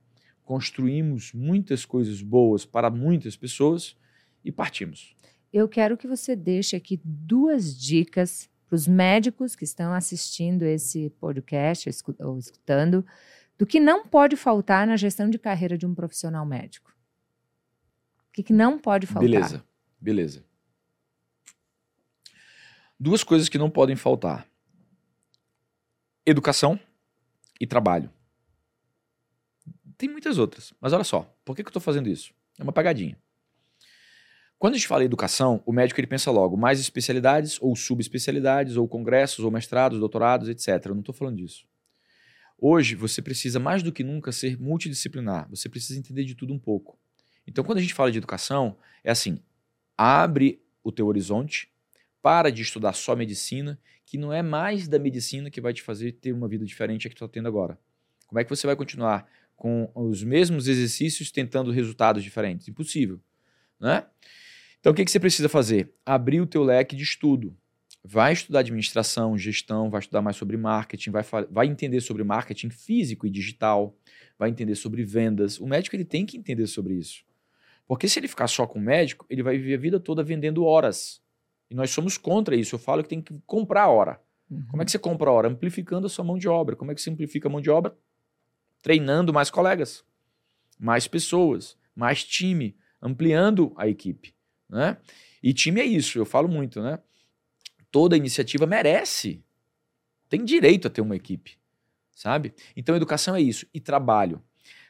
construímos 0.43 1.33
muitas 1.33 1.85
coisas 1.85 2.21
boas 2.21 2.65
para 2.65 2.89
muitas 2.89 3.35
pessoas 3.35 3.95
e 4.43 4.51
partimos. 4.51 5.15
Eu 5.51 5.67
quero 5.67 5.97
que 5.97 6.07
você 6.07 6.35
deixe 6.35 6.75
aqui 6.75 6.99
duas 7.03 7.77
dicas 7.77 8.49
para 8.67 8.75
os 8.75 8.87
médicos 8.87 9.55
que 9.55 9.63
estão 9.63 9.93
assistindo 9.93 10.63
esse 10.63 11.09
podcast 11.19 11.89
ou 12.19 12.37
escutando, 12.37 13.05
do 13.57 13.65
que 13.65 13.79
não 13.79 14.05
pode 14.05 14.35
faltar 14.35 14.85
na 14.85 14.97
gestão 14.97 15.29
de 15.29 15.39
carreira 15.39 15.77
de 15.77 15.85
um 15.85 15.93
profissional 15.93 16.45
médico. 16.45 16.91
O 18.29 18.33
que, 18.33 18.43
que 18.43 18.53
não 18.53 18.77
pode 18.77 19.07
faltar? 19.07 19.29
Beleza, 19.29 19.63
beleza. 19.99 20.43
Duas 22.99 23.23
coisas 23.23 23.47
que 23.47 23.57
não 23.57 23.69
podem 23.69 23.95
faltar: 23.95 24.47
educação 26.25 26.79
e 27.59 27.65
trabalho. 27.65 28.11
Tem 29.97 30.09
muitas 30.09 30.37
outras, 30.37 30.73
mas 30.81 30.91
olha 30.91 31.05
só, 31.05 31.21
por 31.45 31.55
que, 31.55 31.63
que 31.63 31.67
eu 31.67 31.71
estou 31.71 31.81
fazendo 31.81 32.09
isso? 32.09 32.33
É 32.59 32.63
uma 32.63 32.73
pegadinha. 32.73 33.17
Quando 34.65 34.73
a 34.73 34.77
gente 34.77 34.87
fala 34.87 35.03
em 35.03 35.05
educação, 35.05 35.61
o 35.63 35.71
médico 35.71 35.99
ele 35.99 36.07
pensa 36.07 36.31
logo 36.31 36.57
mais 36.57 36.79
especialidades 36.79 37.61
ou 37.61 37.75
subespecialidades, 37.75 38.77
ou 38.77 38.87
congressos, 38.87 39.45
ou 39.45 39.51
mestrados, 39.51 39.99
doutorados, 39.99 40.49
etc. 40.49 40.87
Eu 40.87 40.95
não 40.95 41.01
estou 41.01 41.13
falando 41.13 41.37
disso. 41.37 41.67
Hoje, 42.57 42.95
você 42.95 43.21
precisa 43.21 43.59
mais 43.59 43.83
do 43.83 43.91
que 43.91 44.03
nunca 44.03 44.31
ser 44.31 44.59
multidisciplinar. 44.59 45.47
Você 45.51 45.69
precisa 45.69 45.99
entender 45.99 46.23
de 46.23 46.33
tudo 46.33 46.51
um 46.51 46.57
pouco. 46.57 46.97
Então, 47.45 47.63
quando 47.63 47.77
a 47.77 47.81
gente 47.81 47.93
fala 47.93 48.11
de 48.11 48.17
educação, 48.17 48.75
é 49.03 49.11
assim: 49.11 49.37
abre 49.95 50.59
o 50.83 50.91
teu 50.91 51.05
horizonte, 51.05 51.71
para 52.19 52.51
de 52.51 52.63
estudar 52.63 52.93
só 52.93 53.15
medicina, 53.15 53.79
que 54.03 54.17
não 54.17 54.33
é 54.33 54.41
mais 54.41 54.87
da 54.87 54.97
medicina 54.97 55.51
que 55.51 55.61
vai 55.61 55.73
te 55.73 55.83
fazer 55.83 56.13
ter 56.13 56.33
uma 56.33 56.47
vida 56.47 56.65
diferente 56.65 57.05
a 57.05 57.09
que 57.11 57.15
tu 57.15 57.23
está 57.23 57.31
tendo 57.31 57.47
agora. 57.47 57.77
Como 58.25 58.39
é 58.39 58.43
que 58.43 58.49
você 58.49 58.65
vai 58.65 58.75
continuar 58.75 59.29
com 59.55 59.91
os 59.93 60.23
mesmos 60.23 60.67
exercícios 60.67 61.29
tentando 61.29 61.69
resultados 61.69 62.23
diferentes? 62.23 62.67
Impossível, 62.67 63.21
né? 63.79 64.07
Então, 64.85 64.93
o 64.93 64.95
que, 64.95 65.03
que 65.03 65.09
você 65.09 65.19
precisa 65.19 65.49
fazer? 65.49 65.91
Abrir 66.05 66.41
o 66.41 66.45
teu 66.45 66.61
leque 66.61 66.95
de 66.95 67.01
estudo. 67.01 67.57
Vai 68.03 68.33
estudar 68.33 68.59
administração, 68.59 69.35
gestão, 69.35 69.89
vai 69.89 69.99
estudar 69.99 70.21
mais 70.21 70.35
sobre 70.35 70.55
marketing, 70.57 71.09
vai, 71.09 71.23
vai 71.49 71.65
entender 71.65 72.01
sobre 72.01 72.23
marketing 72.23 72.69
físico 72.69 73.25
e 73.25 73.31
digital, 73.31 73.97
vai 74.37 74.51
entender 74.51 74.75
sobre 74.75 75.03
vendas. 75.03 75.59
O 75.59 75.65
médico 75.65 75.95
ele 75.95 76.05
tem 76.05 76.23
que 76.23 76.37
entender 76.37 76.67
sobre 76.67 76.93
isso. 76.93 77.23
Porque 77.87 78.07
se 78.07 78.19
ele 78.19 78.27
ficar 78.27 78.45
só 78.45 78.67
com 78.67 78.77
o 78.77 78.81
médico, 78.81 79.25
ele 79.27 79.41
vai 79.41 79.57
viver 79.57 79.73
a 79.73 79.79
vida 79.79 79.99
toda 79.99 80.21
vendendo 80.21 80.63
horas. 80.63 81.19
E 81.67 81.73
nós 81.73 81.89
somos 81.89 82.15
contra 82.15 82.55
isso. 82.55 82.75
Eu 82.75 82.79
falo 82.79 83.01
que 83.01 83.09
tem 83.09 83.23
que 83.23 83.33
comprar 83.47 83.87
hora. 83.87 84.21
Uhum. 84.51 84.67
Como 84.69 84.83
é 84.83 84.85
que 84.85 84.91
você 84.91 84.99
compra 84.99 85.31
hora? 85.31 85.47
Amplificando 85.47 86.05
a 86.05 86.09
sua 86.11 86.23
mão 86.23 86.37
de 86.37 86.47
obra. 86.47 86.75
Como 86.75 86.91
é 86.91 86.93
que 86.93 87.01
você 87.01 87.09
amplifica 87.09 87.47
a 87.47 87.51
mão 87.51 87.59
de 87.59 87.71
obra? 87.71 87.97
Treinando 88.83 89.33
mais 89.33 89.49
colegas, 89.49 90.05
mais 90.77 91.07
pessoas, 91.07 91.75
mais 91.95 92.23
time, 92.23 92.77
ampliando 93.01 93.73
a 93.77 93.87
equipe. 93.87 94.34
Né? 94.75 94.97
E 95.41 95.53
time 95.53 95.79
é 95.79 95.85
isso, 95.85 96.19
eu 96.19 96.25
falo 96.25 96.49
muito, 96.49 96.81
né? 96.81 96.99
Toda 97.89 98.17
iniciativa 98.17 98.67
merece, 98.67 99.41
tem 100.27 100.43
direito 100.43 100.87
a 100.87 100.91
ter 100.91 100.99
uma 100.99 101.15
equipe, 101.15 101.57
sabe? 102.11 102.53
Então, 102.75 102.93
educação 102.93 103.33
é 103.35 103.41
isso. 103.41 103.65
E 103.73 103.79
trabalho. 103.79 104.43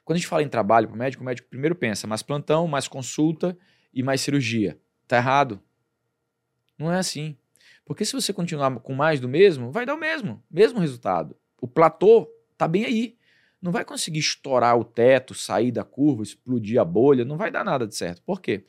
Quando 0.04 0.16
a 0.16 0.20
gente 0.20 0.28
fala 0.28 0.42
em 0.42 0.50
trabalho 0.50 0.88
para 0.88 0.96
o 0.96 0.98
médico, 0.98 1.22
o 1.22 1.26
médico 1.26 1.48
primeiro 1.50 1.76
pensa 1.76 2.08
mais 2.08 2.24
plantão, 2.24 2.68
mais 2.68 2.88
consulta 2.88 3.56
e 3.94 4.02
mais 4.02 4.22
cirurgia. 4.22 4.80
Tá 5.08 5.18
errado. 5.18 5.62
Não 6.80 6.92
é 6.92 6.98
assim. 6.98 7.38
Porque 7.86 8.04
se 8.04 8.14
você 8.14 8.34
continuar 8.34 8.80
com 8.80 8.96
mais 8.96 9.20
do 9.20 9.30
mesmo, 9.30 9.72
vai 9.72 9.86
dar 9.86 9.94
o 9.94 10.00
mesmo, 10.00 10.44
mesmo 10.50 10.80
resultado. 10.80 11.38
O 11.62 11.68
platô 11.68 12.28
tá 12.58 12.68
bem 12.68 12.86
aí. 12.86 13.18
Não 13.62 13.72
vai 13.72 13.86
conseguir 13.86 14.20
estourar 14.20 14.76
o 14.78 14.84
teto, 14.84 15.36
sair 15.36 15.72
da 15.72 15.84
curva, 15.84 16.24
explodir 16.24 16.82
a 16.82 16.86
bolha, 16.86 17.24
não 17.24 17.38
vai 17.38 17.52
dar 17.52 17.64
nada 17.64 17.86
de 17.86 17.96
certo. 17.96 18.24
Por 18.24 18.42
quê? 18.42 18.66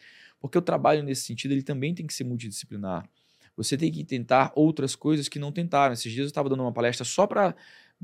Porque 0.46 0.58
o 0.58 0.62
trabalho 0.62 1.02
nesse 1.02 1.22
sentido 1.22 1.52
ele 1.52 1.62
também 1.62 1.94
tem 1.94 2.06
que 2.06 2.14
ser 2.14 2.24
multidisciplinar. 2.24 3.08
Você 3.56 3.76
tem 3.76 3.90
que 3.90 4.04
tentar 4.04 4.52
outras 4.54 4.94
coisas 4.94 5.28
que 5.28 5.38
não 5.38 5.50
tentaram. 5.50 5.92
Esses 5.92 6.12
dias 6.12 6.24
eu 6.24 6.28
estava 6.28 6.48
dando 6.48 6.62
uma 6.62 6.72
palestra 6.72 7.04
só 7.04 7.26
para. 7.26 7.54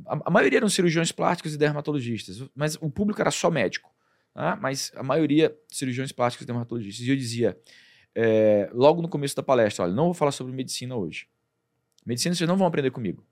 A, 0.06 0.30
maioria 0.30 0.58
eram 0.58 0.68
cirurgiões 0.68 1.12
plásticos 1.12 1.54
e 1.54 1.58
dermatologistas, 1.58 2.48
mas 2.54 2.76
o 2.80 2.90
público 2.90 3.20
era 3.20 3.30
só 3.30 3.50
médico. 3.50 3.94
Tá? 4.32 4.56
Mas 4.56 4.90
a 4.96 5.02
maioria 5.02 5.54
cirurgiões 5.68 6.10
plásticos 6.10 6.44
e 6.44 6.46
dermatologistas. 6.46 7.06
E 7.06 7.10
eu 7.10 7.16
dizia, 7.16 7.58
é, 8.14 8.70
logo 8.72 9.02
no 9.02 9.08
começo 9.08 9.36
da 9.36 9.42
palestra: 9.42 9.84
olha, 9.84 9.92
não 9.92 10.06
vou 10.06 10.14
falar 10.14 10.32
sobre 10.32 10.52
medicina 10.52 10.96
hoje. 10.96 11.28
Medicina 12.04 12.34
vocês 12.34 12.48
não 12.48 12.56
vão 12.56 12.66
aprender 12.66 12.90
comigo. 12.90 13.24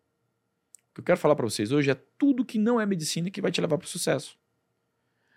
O 0.90 0.94
que 0.94 1.00
eu 1.00 1.04
quero 1.04 1.18
falar 1.18 1.34
para 1.34 1.46
vocês 1.46 1.72
hoje 1.72 1.90
é 1.90 1.94
tudo 2.18 2.44
que 2.44 2.58
não 2.58 2.80
é 2.80 2.86
medicina 2.86 3.30
que 3.30 3.40
vai 3.40 3.50
te 3.50 3.60
levar 3.60 3.78
para 3.78 3.86
o 3.86 3.88
sucesso. 3.88 4.38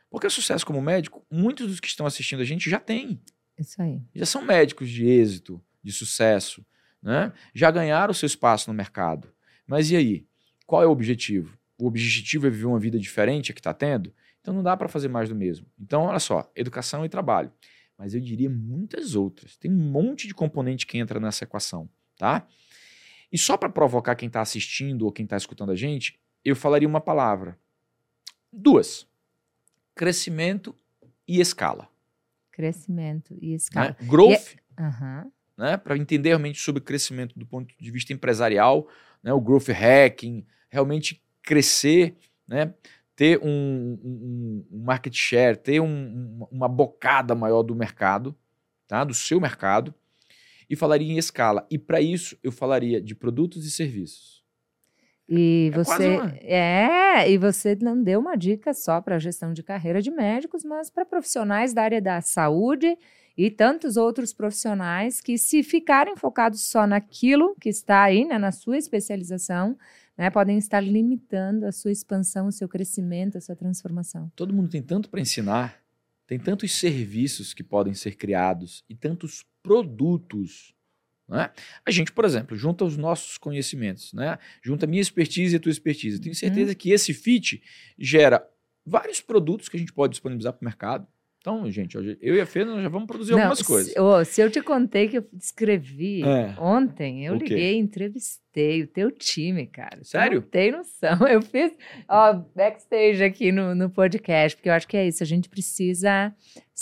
Porque 0.10 0.28
o 0.28 0.30
sucesso 0.30 0.66
como 0.66 0.82
médico, 0.82 1.26
muitos 1.32 1.68
dos 1.68 1.80
que 1.80 1.88
estão 1.88 2.06
assistindo 2.06 2.42
a 2.42 2.46
gente 2.46 2.70
já 2.70 2.80
têm. 2.80 3.20
Isso 3.58 3.82
aí. 3.82 4.02
Já 4.14 4.26
são 4.26 4.42
médicos 4.44 4.90
de 4.90 5.06
êxito, 5.06 5.62
de 5.82 5.92
sucesso, 5.92 6.66
né? 7.02 7.34
Já 7.54 7.70
ganharam 7.70 8.12
o 8.12 8.16
seu 8.16 8.28
espaço 8.28 8.70
no 8.70 8.74
mercado. 8.74 9.32
Mas 9.68 9.92
e 9.92 9.96
aí? 9.96 10.28
Qual 10.66 10.82
é 10.82 10.88
o 10.88 10.92
objetivo? 10.92 11.58
O 11.78 11.86
objetivo 11.86 12.48
é 12.48 12.50
viver 12.50 12.66
uma 12.66 12.80
vida 12.80 12.98
diferente 13.00 13.52
a 13.52 13.54
que 13.54 13.60
está 13.60 13.74
tendo? 13.74 14.14
Então 14.42 14.54
não 14.54 14.64
dá 14.64 14.76
para 14.76 14.88
fazer 14.88 15.08
mais 15.08 15.30
do 15.30 15.36
mesmo. 15.36 15.66
Então, 15.80 16.04
olha 16.04 16.20
só, 16.20 16.52
educação 16.56 17.06
e 17.06 17.10
trabalho. 17.10 17.52
Mas 17.98 18.14
eu 18.14 18.22
diria 18.22 18.50
muitas 18.50 19.16
outras. 19.16 19.56
Tem 19.56 19.72
um 19.72 19.92
monte 19.92 20.28
de 20.28 20.34
componente 20.34 20.86
que 20.86 20.98
entra 20.98 21.20
nessa 21.20 21.44
equação, 21.44 21.90
tá? 22.18 22.48
E 23.32 23.38
só 23.38 23.56
para 23.58 23.70
provocar 23.70 24.16
quem 24.16 24.28
está 24.28 24.42
assistindo 24.42 25.04
ou 25.04 25.12
quem 25.12 25.24
está 25.24 25.38
escutando 25.38 25.72
a 25.72 25.76
gente, 25.76 26.20
eu 26.44 26.56
falaria 26.56 26.88
uma 26.88 27.02
palavra. 27.02 27.58
Duas: 28.52 29.08
crescimento 29.96 30.76
e 31.28 31.40
escala. 31.40 31.88
Crescimento 32.54 33.38
e 33.42 33.54
escala. 33.54 33.98
Né? 34.00 34.08
Growth. 34.08 34.56
É... 34.78 34.84
né? 35.58 35.78
Para 35.78 35.98
entender 35.98 36.30
realmente 36.30 36.60
sobre 36.60 36.82
crescimento 36.82 37.38
do 37.38 37.46
ponto 37.46 37.74
de 37.78 37.92
vista 37.92 38.14
empresarial, 38.14 38.88
né? 39.22 39.34
o 39.34 39.42
growth 39.42 39.70
hacking, 39.70 40.46
realmente 40.70 41.22
crescer, 41.42 42.16
né? 42.48 42.74
ter 43.16 43.40
um, 43.44 44.00
um, 44.04 44.66
um 44.72 44.84
market 44.84 45.14
share, 45.14 45.58
ter 45.58 45.80
um, 45.80 46.48
uma 46.52 46.68
bocada 46.68 47.36
maior 47.36 47.64
do 47.64 47.76
mercado, 47.76 48.36
tá? 48.88 49.04
do 49.04 49.14
seu 49.14 49.40
mercado, 49.40 49.94
e 50.70 50.76
falaria 50.76 51.12
em 51.12 51.18
escala. 51.18 51.68
E 51.70 51.78
para 51.78 52.02
isso 52.02 52.38
eu 52.44 52.52
falaria 52.52 53.02
de 53.02 53.14
produtos 53.14 53.66
e 53.66 53.72
serviços. 53.72 54.43
E 55.28 55.72
é 55.74 55.78
você 55.78 56.20
é, 56.42 57.32
e 57.32 57.38
você 57.38 57.78
não 57.82 58.02
deu 58.02 58.20
uma 58.20 58.36
dica 58.36 58.74
só 58.74 59.00
para 59.00 59.16
a 59.16 59.20
gestão 59.20 59.54
de 59.54 59.64
carreira 59.64 60.02
de 60.02 60.12
médicos, 60.12 60.64
mas 60.64 60.90
para 60.90 61.06
profissionais 61.06 61.74
da 61.74 61.84
área 61.84 62.02
da 62.02 62.22
saúde 62.22 62.98
e 63.38 63.50
tantos 63.50 63.98
outros 63.98 64.34
profissionais 64.34 65.22
que 65.22 65.38
se 65.38 65.64
ficarem 65.64 66.16
focados 66.16 66.62
só 66.70 66.86
naquilo 66.86 67.56
que 67.60 67.70
está 67.70 68.04
aí, 68.04 68.26
né, 68.26 68.38
na 68.38 68.52
sua 68.52 68.78
especialização, 68.78 69.78
né, 70.18 70.30
podem 70.30 70.58
estar 70.58 70.80
limitando 70.80 71.66
a 71.66 71.72
sua 71.72 71.92
expansão, 71.92 72.48
o 72.48 72.52
seu 72.52 72.68
crescimento, 72.68 73.38
a 73.38 73.42
sua 73.42 73.56
transformação. 73.56 74.32
Todo 74.36 74.54
mundo 74.54 74.70
tem 74.70 74.84
tanto 74.84 75.10
para 75.10 75.22
ensinar, 75.22 75.82
tem 76.28 76.38
tantos 76.38 76.72
serviços 76.74 77.54
que 77.54 77.64
podem 77.64 77.94
ser 77.94 78.16
criados 78.16 78.84
e 78.88 78.96
tantos 78.96 79.46
produtos 79.64 80.76
né? 81.28 81.52
A 81.86 81.92
gente, 81.92 82.12
por 82.12 82.26
exemplo, 82.26 82.56
junta 82.56 82.84
os 82.86 82.98
nossos 82.98 83.38
conhecimentos, 83.38 84.14
né? 84.14 84.38
junta 84.62 84.86
a 84.86 84.90
minha 84.90 85.02
expertise 85.02 85.56
e 85.56 85.58
a 85.58 85.60
tua 85.60 85.72
expertise. 85.72 86.18
Eu 86.18 86.22
tenho 86.24 86.36
certeza 86.36 86.72
uhum. 86.72 86.78
que 86.78 86.92
esse 86.92 87.14
fit 87.14 87.62
gera 87.98 88.46
vários 88.86 89.22
produtos 89.22 89.70
que 89.70 89.78
a 89.78 89.80
gente 89.80 89.94
pode 89.94 90.12
disponibilizar 90.12 90.54
para 90.54 90.62
o 90.62 90.66
mercado. 90.66 91.08
Então, 91.44 91.70
gente, 91.70 91.98
eu 91.98 92.36
e 92.36 92.40
a 92.40 92.46
Fê 92.46 92.64
nós 92.64 92.82
já 92.82 92.88
vamos 92.88 93.06
produzir 93.06 93.34
Não, 93.34 93.40
algumas 93.40 93.62
coisas. 93.62 93.92
Se, 93.92 94.00
oh, 94.00 94.24
se 94.24 94.40
eu 94.40 94.50
te 94.50 94.62
contei 94.62 95.10
que 95.10 95.18
eu 95.18 95.26
escrevi 95.38 96.24
é. 96.24 96.56
ontem, 96.58 97.26
eu 97.26 97.36
liguei, 97.36 97.78
entrevistei 97.78 98.84
o 98.84 98.88
teu 98.88 99.12
time, 99.12 99.68
cara. 99.68 100.02
Sério? 100.04 100.40
Não 100.40 100.48
tem 100.48 100.72
noção. 100.72 101.20
Eu 101.28 101.42
fiz 101.42 101.74
ó, 102.08 102.32
backstage 102.56 103.22
aqui 103.22 103.52
no, 103.52 103.76
no 103.76 103.90
podcast, 103.90 104.56
porque 104.56 104.70
eu 104.70 104.74
acho 104.74 104.88
que 104.88 104.96
é 104.96 105.06
isso. 105.06 105.22
A 105.22 105.26
gente 105.26 105.50
precisa 105.50 106.34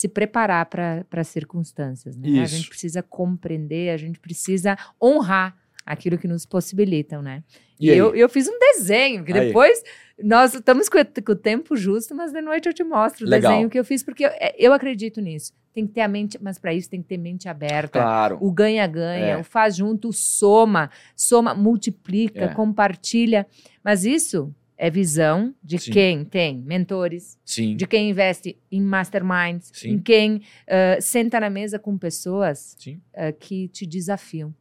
se 0.01 0.07
preparar 0.07 0.65
para 0.65 1.05
as 1.11 1.27
circunstâncias. 1.27 2.17
Né? 2.17 2.41
A 2.41 2.45
gente 2.45 2.67
precisa 2.67 3.03
compreender, 3.03 3.91
a 3.91 3.97
gente 3.97 4.19
precisa 4.19 4.75
honrar 4.99 5.55
aquilo 5.85 6.17
que 6.17 6.27
nos 6.27 6.43
possibilitam, 6.43 7.21
né? 7.21 7.43
E, 7.79 7.87
e 7.87 7.89
eu, 7.95 8.15
eu 8.15 8.27
fiz 8.27 8.47
um 8.47 8.57
desenho, 8.57 9.23
que 9.23 9.31
depois 9.31 9.83
nós 10.23 10.55
estamos 10.55 10.89
com, 10.89 10.97
com, 11.23 11.31
o 11.31 11.35
tempo 11.35 11.75
justo, 11.75 12.15
mas 12.15 12.31
de 12.31 12.41
noite 12.41 12.67
eu 12.67 12.73
te 12.73 12.83
mostro 12.83 13.27
o 13.27 13.29
Legal. 13.29 13.51
desenho 13.51 13.69
que 13.69 13.77
eu 13.77 13.85
fiz, 13.85 14.01
porque 14.01 14.25
eu, 14.25 14.29
é, 14.29 14.55
eu 14.57 14.73
acredito 14.73 15.21
nisso. 15.21 15.53
Tem 15.71 15.85
que 15.85 15.93
ter 15.93 16.01
a 16.01 16.07
mente, 16.07 16.37
mas 16.41 16.57
para 16.57 16.73
isso 16.73 16.89
tem 16.89 17.01
que 17.01 17.07
ter 17.07 17.17
mente 17.17 17.47
aberta. 17.47 17.99
Claro. 17.99 18.39
O 18.41 18.51
ganha-ganha, 18.51 19.33
é. 19.33 19.37
o 19.37 19.43
faz 19.43 19.75
junto, 19.75 20.09
o 20.09 20.13
soma, 20.13 20.89
soma, 21.15 21.53
multiplica, 21.53 22.45
é. 22.45 22.53
compartilha. 22.55 23.45
Mas 23.83 24.03
isso 24.03 24.53
é 24.81 24.89
visão 24.89 25.53
de 25.63 25.77
Sim. 25.77 25.91
quem 25.91 26.25
tem 26.25 26.57
mentores, 26.57 27.37
Sim. 27.45 27.75
de 27.75 27.85
quem 27.85 28.09
investe 28.09 28.57
em 28.71 28.81
masterminds, 28.81 29.71
Sim. 29.75 29.89
em 29.91 29.99
quem 29.99 30.37
uh, 30.37 30.99
senta 30.99 31.39
na 31.39 31.51
mesa 31.51 31.77
com 31.77 31.95
pessoas 31.95 32.75
uh, 32.87 33.31
que 33.39 33.67
te 33.67 33.85
desafiam. 33.85 34.51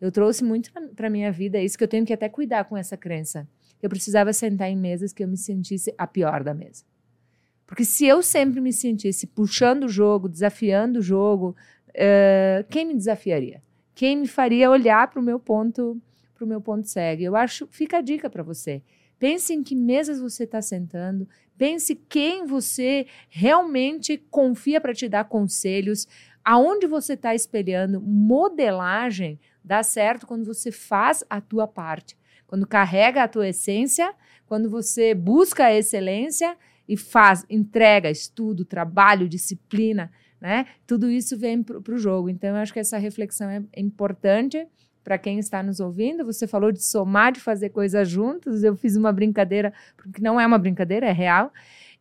Eu 0.00 0.10
trouxe 0.10 0.42
muito 0.42 0.72
para 0.96 1.10
minha 1.10 1.30
vida 1.30 1.60
isso 1.60 1.76
que 1.76 1.84
eu 1.84 1.88
tenho 1.88 2.06
que 2.06 2.12
até 2.14 2.26
cuidar 2.26 2.64
com 2.64 2.74
essa 2.74 2.96
crença. 2.96 3.46
Eu 3.82 3.90
precisava 3.90 4.32
sentar 4.32 4.70
em 4.70 4.76
mesas 4.76 5.12
que 5.12 5.22
eu 5.22 5.28
me 5.28 5.36
sentisse 5.36 5.92
a 5.98 6.06
pior 6.06 6.42
da 6.42 6.54
mesa. 6.54 6.82
Porque 7.66 7.84
se 7.84 8.06
eu 8.06 8.22
sempre 8.22 8.62
me 8.62 8.72
sentisse 8.72 9.26
puxando 9.26 9.84
o 9.84 9.88
jogo, 9.90 10.26
desafiando 10.26 11.00
o 11.00 11.02
jogo, 11.02 11.54
uh, 11.90 12.64
quem 12.70 12.86
me 12.86 12.94
desafiaria? 12.94 13.60
Quem 13.94 14.16
me 14.16 14.26
faria 14.26 14.70
olhar 14.70 15.10
para 15.10 15.20
o 15.20 15.22
meu 15.22 15.38
ponto, 15.38 16.00
para 16.34 16.46
o 16.46 16.48
meu 16.48 16.62
ponto 16.62 16.88
cego? 16.88 17.22
Eu 17.22 17.36
acho, 17.36 17.68
fica 17.70 17.98
a 17.98 18.00
dica 18.00 18.30
para 18.30 18.42
você. 18.42 18.80
Pense 19.18 19.54
em 19.54 19.62
que 19.62 19.74
mesas 19.74 20.20
você 20.20 20.44
está 20.44 20.60
sentando. 20.60 21.28
Pense 21.56 21.94
quem 21.94 22.44
você 22.44 23.06
realmente 23.28 24.18
confia 24.30 24.80
para 24.80 24.94
te 24.94 25.08
dar 25.08 25.24
conselhos. 25.24 26.06
Aonde 26.44 26.86
você 26.86 27.14
está 27.14 27.34
espelhando. 27.34 28.00
Modelagem 28.00 29.40
dá 29.64 29.82
certo 29.82 30.26
quando 30.26 30.44
você 30.44 30.70
faz 30.70 31.24
a 31.28 31.40
tua 31.40 31.66
parte. 31.66 32.16
Quando 32.46 32.66
carrega 32.66 33.22
a 33.22 33.28
tua 33.28 33.48
essência, 33.48 34.14
quando 34.46 34.70
você 34.70 35.14
busca 35.14 35.64
a 35.64 35.74
excelência 35.74 36.56
e 36.88 36.96
faz, 36.96 37.44
entrega, 37.50 38.10
estudo, 38.10 38.64
trabalho, 38.64 39.28
disciplina, 39.28 40.12
né? 40.40 40.66
Tudo 40.86 41.10
isso 41.10 41.36
vem 41.36 41.62
para 41.62 41.94
o 41.94 41.98
jogo. 41.98 42.28
Então, 42.28 42.50
eu 42.50 42.56
acho 42.56 42.72
que 42.72 42.78
essa 42.78 42.98
reflexão 42.98 43.50
é 43.50 43.62
importante 43.76 44.66
para 45.06 45.16
quem 45.16 45.38
está 45.38 45.62
nos 45.62 45.78
ouvindo. 45.78 46.24
Você 46.24 46.48
falou 46.48 46.72
de 46.72 46.82
somar, 46.82 47.30
de 47.30 47.38
fazer 47.38 47.68
coisas 47.68 48.08
juntos. 48.08 48.64
Eu 48.64 48.74
fiz 48.74 48.96
uma 48.96 49.12
brincadeira, 49.12 49.72
porque 49.96 50.20
não 50.20 50.40
é 50.40 50.44
uma 50.44 50.58
brincadeira, 50.58 51.06
é 51.06 51.12
real. 51.12 51.52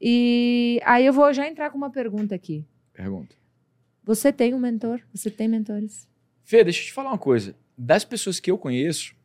E 0.02 0.82
aí 0.84 1.06
eu 1.06 1.14
vou 1.14 1.32
já 1.32 1.48
entrar 1.48 1.70
com 1.70 1.78
uma 1.78 1.92
pergunta 1.92 2.34
aqui. 2.34 2.66
Pergunta. 2.92 3.36
Você 4.04 4.34
tem 4.34 4.56
um 4.56 4.60
mentor? 4.60 5.02
Você 5.14 5.30
tem 5.30 5.48
mentores? 5.48 6.08
Fê, 6.44 6.64
deixa 6.64 6.82
eu 6.82 6.86
te 6.86 6.94
falar 6.94 7.12
uma 7.12 7.18
coisa. 7.20 7.56
Das 7.78 8.04
pessoas 8.04 8.40
que 8.40 8.50
eu 8.50 8.58
conheço, 8.58 9.16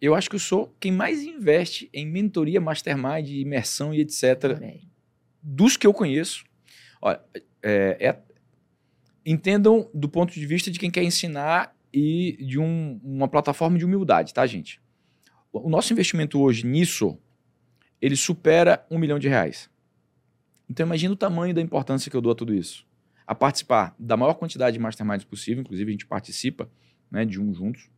eu 0.00 0.14
acho 0.14 0.30
que 0.30 0.36
eu 0.36 0.40
sou 0.40 0.74
quem 0.80 0.90
mais 0.90 1.22
investe 1.22 1.90
em 1.92 2.06
mentoria, 2.06 2.62
mastermind, 2.62 3.28
imersão 3.28 3.92
e 3.92 4.00
etc. 4.00 4.58
Dos 5.42 5.76
que 5.76 5.86
eu 5.86 5.92
conheço. 5.92 6.46
Olha, 7.02 7.20
é, 7.62 7.96
é, 8.00 8.18
entendam 9.26 9.90
do 9.92 10.08
ponto 10.08 10.32
de 10.32 10.46
vista 10.46 10.70
de 10.70 10.78
quem 10.78 10.90
quer 10.90 11.02
ensinar 11.02 11.76
e 11.92 12.36
de 12.44 12.58
um, 12.58 13.00
uma 13.02 13.28
plataforma 13.28 13.78
de 13.78 13.84
humildade, 13.84 14.34
tá, 14.34 14.46
gente? 14.46 14.80
O 15.52 15.68
nosso 15.68 15.92
investimento 15.92 16.40
hoje 16.40 16.66
nisso, 16.66 17.18
ele 18.00 18.16
supera 18.16 18.86
um 18.90 18.98
milhão 18.98 19.18
de 19.18 19.28
reais. 19.28 19.70
Então 20.68 20.84
imagina 20.84 21.14
o 21.14 21.16
tamanho 21.16 21.54
da 21.54 21.60
importância 21.60 22.10
que 22.10 22.16
eu 22.16 22.20
dou 22.20 22.32
a 22.32 22.34
tudo 22.34 22.54
isso. 22.54 22.86
A 23.26 23.34
participar 23.34 23.94
da 23.98 24.16
maior 24.16 24.34
quantidade 24.34 24.74
de 24.74 24.80
masterminds 24.80 25.24
possível, 25.24 25.62
inclusive 25.62 25.90
a 25.90 25.92
gente 25.92 26.06
participa 26.06 26.70
né, 27.10 27.24
de 27.24 27.40
um 27.40 27.52
juntos. 27.54 27.88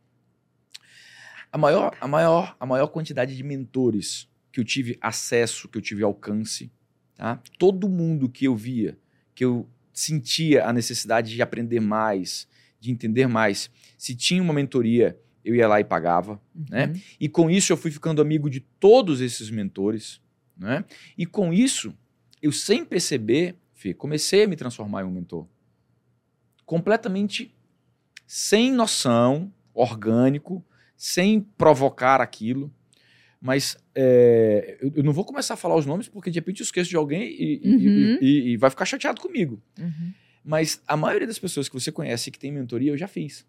A 1.53 1.59
maior, 1.59 1.97
a, 2.01 2.07
maior, 2.07 2.57
a 2.61 2.67
maior 2.67 2.87
quantidade 2.89 3.37
de 3.37 3.43
mentores 3.43 4.29
que 4.53 4.61
eu 4.61 4.65
tive 4.65 4.97
acesso, 5.01 5.69
que 5.69 5.79
eu 5.79 5.83
tive 5.83 6.03
alcance, 6.03 6.71
tá? 7.17 7.41
todo 7.59 7.89
mundo 7.89 8.29
que 8.29 8.45
eu 8.45 8.55
via, 8.55 8.97
que 9.35 9.45
eu 9.45 9.69
sentia 9.93 10.65
a 10.65 10.73
necessidade 10.73 11.35
de 11.35 11.43
aprender 11.43 11.81
mais, 11.81 12.49
de 12.81 12.91
entender 12.91 13.27
mais. 13.27 13.71
Se 13.99 14.15
tinha 14.15 14.43
uma 14.43 14.55
mentoria, 14.55 15.19
eu 15.45 15.55
ia 15.55 15.69
lá 15.69 15.81
e 15.81 15.85
pagava, 15.85 16.41
né? 16.55 16.87
uhum. 16.87 16.93
né? 16.93 17.01
E 17.21 17.29
com 17.29 17.51
isso 17.51 17.73
eu 17.73 17.77
fui 17.77 17.91
ficando 17.91 18.21
amigo 18.23 18.49
de 18.49 18.61
todos 18.61 19.21
esses 19.21 19.51
mentores, 19.51 20.21
né? 20.57 20.85
E 21.17 21.27
com 21.27 21.53
isso, 21.53 21.95
eu 22.43 22.53
sem 22.53 22.85
perceber, 22.85 23.57
Fê, 23.73 23.95
comecei 23.95 24.45
a 24.45 24.49
me 24.49 24.57
transformar 24.57 25.03
em 25.03 25.07
um 25.07 25.11
mentor. 25.11 25.47
Completamente 26.67 27.55
sem 28.27 28.71
noção, 28.71 29.53
orgânico, 29.73 30.65
sem 30.97 31.41
provocar 31.41 32.21
aquilo. 32.21 32.73
Mas 33.41 33.77
é, 33.95 34.77
eu, 34.83 34.93
eu, 34.97 35.03
não 35.03 35.15
vou 35.15 35.25
começar 35.25 35.55
a 35.55 35.57
falar 35.57 35.77
os 35.77 35.87
nomes, 35.87 36.09
porque 36.09 36.31
de 36.31 36.39
repente 36.39 36.61
eu 36.61 36.65
esqueço 36.65 36.91
de 36.91 36.97
alguém 36.97 37.23
e, 37.23 37.61
uhum. 37.65 37.79
e, 37.79 38.19
e, 38.21 38.49
e 38.51 38.57
vai 38.59 38.69
ficar 38.69 38.85
chateado 38.85 39.21
comigo. 39.21 39.63
Uhum. 39.79 40.13
Mas 40.45 40.83
a 40.87 40.97
maioria 40.97 41.27
das 41.27 41.39
pessoas 41.39 41.69
que 41.69 41.75
você 41.75 41.93
conhece 41.93 42.31
que 42.31 42.39
tem 42.39 42.51
mentoria, 42.51 42.93
eu 42.93 42.97
já 42.97 43.07
fiz. 43.07 43.47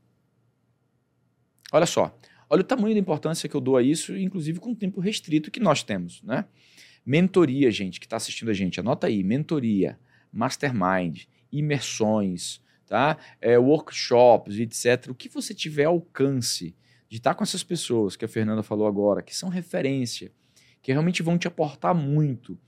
Olha 1.72 1.86
só. 1.86 2.16
Olha 2.50 2.62
o 2.62 2.66
tamanho 2.66 2.94
da 2.94 3.00
importância 3.00 3.48
que 3.48 3.56
eu 3.56 3.62
dou 3.62 3.78
a 3.78 3.82
isso, 3.82 4.16
inclusive 4.18 4.60
com 4.60 4.72
o 4.72 4.76
tempo 4.76 5.00
restrito 5.00 5.50
que 5.50 5.60
nós 5.60 5.84
temos, 5.84 6.22
né? 6.22 6.46
Mentoria, 7.06 7.72
gente, 7.72 8.00
que 8.00 8.06
está 8.06 8.18
assistindo 8.18 8.52
a 8.52 8.54
gente, 8.54 8.80
anota 8.80 9.08
aí, 9.08 9.24
mentoria, 9.24 9.98
mastermind, 10.32 11.24
imersões, 11.52 12.62
tá? 12.86 13.18
É, 13.40 13.58
workshops, 13.58 14.60
etc. 14.60 15.10
O 15.10 15.16
que 15.16 15.30
você 15.30 15.54
tiver 15.54 15.86
alcance 15.86 16.76
de 17.08 17.18
estar 17.18 17.32
tá 17.32 17.36
com 17.36 17.44
essas 17.44 17.64
pessoas 17.64 18.18
que 18.18 18.26
a 18.26 18.28
Fernanda 18.28 18.62
falou 18.62 18.86
agora, 18.86 19.22
que 19.22 19.36
são 19.36 19.48
referência, 19.48 20.30
que 20.82 20.92
realmente 20.92 21.24
vão 21.24 21.38
te 21.38 21.48
aportar 21.48 21.96
muito, 21.96 22.60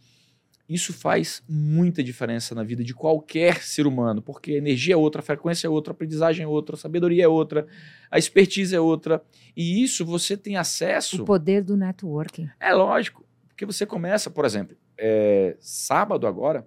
isso 0.68 0.94
faz 0.94 1.44
muita 1.48 2.04
diferença 2.04 2.56
na 2.56 2.64
vida 2.64 2.84
de 2.84 2.94
qualquer 2.94 3.62
ser 3.62 3.86
humano, 3.86 4.22
porque 4.22 4.54
a 4.54 4.58
energia 4.58 4.94
é 4.94 4.98
outra, 4.98 5.20
a 5.20 5.24
frequência 5.24 5.68
é 5.68 5.70
outra, 5.70 5.92
a 5.92 5.96
aprendizagem 5.96 6.44
é 6.44 6.48
outra, 6.48 6.76
a 6.76 6.80
sabedoria 6.80 7.26
é 7.26 7.28
outra, 7.28 7.68
a 8.10 8.18
expertise 8.18 8.76
é 8.76 8.80
outra. 8.80 9.22
E 9.56 9.84
isso 9.84 10.06
você 10.06 10.38
tem 10.38 10.56
acesso. 10.56 11.22
O 11.22 11.26
poder 11.26 11.64
do 11.64 11.76
networking. 11.76 12.50
É 12.60 12.74
lógico, 12.74 13.26
porque 13.50 13.66
você 13.66 13.86
começa, 13.86 14.30
por 14.30 14.46
exemplo, 14.46 14.78
é, 14.98 15.58
sábado 15.60 16.26
agora, 16.26 16.66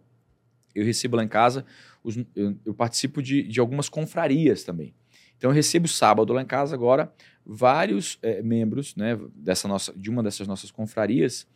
eu 0.75 0.85
recebo 0.85 1.17
lá 1.17 1.25
em 1.25 1.29
casa, 1.29 1.65
os, 2.05 2.17
eu, 2.35 2.57
eu, 2.65 2.75
participo 2.75 3.23
de, 3.23 3.43
de 3.43 3.59
algumas 3.61 3.89
confrarias 3.89 4.63
também. 4.63 4.95
Então 5.39 5.51
eu 5.51 5.55
recebo 5.55 5.89
sábado 5.89 6.33
lá 6.33 6.43
em 6.43 6.47
casa 6.47 6.75
agora 6.75 7.13
vários 7.45 8.19
é, 8.23 8.43
membros 8.43 8.95
né, 8.97 9.19
dessa 9.35 9.69
nossa, 9.69 9.93
de 9.95 10.11
uma 10.11 10.23
dessas 10.23 10.49
nossas 10.49 10.71
confrarias 10.71 11.47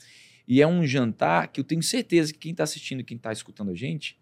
e 0.51 0.61
é 0.61 0.67
um 0.67 0.85
jantar 0.85 1.47
que 1.47 1.61
eu 1.61 1.65
tenho 1.65 1.81
certeza 1.81 2.33
que 2.33 2.39
quem 2.41 2.51
está 2.51 2.65
assistindo, 2.65 3.05
quem 3.05 3.17
está 3.17 3.31
escutando 3.31 3.71
a 3.71 3.75
gente, 3.77 4.19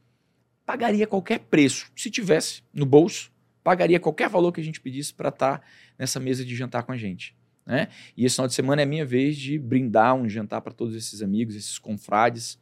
pagaria 0.66 1.06
qualquer 1.06 1.38
preço. 1.38 1.90
Se 1.96 2.10
tivesse 2.10 2.62
no 2.70 2.84
bolso, 2.84 3.32
pagaria 3.64 3.98
qualquer 3.98 4.28
valor 4.28 4.52
que 4.52 4.60
a 4.60 4.62
gente 4.64 4.78
pedisse 4.78 5.14
para 5.14 5.30
estar 5.30 5.60
tá 5.60 5.66
nessa 5.98 6.20
mesa 6.20 6.44
de 6.44 6.54
jantar 6.54 6.82
com 6.82 6.92
a 6.92 6.98
gente. 6.98 7.34
Né? 7.64 7.88
E 8.14 8.26
esse 8.26 8.34
final 8.34 8.46
de 8.46 8.52
semana 8.52 8.82
é 8.82 8.84
minha 8.84 9.06
vez 9.06 9.38
de 9.38 9.58
brindar 9.58 10.14
um 10.14 10.28
jantar 10.28 10.60
para 10.60 10.74
todos 10.74 10.94
esses 10.94 11.22
amigos, 11.22 11.56
esses 11.56 11.78
confrades. 11.78 12.58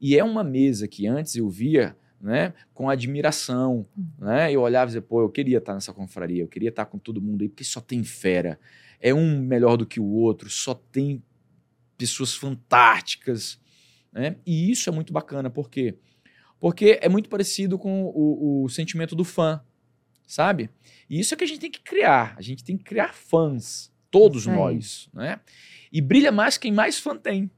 E 0.00 0.18
é 0.18 0.24
uma 0.24 0.42
mesa 0.42 0.88
que 0.88 1.06
antes 1.06 1.36
eu 1.36 1.50
via 1.50 1.94
né, 2.18 2.54
com 2.72 2.88
admiração. 2.88 3.86
Né? 4.18 4.50
Eu 4.50 4.62
olhava 4.62 4.86
e 4.86 4.88
dizia, 4.88 5.02
pô, 5.02 5.20
eu 5.20 5.28
queria 5.28 5.58
estar 5.58 5.72
tá 5.72 5.74
nessa 5.74 5.92
confraria, 5.92 6.42
eu 6.42 6.48
queria 6.48 6.70
estar 6.70 6.86
tá 6.86 6.90
com 6.90 6.96
todo 6.96 7.20
mundo 7.20 7.42
aí, 7.42 7.48
porque 7.50 7.62
só 7.62 7.82
tem 7.82 8.02
fera. 8.02 8.58
É 8.98 9.12
um 9.12 9.38
melhor 9.38 9.76
do 9.76 9.84
que 9.84 10.00
o 10.00 10.06
outro, 10.06 10.48
só 10.48 10.72
tem 10.72 11.22
pessoas 12.02 12.34
fantásticas. 12.34 13.60
Né? 14.12 14.36
E 14.44 14.70
isso 14.70 14.88
é 14.88 14.92
muito 14.92 15.12
bacana, 15.12 15.48
por 15.48 15.70
quê? 15.70 15.96
Porque 16.58 16.98
é 17.00 17.08
muito 17.08 17.28
parecido 17.28 17.78
com 17.78 18.04
o, 18.04 18.64
o 18.64 18.68
sentimento 18.68 19.16
do 19.16 19.24
fã, 19.24 19.60
sabe? 20.26 20.70
E 21.08 21.18
isso 21.18 21.34
é 21.34 21.36
que 21.36 21.44
a 21.44 21.46
gente 21.46 21.60
tem 21.60 21.70
que 21.70 21.80
criar. 21.80 22.34
A 22.36 22.42
gente 22.42 22.62
tem 22.62 22.76
que 22.76 22.84
criar 22.84 23.14
fãs, 23.14 23.92
todos 24.10 24.46
nós, 24.46 25.08
né? 25.12 25.40
E 25.92 26.00
brilha 26.00 26.30
mais 26.30 26.58
quem 26.58 26.72
mais 26.72 26.98
fã 26.98 27.16
tem, 27.16 27.50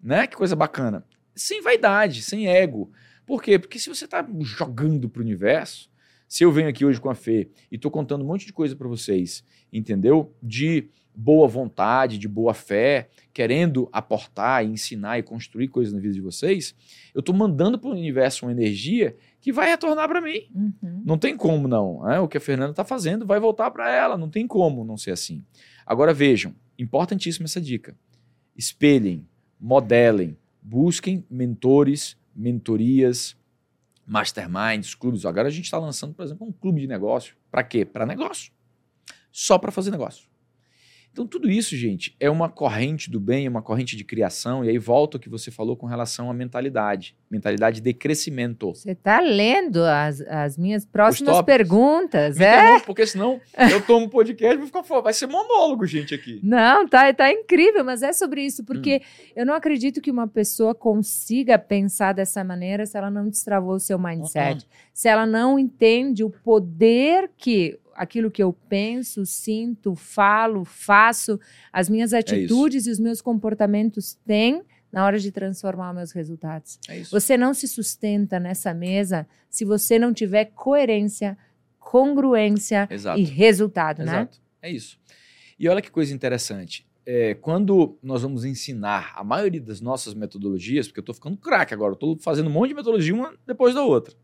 né? 0.00 0.26
Que 0.26 0.36
coisa 0.36 0.56
bacana. 0.56 1.04
Sem 1.34 1.60
vaidade, 1.60 2.22
sem 2.22 2.48
ego. 2.48 2.92
Por 3.26 3.42
quê? 3.42 3.58
Porque 3.58 3.78
se 3.78 3.88
você 3.88 4.04
está 4.04 4.26
jogando 4.40 5.08
para 5.08 5.20
o 5.20 5.24
universo, 5.24 5.90
se 6.28 6.44
eu 6.44 6.52
venho 6.52 6.68
aqui 6.68 6.84
hoje 6.84 7.00
com 7.00 7.10
a 7.10 7.14
Fê 7.14 7.50
e 7.70 7.76
estou 7.76 7.90
contando 7.90 8.22
um 8.22 8.28
monte 8.28 8.46
de 8.46 8.52
coisa 8.52 8.74
para 8.76 8.88
vocês, 8.88 9.44
entendeu? 9.72 10.34
De 10.42 10.88
boa 11.14 11.46
vontade, 11.46 12.18
de 12.18 12.26
boa 12.26 12.52
fé, 12.52 13.08
querendo 13.32 13.88
aportar, 13.92 14.64
ensinar 14.64 15.18
e 15.18 15.22
construir 15.22 15.68
coisas 15.68 15.92
na 15.94 16.00
vida 16.00 16.14
de 16.14 16.20
vocês, 16.20 16.74
eu 17.14 17.20
estou 17.20 17.34
mandando 17.34 17.78
para 17.78 17.88
o 17.88 17.92
universo 17.92 18.44
uma 18.44 18.52
energia 18.52 19.16
que 19.40 19.52
vai 19.52 19.68
retornar 19.68 20.08
para 20.08 20.20
mim. 20.20 20.48
Uhum. 20.54 21.02
Não 21.04 21.18
tem 21.18 21.36
como 21.36 21.68
não. 21.68 22.02
Né? 22.02 22.18
O 22.18 22.26
que 22.26 22.38
a 22.38 22.40
Fernanda 22.40 22.70
está 22.70 22.84
fazendo 22.84 23.26
vai 23.26 23.38
voltar 23.38 23.70
para 23.70 23.92
ela. 23.92 24.16
Não 24.16 24.28
tem 24.28 24.46
como 24.46 24.84
não 24.84 24.96
ser 24.96 25.12
assim. 25.12 25.44
Agora 25.86 26.12
vejam, 26.12 26.54
importantíssima 26.78 27.44
essa 27.44 27.60
dica. 27.60 27.96
Espelhem, 28.56 29.26
modelem, 29.60 30.36
busquem 30.62 31.24
mentores, 31.30 32.16
mentorias, 32.34 33.36
masterminds, 34.06 34.94
clubes. 34.94 35.24
Agora 35.24 35.48
a 35.48 35.50
gente 35.50 35.64
está 35.64 35.78
lançando, 35.78 36.14
por 36.14 36.24
exemplo, 36.24 36.46
um 36.46 36.52
clube 36.52 36.80
de 36.80 36.86
negócio. 36.86 37.36
Para 37.50 37.62
quê? 37.62 37.84
Para 37.84 38.06
negócio. 38.06 38.52
Só 39.30 39.58
para 39.58 39.72
fazer 39.72 39.90
negócio. 39.90 40.28
Então, 41.14 41.28
tudo 41.28 41.48
isso, 41.48 41.76
gente, 41.76 42.16
é 42.18 42.28
uma 42.28 42.48
corrente 42.48 43.08
do 43.08 43.20
bem, 43.20 43.46
é 43.46 43.48
uma 43.48 43.62
corrente 43.62 43.96
de 43.96 44.02
criação, 44.02 44.64
e 44.64 44.68
aí 44.68 44.78
volta 44.78 45.16
o 45.16 45.20
que 45.20 45.28
você 45.28 45.48
falou 45.48 45.76
com 45.76 45.86
relação 45.86 46.28
à 46.28 46.34
mentalidade 46.34 47.16
mentalidade 47.30 47.80
de 47.80 47.92
crescimento. 47.92 48.74
Você 48.74 48.92
está 48.92 49.20
lendo 49.20 49.84
as, 49.84 50.20
as 50.22 50.56
minhas 50.56 50.84
próximas 50.84 51.42
perguntas, 51.42 52.36
Me 52.36 52.44
é? 52.44 52.80
Porque 52.80 53.06
senão 53.06 53.40
eu 53.70 53.80
tomo 53.84 54.08
podcast 54.08 54.54
e 54.54 54.58
vou 54.58 54.66
ficar 54.66 54.82
vai 55.00 55.12
ser 55.12 55.26
monólogo, 55.26 55.86
gente, 55.86 56.14
aqui. 56.14 56.40
Não, 56.42 56.86
tá, 56.86 57.12
tá 57.12 57.32
incrível, 57.32 57.84
mas 57.84 58.02
é 58.02 58.12
sobre 58.12 58.42
isso, 58.42 58.64
porque 58.64 58.96
hum. 59.02 59.32
eu 59.36 59.46
não 59.46 59.54
acredito 59.54 60.00
que 60.00 60.10
uma 60.10 60.28
pessoa 60.28 60.74
consiga 60.74 61.58
pensar 61.58 62.12
dessa 62.12 62.44
maneira 62.44 62.86
se 62.86 62.96
ela 62.96 63.10
não 63.10 63.28
destravou 63.28 63.74
o 63.74 63.80
seu 63.80 63.98
mindset, 63.98 64.64
uh 64.64 64.66
-uh. 64.66 64.70
se 64.92 65.08
ela 65.08 65.26
não 65.26 65.58
entende 65.58 66.22
o 66.22 66.30
poder 66.30 67.30
que 67.36 67.78
aquilo 67.94 68.30
que 68.30 68.42
eu 68.42 68.52
penso, 68.52 69.24
sinto, 69.24 69.94
falo, 69.94 70.64
faço, 70.64 71.38
as 71.72 71.88
minhas 71.88 72.12
é 72.12 72.18
atitudes 72.18 72.86
é 72.86 72.90
e 72.90 72.92
os 72.92 72.98
meus 72.98 73.20
comportamentos 73.20 74.18
têm 74.26 74.62
na 74.92 75.04
hora 75.04 75.18
de 75.18 75.32
transformar 75.32 75.92
meus 75.92 76.12
resultados. 76.12 76.78
É 76.88 77.02
você 77.02 77.36
não 77.36 77.52
se 77.52 77.66
sustenta 77.66 78.38
nessa 78.38 78.72
mesa 78.72 79.26
se 79.50 79.64
você 79.64 79.98
não 79.98 80.12
tiver 80.12 80.46
coerência, 80.46 81.36
congruência 81.78 82.86
Exato. 82.90 83.18
e 83.18 83.24
resultado, 83.24 84.04
né? 84.04 84.12
Exato. 84.12 84.38
né? 84.38 84.68
É 84.68 84.70
isso. 84.70 84.98
E 85.58 85.68
olha 85.68 85.82
que 85.82 85.90
coisa 85.90 86.14
interessante. 86.14 86.86
É, 87.06 87.34
quando 87.34 87.98
nós 88.02 88.22
vamos 88.22 88.44
ensinar 88.44 89.12
a 89.14 89.22
maioria 89.22 89.60
das 89.60 89.80
nossas 89.80 90.14
metodologias, 90.14 90.86
porque 90.86 91.00
eu 91.00 91.02
estou 91.02 91.14
ficando 91.14 91.36
craque 91.36 91.74
agora, 91.74 91.92
estou 91.92 92.16
fazendo 92.18 92.48
um 92.48 92.52
monte 92.52 92.68
de 92.68 92.74
metodologia 92.74 93.14
uma 93.14 93.34
depois 93.46 93.74
da 93.74 93.82
outra. 93.82 94.14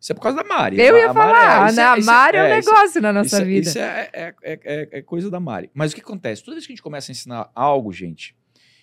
Isso 0.00 0.12
é 0.12 0.14
por 0.14 0.22
causa 0.22 0.38
da 0.38 0.44
Mari. 0.44 0.80
Eu 0.80 0.96
ia 0.96 1.10
a 1.10 1.14
falar, 1.14 1.60
Mari, 1.60 1.72
é, 1.72 1.76
né? 1.76 1.82
A 1.82 1.96
Mari 1.98 2.36
é, 2.36 2.40
é 2.40 2.44
um 2.44 2.56
negócio 2.56 3.02
na 3.02 3.12
nossa 3.12 3.44
vida. 3.44 3.68
Isso 3.68 3.78
é, 3.78 4.34
é, 4.42 5.02
coisa 5.02 5.30
da 5.30 5.38
Mari. 5.38 5.70
Mas 5.74 5.92
o 5.92 5.94
que 5.94 6.00
acontece? 6.00 6.42
Toda 6.42 6.54
vez 6.54 6.66
que 6.66 6.72
a 6.72 6.74
gente 6.74 6.82
começa 6.82 7.10
a 7.10 7.12
ensinar 7.12 7.50
algo, 7.54 7.92
gente, 7.92 8.34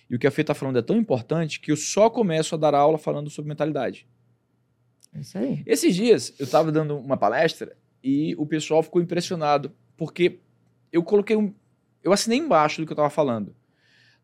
e 0.08 0.14
o 0.14 0.18
que 0.18 0.26
a 0.28 0.30
Fê 0.30 0.42
está 0.42 0.54
falando 0.54 0.78
é 0.78 0.82
tão 0.82 0.96
importante 0.96 1.58
que 1.58 1.72
eu 1.72 1.76
só 1.76 2.08
começo 2.08 2.54
a 2.54 2.58
dar 2.58 2.72
aula 2.72 2.96
falando 2.96 3.28
sobre 3.30 3.48
mentalidade. 3.48 4.06
É 5.12 5.20
isso 5.20 5.36
aí. 5.36 5.62
Esses 5.66 5.94
dias 5.94 6.32
eu 6.38 6.44
estava 6.44 6.70
dando 6.70 6.96
uma 6.96 7.16
palestra 7.16 7.76
e 8.02 8.34
o 8.38 8.46
pessoal 8.46 8.82
ficou 8.82 9.02
impressionado 9.02 9.74
porque 9.96 10.38
eu 10.92 11.02
coloquei 11.02 11.36
um. 11.36 11.52
Eu 12.02 12.12
assinei 12.12 12.38
embaixo 12.38 12.80
do 12.80 12.86
que 12.86 12.92
eu 12.92 12.94
estava 12.94 13.10
falando. 13.10 13.54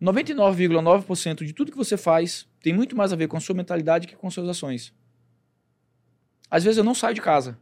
99,9% 0.01 1.45
de 1.45 1.53
tudo 1.53 1.73
que 1.73 1.77
você 1.77 1.97
faz 1.97 2.49
tem 2.61 2.73
muito 2.73 2.97
mais 2.97 3.13
a 3.13 3.17
ver 3.17 3.27
com 3.27 3.37
a 3.37 3.41
sua 3.41 3.55
mentalidade 3.55 4.07
que 4.07 4.15
com 4.15 4.31
suas 4.31 4.49
ações. 4.49 4.95
Às 6.55 6.63
vezes 6.63 6.79
eu 6.79 6.85
não 6.85 6.95
saio 6.95 7.17
de 7.17 7.21
casa. 7.21 7.59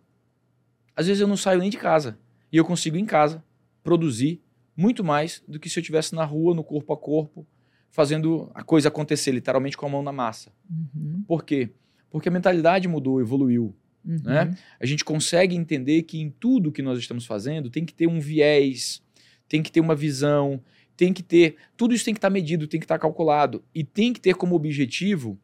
Às 0.94 1.06
vezes 1.06 1.22
eu 1.22 1.26
não 1.26 1.34
saio 1.34 1.60
nem 1.60 1.70
de 1.70 1.78
casa. 1.78 2.18
E 2.52 2.58
eu 2.58 2.64
consigo 2.66 2.98
em 2.98 3.06
casa 3.06 3.42
produzir 3.82 4.42
muito 4.76 5.02
mais 5.02 5.42
do 5.48 5.58
que 5.58 5.70
se 5.70 5.78
eu 5.78 5.80
estivesse 5.80 6.14
na 6.14 6.26
rua, 6.26 6.54
no 6.54 6.62
corpo 6.62 6.92
a 6.92 6.96
corpo, 6.98 7.46
fazendo 7.90 8.50
a 8.54 8.62
coisa 8.62 8.88
acontecer, 8.88 9.32
literalmente 9.32 9.78
com 9.78 9.86
a 9.86 9.88
mão 9.88 10.02
na 10.02 10.12
massa. 10.12 10.52
Uhum. 10.68 11.24
Por 11.26 11.42
quê? 11.42 11.70
Porque 12.10 12.28
a 12.28 12.32
mentalidade 12.32 12.86
mudou, 12.86 13.18
evoluiu. 13.18 13.74
Uhum. 14.04 14.20
Né? 14.24 14.54
A 14.78 14.84
gente 14.84 15.06
consegue 15.06 15.56
entender 15.56 16.02
que 16.02 16.20
em 16.20 16.28
tudo 16.28 16.70
que 16.70 16.82
nós 16.82 16.98
estamos 16.98 17.24
fazendo 17.24 17.70
tem 17.70 17.86
que 17.86 17.94
ter 17.94 18.06
um 18.06 18.20
viés, 18.20 19.02
tem 19.48 19.62
que 19.62 19.72
ter 19.72 19.80
uma 19.80 19.94
visão, 19.94 20.62
tem 20.98 21.14
que 21.14 21.22
ter. 21.22 21.56
Tudo 21.78 21.94
isso 21.94 22.04
tem 22.04 22.12
que 22.12 22.18
estar 22.18 22.28
medido, 22.28 22.66
tem 22.66 22.78
que 22.78 22.84
estar 22.84 22.98
calculado. 22.98 23.64
E 23.74 23.82
tem 23.82 24.12
que 24.12 24.20
ter 24.20 24.34
como 24.34 24.54
objetivo 24.54 25.40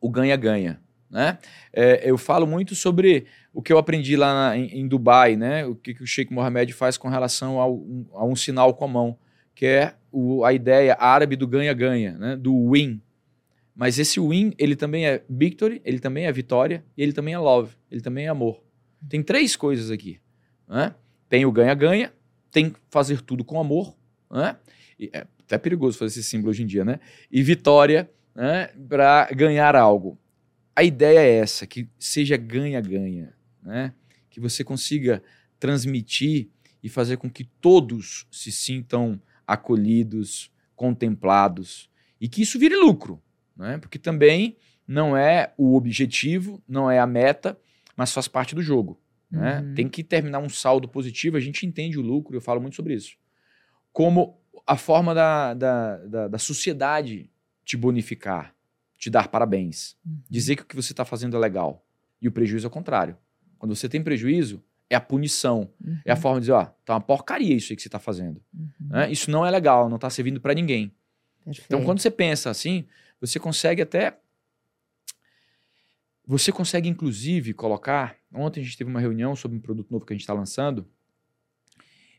o 0.00 0.10
ganha-ganha. 0.10 0.82
Né? 1.10 1.38
É, 1.72 2.08
eu 2.08 2.18
falo 2.18 2.46
muito 2.46 2.74
sobre 2.74 3.26
o 3.52 3.62
que 3.62 3.72
eu 3.72 3.78
aprendi 3.78 4.16
lá 4.16 4.32
na, 4.34 4.56
em, 4.56 4.80
em, 4.80 4.88
Dubai, 4.88 5.36
né? 5.36 5.64
o 5.64 5.74
que, 5.74 5.94
que 5.94 6.02
o 6.02 6.06
Sheikh 6.06 6.32
Mohammed 6.32 6.72
faz 6.72 6.96
com 6.96 7.08
relação 7.08 7.60
ao, 7.60 7.76
um, 7.76 8.06
a 8.12 8.24
um 8.24 8.34
sinal 8.34 8.74
com 8.74 8.84
a 8.84 8.88
mão, 8.88 9.18
que 9.54 9.66
é 9.66 9.94
o, 10.10 10.44
a 10.44 10.52
ideia 10.52 10.96
árabe 10.98 11.36
do 11.36 11.46
ganha-ganha, 11.46 12.18
né? 12.18 12.36
do 12.36 12.72
win. 12.72 13.00
Mas 13.74 13.98
esse 13.98 14.20
win, 14.20 14.52
ele 14.58 14.76
também 14.76 15.06
é 15.06 15.22
victory, 15.28 15.80
ele 15.84 15.98
também 15.98 16.26
é 16.26 16.32
vitória, 16.32 16.84
e 16.96 17.02
ele 17.02 17.12
também 17.12 17.34
é 17.34 17.38
love, 17.38 17.76
ele 17.90 18.00
também 18.00 18.26
é 18.26 18.28
amor. 18.28 18.62
Tem 19.08 19.22
três 19.22 19.56
coisas 19.56 19.90
aqui. 19.90 20.20
Né? 20.68 20.94
Tem 21.28 21.44
o 21.44 21.52
ganha-ganha, 21.52 22.12
tem 22.50 22.72
fazer 22.90 23.20
tudo 23.20 23.44
com 23.44 23.60
amor, 23.60 23.96
né? 24.30 24.56
E 24.98 25.10
é 25.12 25.26
até 25.44 25.58
perigoso 25.58 25.98
fazer 25.98 26.20
esse 26.20 26.22
símbolo 26.22 26.50
hoje 26.50 26.62
em 26.62 26.66
dia, 26.66 26.84
né? 26.84 27.00
E 27.30 27.42
vitória 27.42 28.10
né? 28.34 28.70
para 28.88 29.28
ganhar 29.32 29.76
algo 29.76 30.18
a 30.76 30.82
ideia 30.82 31.20
é 31.20 31.36
essa, 31.36 31.66
que 31.66 31.88
seja 31.98 32.36
ganha-ganha, 32.36 33.32
né? 33.62 33.94
que 34.28 34.40
você 34.40 34.64
consiga 34.64 35.22
transmitir 35.60 36.48
e 36.82 36.88
fazer 36.88 37.16
com 37.16 37.30
que 37.30 37.44
todos 37.44 38.26
se 38.30 38.50
sintam 38.50 39.20
acolhidos, 39.46 40.50
contemplados 40.74 41.88
e 42.20 42.28
que 42.28 42.42
isso 42.42 42.58
vire 42.58 42.76
lucro, 42.76 43.22
né? 43.56 43.78
porque 43.78 43.98
também 43.98 44.56
não 44.86 45.16
é 45.16 45.54
o 45.56 45.76
objetivo, 45.76 46.62
não 46.68 46.90
é 46.90 46.98
a 46.98 47.06
meta, 47.06 47.58
mas 47.96 48.12
faz 48.12 48.26
parte 48.26 48.54
do 48.54 48.62
jogo. 48.62 49.00
Né? 49.30 49.60
Uhum. 49.60 49.74
Tem 49.74 49.88
que 49.88 50.02
terminar 50.02 50.40
um 50.40 50.48
saldo 50.48 50.88
positivo, 50.88 51.36
a 51.36 51.40
gente 51.40 51.64
entende 51.64 51.98
o 51.98 52.02
lucro, 52.02 52.36
eu 52.36 52.40
falo 52.40 52.60
muito 52.60 52.76
sobre 52.76 52.94
isso. 52.94 53.16
Como 53.92 54.40
a 54.66 54.76
forma 54.76 55.14
da, 55.14 55.54
da, 55.54 55.96
da, 55.98 56.28
da 56.28 56.38
sociedade 56.38 57.30
te 57.64 57.76
bonificar 57.76 58.53
te 59.04 59.10
dar 59.10 59.28
parabéns, 59.28 59.98
uhum. 60.06 60.18
dizer 60.30 60.56
que 60.56 60.62
o 60.62 60.64
que 60.64 60.74
você 60.74 60.94
está 60.94 61.04
fazendo 61.04 61.36
é 61.36 61.38
legal. 61.38 61.86
E 62.22 62.26
o 62.26 62.32
prejuízo 62.32 62.66
é 62.66 62.68
o 62.68 62.70
contrário. 62.70 63.18
Quando 63.58 63.76
você 63.76 63.86
tem 63.86 64.02
prejuízo, 64.02 64.64
é 64.88 64.96
a 64.96 65.00
punição. 65.00 65.70
Uhum. 65.78 65.98
É 66.06 66.12
a 66.12 66.16
forma 66.16 66.40
de 66.40 66.44
dizer, 66.44 66.52
ó, 66.52 66.64
tá 66.86 66.94
uma 66.94 67.02
porcaria 67.02 67.54
isso 67.54 67.70
aí 67.70 67.76
que 67.76 67.82
você 67.82 67.88
está 67.88 67.98
fazendo. 67.98 68.40
Uhum. 68.54 68.70
Né? 68.80 69.12
Isso 69.12 69.30
não 69.30 69.44
é 69.44 69.50
legal, 69.50 69.90
não 69.90 69.96
está 69.96 70.08
servindo 70.08 70.40
para 70.40 70.54
ninguém. 70.54 70.90
Perfeito. 71.44 71.66
Então, 71.66 71.84
quando 71.84 71.98
você 71.98 72.10
pensa 72.10 72.48
assim, 72.48 72.86
você 73.20 73.38
consegue 73.38 73.82
até. 73.82 74.18
Você 76.26 76.50
consegue, 76.50 76.88
inclusive, 76.88 77.52
colocar. 77.52 78.16
Ontem 78.32 78.62
a 78.62 78.64
gente 78.64 78.78
teve 78.78 78.88
uma 78.88 79.00
reunião 79.00 79.36
sobre 79.36 79.58
um 79.58 79.60
produto 79.60 79.90
novo 79.90 80.06
que 80.06 80.14
a 80.14 80.16
gente 80.16 80.22
está 80.22 80.32
lançando. 80.32 80.88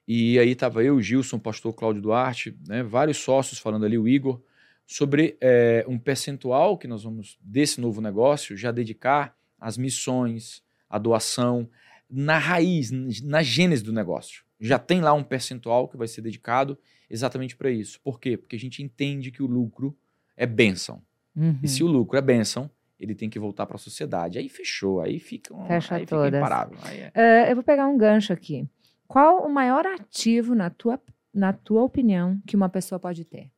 E 0.07 0.37
aí 0.37 0.51
estava 0.51 0.83
eu, 0.83 0.97
o 0.97 1.01
Gilson, 1.01 1.37
o 1.37 1.39
pastor 1.39 1.73
Cláudio 1.73 2.03
Duarte, 2.03 2.55
né, 2.67 2.83
vários 2.83 3.17
sócios 3.17 3.57
falando 3.57 3.87
ali, 3.87 3.97
o 3.97 4.07
Igor 4.07 4.39
sobre 4.85 5.37
é, 5.41 5.83
um 5.87 5.97
percentual 5.97 6.77
que 6.77 6.87
nós 6.87 7.03
vamos, 7.03 7.37
desse 7.41 7.81
novo 7.81 8.01
negócio, 8.01 8.55
já 8.55 8.71
dedicar 8.71 9.35
às 9.59 9.77
missões, 9.77 10.63
à 10.89 10.97
doação, 10.97 11.69
na 12.09 12.37
raiz, 12.37 12.91
na 13.23 13.41
gênese 13.41 13.83
do 13.83 13.91
negócio. 13.91 14.43
Já 14.59 14.77
tem 14.77 15.01
lá 15.01 15.13
um 15.13 15.23
percentual 15.23 15.87
que 15.87 15.97
vai 15.97 16.07
ser 16.07 16.21
dedicado 16.21 16.77
exatamente 17.09 17.55
para 17.55 17.69
isso. 17.69 17.99
Por 18.01 18.19
quê? 18.19 18.37
Porque 18.37 18.55
a 18.55 18.59
gente 18.59 18.81
entende 18.83 19.31
que 19.31 19.41
o 19.43 19.47
lucro 19.47 19.97
é 20.37 20.45
bênção. 20.45 21.01
Uhum. 21.35 21.59
E 21.61 21.67
se 21.67 21.83
o 21.83 21.87
lucro 21.87 22.17
é 22.17 22.21
bênção, 22.21 22.69
ele 22.99 23.13
tem 23.13 23.29
que 23.29 23.39
voltar 23.39 23.65
para 23.65 23.75
a 23.75 23.79
sociedade. 23.79 24.37
Aí 24.37 24.47
fechou, 24.47 25.01
aí 25.01 25.19
fica, 25.19 25.53
um, 25.53 25.65
Fecha 25.65 25.95
aí 25.95 26.05
todas. 26.05 26.25
fica 26.25 26.37
imparável. 26.37 26.77
É... 27.13 27.47
Uh, 27.47 27.49
eu 27.49 27.55
vou 27.55 27.63
pegar 27.63 27.87
um 27.87 27.97
gancho 27.97 28.31
aqui. 28.31 28.67
Qual 29.07 29.45
o 29.45 29.49
maior 29.49 29.85
ativo, 29.85 30.55
na 30.55 30.69
tua, 30.69 30.99
na 31.33 31.53
tua 31.53 31.83
opinião, 31.83 32.41
que 32.45 32.55
uma 32.55 32.69
pessoa 32.69 32.99
pode 32.99 33.25
ter? 33.25 33.51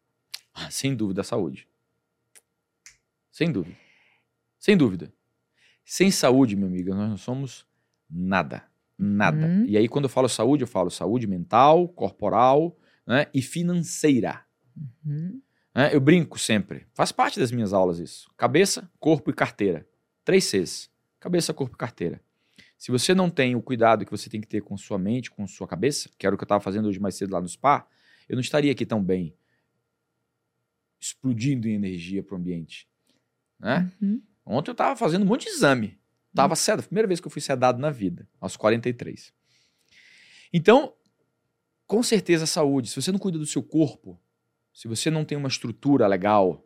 Sem 0.70 0.96
dúvida, 0.96 1.22
a 1.22 1.24
saúde. 1.24 1.68
Sem 3.32 3.52
dúvida. 3.52 3.78
Sem 4.60 4.76
dúvida. 4.76 5.14
Sem 5.86 6.12
saúde, 6.12 6.56
meu 6.56 6.68
amigo, 6.68 6.94
nós 6.94 7.10
não 7.10 7.18
somos 7.18 7.66
nada. 8.10 8.64
Nada. 8.98 9.46
Uhum. 9.46 9.66
E 9.66 9.78
aí, 9.78 9.88
quando 9.88 10.06
eu 10.06 10.10
falo 10.10 10.28
saúde, 10.28 10.64
eu 10.64 10.68
falo 10.68 10.90
saúde 10.90 11.28
mental, 11.28 11.88
corporal 11.88 12.76
né, 13.06 13.28
e 13.34 13.42
financeira. 13.42 14.44
Uhum. 15.06 15.40
É, 15.74 15.96
eu 15.96 16.02
brinco 16.02 16.40
sempre. 16.40 16.88
Faz 16.96 17.12
parte 17.12 17.40
das 17.40 17.52
minhas 17.52 17.72
aulas 17.72 18.00
isso. 18.00 18.32
Cabeça, 18.36 18.90
corpo 19.00 19.30
e 19.30 19.34
carteira. 19.34 19.88
Três 20.26 20.46
Cs. 20.46 20.90
Cabeça, 21.20 21.54
corpo 21.54 21.76
e 21.76 21.78
carteira. 21.78 22.20
Se 22.78 22.92
você 22.92 23.14
não 23.14 23.30
tem 23.30 23.56
o 23.56 23.62
cuidado 23.62 24.04
que 24.04 24.12
você 24.12 24.30
tem 24.30 24.42
que 24.42 24.48
ter 24.48 24.62
com 24.62 24.76
sua 24.76 24.98
mente, 24.98 25.32
com 25.32 25.48
sua 25.48 25.68
cabeça, 25.68 26.10
que 26.18 26.26
era 26.26 26.36
o 26.36 26.38
que 26.38 26.44
eu 26.44 26.46
estava 26.46 26.62
fazendo 26.62 26.88
hoje 26.88 27.00
mais 27.00 27.16
cedo 27.16 27.32
lá 27.32 27.42
no 27.42 27.48
spa, 27.48 27.88
eu 28.28 28.36
não 28.36 28.42
estaria 28.42 28.72
aqui 28.72 28.86
tão 28.86 29.04
bem 29.04 29.36
explodindo 31.00 31.68
em 31.68 31.74
energia 31.74 32.24
para 32.24 32.36
o 32.36 32.38
ambiente. 32.38 32.88
Né? 33.60 33.92
Uhum. 34.02 34.22
Ontem 34.46 34.72
eu 34.72 34.74
estava 34.74 34.96
fazendo 34.96 35.24
um 35.24 35.26
monte 35.26 35.44
de 35.44 35.52
exame. 35.52 35.98
Tava 36.34 36.52
uhum. 36.52 36.56
sedado, 36.56 36.84
primeira 36.84 37.08
vez 37.08 37.20
que 37.20 37.28
eu 37.28 37.32
fui 37.32 37.42
sedado 37.42 37.80
na 37.80 37.90
vida, 37.90 38.28
aos 38.40 38.56
43. 38.56 39.34
Então, 40.54 40.94
com 41.86 42.04
certeza 42.04 42.44
a 42.44 42.48
saúde, 42.48 42.90
se 42.90 43.02
você 43.02 43.12
não 43.12 43.20
cuida 43.20 43.38
do 43.38 43.46
seu 43.46 43.64
corpo, 43.64 44.20
se 44.74 44.88
você 44.88 45.10
não 45.10 45.26
tem 45.26 45.38
uma 45.38 45.48
estrutura 45.48 46.06
legal, 46.06 46.66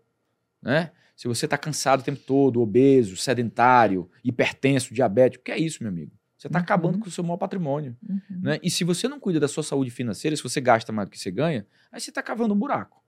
né? 0.62 0.92
Se 1.16 1.28
você 1.28 1.46
está 1.46 1.58
cansado 1.58 2.00
o 2.00 2.04
tempo 2.04 2.20
todo, 2.26 2.62
obeso, 2.62 3.16
sedentário, 3.16 4.10
hipertenso, 4.24 4.94
diabético, 4.94 5.42
o 5.42 5.46
que 5.46 5.52
é 5.52 5.58
isso, 5.58 5.84
meu 5.84 5.92
amigo? 5.92 6.12
Você 6.36 6.48
está 6.48 6.58
uhum. 6.58 6.64
acabando 6.64 6.98
com 6.98 7.08
o 7.08 7.12
seu 7.12 7.24
maior 7.24 7.38
patrimônio. 7.38 7.96
Uhum. 8.02 8.42
Né? 8.42 8.60
E 8.64 8.72
se 8.72 8.84
você 8.84 9.08
não 9.08 9.20
cuida 9.20 9.40
da 9.40 9.48
sua 9.48 9.62
saúde 9.62 9.92
financeira, 9.92 10.36
se 10.36 10.42
você 10.42 10.60
gasta 10.60 10.92
mais 10.92 11.08
do 11.08 11.12
que 11.12 11.20
você 11.20 11.30
ganha, 11.30 11.68
aí 11.92 12.02
você 12.02 12.10
está 12.10 12.24
cavando 12.24 12.56
um 12.56 12.58
buraco. 12.58 13.01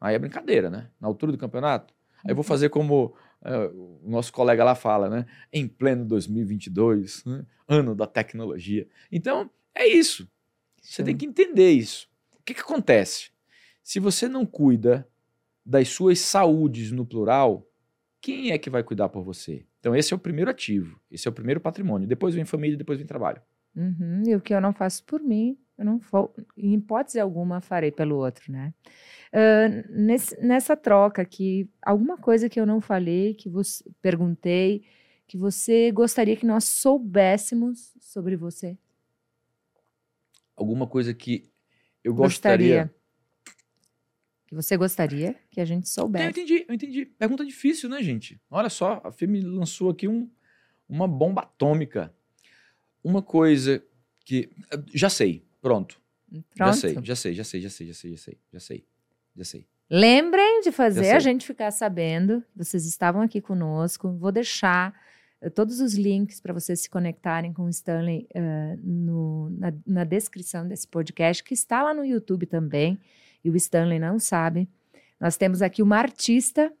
Aí 0.00 0.14
é 0.14 0.18
brincadeira, 0.18 0.70
né? 0.70 0.90
Na 1.00 1.08
altura 1.08 1.32
do 1.32 1.38
campeonato. 1.38 1.94
Aí 2.24 2.30
eu 2.30 2.34
vou 2.34 2.42
uhum. 2.42 2.48
fazer 2.48 2.68
como 2.68 3.14
é, 3.42 3.66
o 3.66 4.00
nosso 4.04 4.32
colega 4.32 4.64
lá 4.64 4.74
fala, 4.74 5.08
né? 5.08 5.26
Em 5.52 5.68
pleno 5.68 6.04
2022, 6.04 7.24
né? 7.24 7.44
ano 7.68 7.94
da 7.94 8.06
tecnologia. 8.06 8.86
Então, 9.10 9.50
é 9.74 9.86
isso. 9.86 10.28
Você 10.82 11.02
Sim. 11.02 11.04
tem 11.04 11.16
que 11.16 11.26
entender 11.26 11.70
isso. 11.70 12.08
que, 12.44 12.54
que 12.54 12.60
acontece? 12.60 13.30
Se 13.82 13.98
você 13.98 14.28
não 14.28 14.44
cuida 14.44 15.08
das 15.64 15.88
suas 15.88 16.18
saúdes 16.18 16.90
no 16.92 17.06
plural, 17.06 17.66
quem 18.20 18.50
é 18.50 18.58
que 18.58 18.70
vai 18.70 18.82
cuidar 18.82 19.08
por 19.08 19.22
você? 19.22 19.66
Então, 19.80 19.94
esse 19.94 20.12
é 20.12 20.16
o 20.16 20.18
primeiro 20.18 20.50
ativo, 20.50 20.98
esse 21.10 21.28
é 21.28 21.30
o 21.30 21.34
primeiro 21.34 21.60
patrimônio. 21.60 22.08
Depois 22.08 22.34
vem 22.34 22.44
família, 22.44 22.76
depois 22.76 22.98
vem 22.98 23.06
trabalho. 23.06 23.42
Uhum, 23.76 24.22
e 24.26 24.34
o 24.34 24.40
que 24.40 24.54
eu 24.54 24.60
não 24.60 24.72
faço 24.72 25.04
por 25.04 25.20
mim, 25.20 25.58
eu 25.76 25.84
não 25.84 25.98
vou, 25.98 26.34
em 26.56 26.74
hipótese 26.74 27.18
alguma, 27.18 27.60
farei 27.60 27.90
pelo 27.90 28.16
outro, 28.16 28.52
né? 28.52 28.72
Uh, 29.32 29.92
nesse, 29.92 30.40
nessa 30.40 30.76
troca 30.76 31.22
aqui, 31.22 31.68
alguma 31.82 32.16
coisa 32.16 32.48
que 32.48 32.60
eu 32.60 32.66
não 32.66 32.80
falei, 32.80 33.34
que 33.34 33.48
você 33.48 33.84
perguntei, 34.00 34.84
que 35.26 35.36
você 35.36 35.90
gostaria 35.90 36.36
que 36.36 36.46
nós 36.46 36.64
soubéssemos 36.64 37.92
sobre 38.00 38.36
você? 38.36 38.78
Alguma 40.56 40.86
coisa 40.86 41.12
que 41.12 41.50
eu 42.04 42.14
gostaria. 42.14 42.84
gostaria 42.84 43.04
que 44.46 44.54
você 44.54 44.76
gostaria 44.76 45.34
que 45.50 45.60
a 45.60 45.64
gente 45.64 45.88
soubesse. 45.88 46.24
Eu 46.24 46.30
entendi, 46.30 46.64
eu 46.68 46.74
entendi. 46.74 47.06
Pergunta 47.06 47.44
difícil, 47.44 47.88
né, 47.88 48.02
gente? 48.02 48.40
Olha 48.48 48.70
só, 48.70 49.00
a 49.02 49.10
Fê 49.10 49.26
me 49.26 49.40
lançou 49.40 49.90
aqui 49.90 50.06
um, 50.06 50.30
uma 50.88 51.08
bomba 51.08 51.42
atômica. 51.42 52.14
Uma 53.02 53.20
coisa 53.20 53.84
que. 54.24 54.50
Já 54.94 55.10
sei, 55.10 55.44
pronto. 55.64 55.98
pronto. 56.28 56.46
Já 56.56 56.72
sei, 56.74 56.94
já 57.02 57.16
sei, 57.16 57.34
já 57.34 57.44
sei, 57.44 57.60
já 57.62 57.70
sei, 57.70 57.86
já 57.86 57.94
sei, 57.94 58.10
já 58.12 58.18
sei, 58.18 58.38
já 58.52 58.60
sei, 58.60 58.86
já 59.34 59.44
sei. 59.44 59.66
Lembrem 59.90 60.60
de 60.60 60.70
fazer 60.70 61.12
a 61.12 61.18
gente 61.18 61.46
ficar 61.46 61.70
sabendo. 61.70 62.44
Vocês 62.54 62.84
estavam 62.84 63.22
aqui 63.22 63.40
conosco. 63.40 64.12
Vou 64.12 64.30
deixar 64.30 64.94
uh, 65.40 65.50
todos 65.50 65.80
os 65.80 65.94
links 65.94 66.38
para 66.38 66.52
vocês 66.52 66.80
se 66.80 66.90
conectarem 66.90 67.52
com 67.52 67.62
o 67.62 67.68
Stanley 67.70 68.28
uh, 68.34 68.78
no, 68.82 69.50
na, 69.50 69.72
na 69.86 70.04
descrição 70.04 70.68
desse 70.68 70.86
podcast, 70.86 71.42
que 71.42 71.54
está 71.54 71.82
lá 71.82 71.94
no 71.94 72.04
YouTube 72.04 72.44
também 72.44 73.00
e 73.42 73.48
o 73.48 73.56
Stanley 73.56 73.98
não 73.98 74.18
sabe. 74.18 74.68
Nós 75.18 75.36
temos 75.36 75.62
aqui 75.62 75.82
uma 75.82 75.96
artista, 75.96 76.72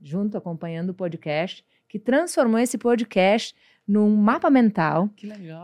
junto, 0.00 0.36
acompanhando 0.36 0.90
o 0.90 0.94
podcast, 0.94 1.64
que 1.88 1.98
transformou 1.98 2.60
esse 2.60 2.78
podcast 2.78 3.54
num 3.88 4.14
mapa 4.14 4.50
mental 4.50 5.08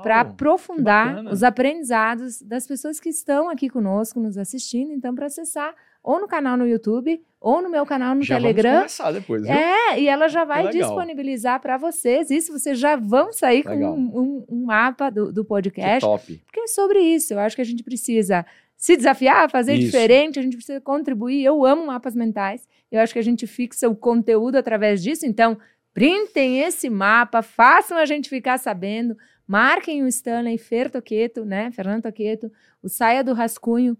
para 0.02 0.20
aprofundar 0.20 1.22
os 1.26 1.42
aprendizados 1.42 2.40
das 2.40 2.66
pessoas 2.66 2.98
que 2.98 3.10
estão 3.10 3.50
aqui 3.50 3.68
conosco, 3.68 4.18
nos 4.18 4.38
assistindo. 4.38 4.92
Então, 4.92 5.14
para 5.14 5.26
acessar 5.26 5.74
ou 6.02 6.20
no 6.20 6.26
canal 6.26 6.56
no 6.56 6.66
YouTube 6.66 7.22
ou 7.40 7.60
no 7.60 7.68
meu 7.68 7.84
canal 7.84 8.14
no 8.14 8.22
já 8.22 8.36
Telegram. 8.36 8.86
Vamos 8.86 9.14
depois, 9.14 9.42
viu? 9.42 9.52
É, 9.52 10.00
e 10.00 10.08
ela 10.08 10.28
já 10.28 10.44
vai 10.44 10.68
disponibilizar 10.70 11.60
para 11.60 11.76
vocês. 11.76 12.30
Isso 12.30 12.52
vocês 12.52 12.78
já 12.78 12.96
vão 12.96 13.32
sair 13.32 13.66
legal. 13.66 13.94
com 13.94 14.00
um, 14.00 14.18
um, 14.18 14.44
um, 14.48 14.64
mapa 14.64 15.10
do, 15.10 15.30
do 15.30 15.44
podcast. 15.44 16.00
Que 16.00 16.06
top. 16.06 16.42
Porque 16.46 16.60
é 16.60 16.66
sobre 16.66 17.00
isso. 17.00 17.34
Eu 17.34 17.40
acho 17.40 17.54
que 17.54 17.62
a 17.62 17.66
gente 17.66 17.82
precisa 17.82 18.46
se 18.76 18.96
desafiar, 18.96 19.50
fazer 19.50 19.74
Isso. 19.74 19.86
diferente, 19.86 20.38
a 20.38 20.42
gente 20.42 20.56
precisa 20.56 20.80
contribuir. 20.80 21.42
Eu 21.42 21.64
amo 21.64 21.86
mapas 21.86 22.14
mentais. 22.14 22.68
Eu 22.90 23.00
acho 23.00 23.12
que 23.12 23.18
a 23.18 23.22
gente 23.22 23.46
fixa 23.46 23.88
o 23.88 23.96
conteúdo 23.96 24.56
através 24.56 25.02
disso. 25.02 25.24
Então, 25.26 25.58
printem 25.94 26.60
esse 26.60 26.90
mapa, 26.90 27.40
façam 27.40 27.96
a 27.96 28.04
gente 28.04 28.28
ficar 28.28 28.58
sabendo, 28.58 29.16
marquem 29.46 30.02
o 30.02 30.08
Stanley 30.08 30.58
Fer 30.58 30.90
Toqueto, 30.90 31.44
né? 31.44 31.70
Fernando 31.70 32.02
Toqueto, 32.02 32.52
o 32.82 32.88
Saia 32.88 33.22
do 33.22 33.32
Rascunho. 33.32 33.96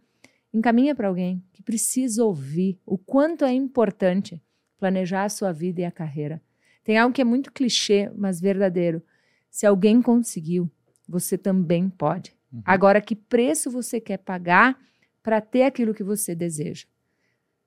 Encaminha 0.53 0.95
para 0.95 1.09
alguém 1.09 1.43
que 1.53 1.63
precisa 1.63 2.25
ouvir 2.25 2.79
o 2.85 2.99
quanto 2.99 3.45
é 3.45 3.53
importante 3.53 4.43
planejar 4.79 5.25
a 5.25 5.29
sua 5.29 5.53
vida 5.53 5.81
e 5.81 5.85
a 5.85 5.91
carreira. 5.91 6.43
Tem 6.83 6.99
algo 6.99 7.15
que 7.15 7.23
é 7.23 7.25
muito 7.25 7.51
clichê, 7.51 8.11
mas 8.15 8.41
verdadeiro. 8.41 9.03
Se 9.51 9.67
alguém 9.67 10.03
conseguiu, 10.03 10.71
você 11.09 11.39
também 11.39 11.89
pode. 11.89 12.35
Uhum. 12.53 12.63
Agora, 12.65 13.01
que 13.01 13.17
preço 13.17 13.71
você 13.71 14.01
quer 14.01 14.19
pagar 14.19 14.79
para 15.23 15.41
ter 15.41 15.63
aquilo 15.63 15.95
que 15.95 16.05
você 16.05 16.35
deseja? 16.35 16.87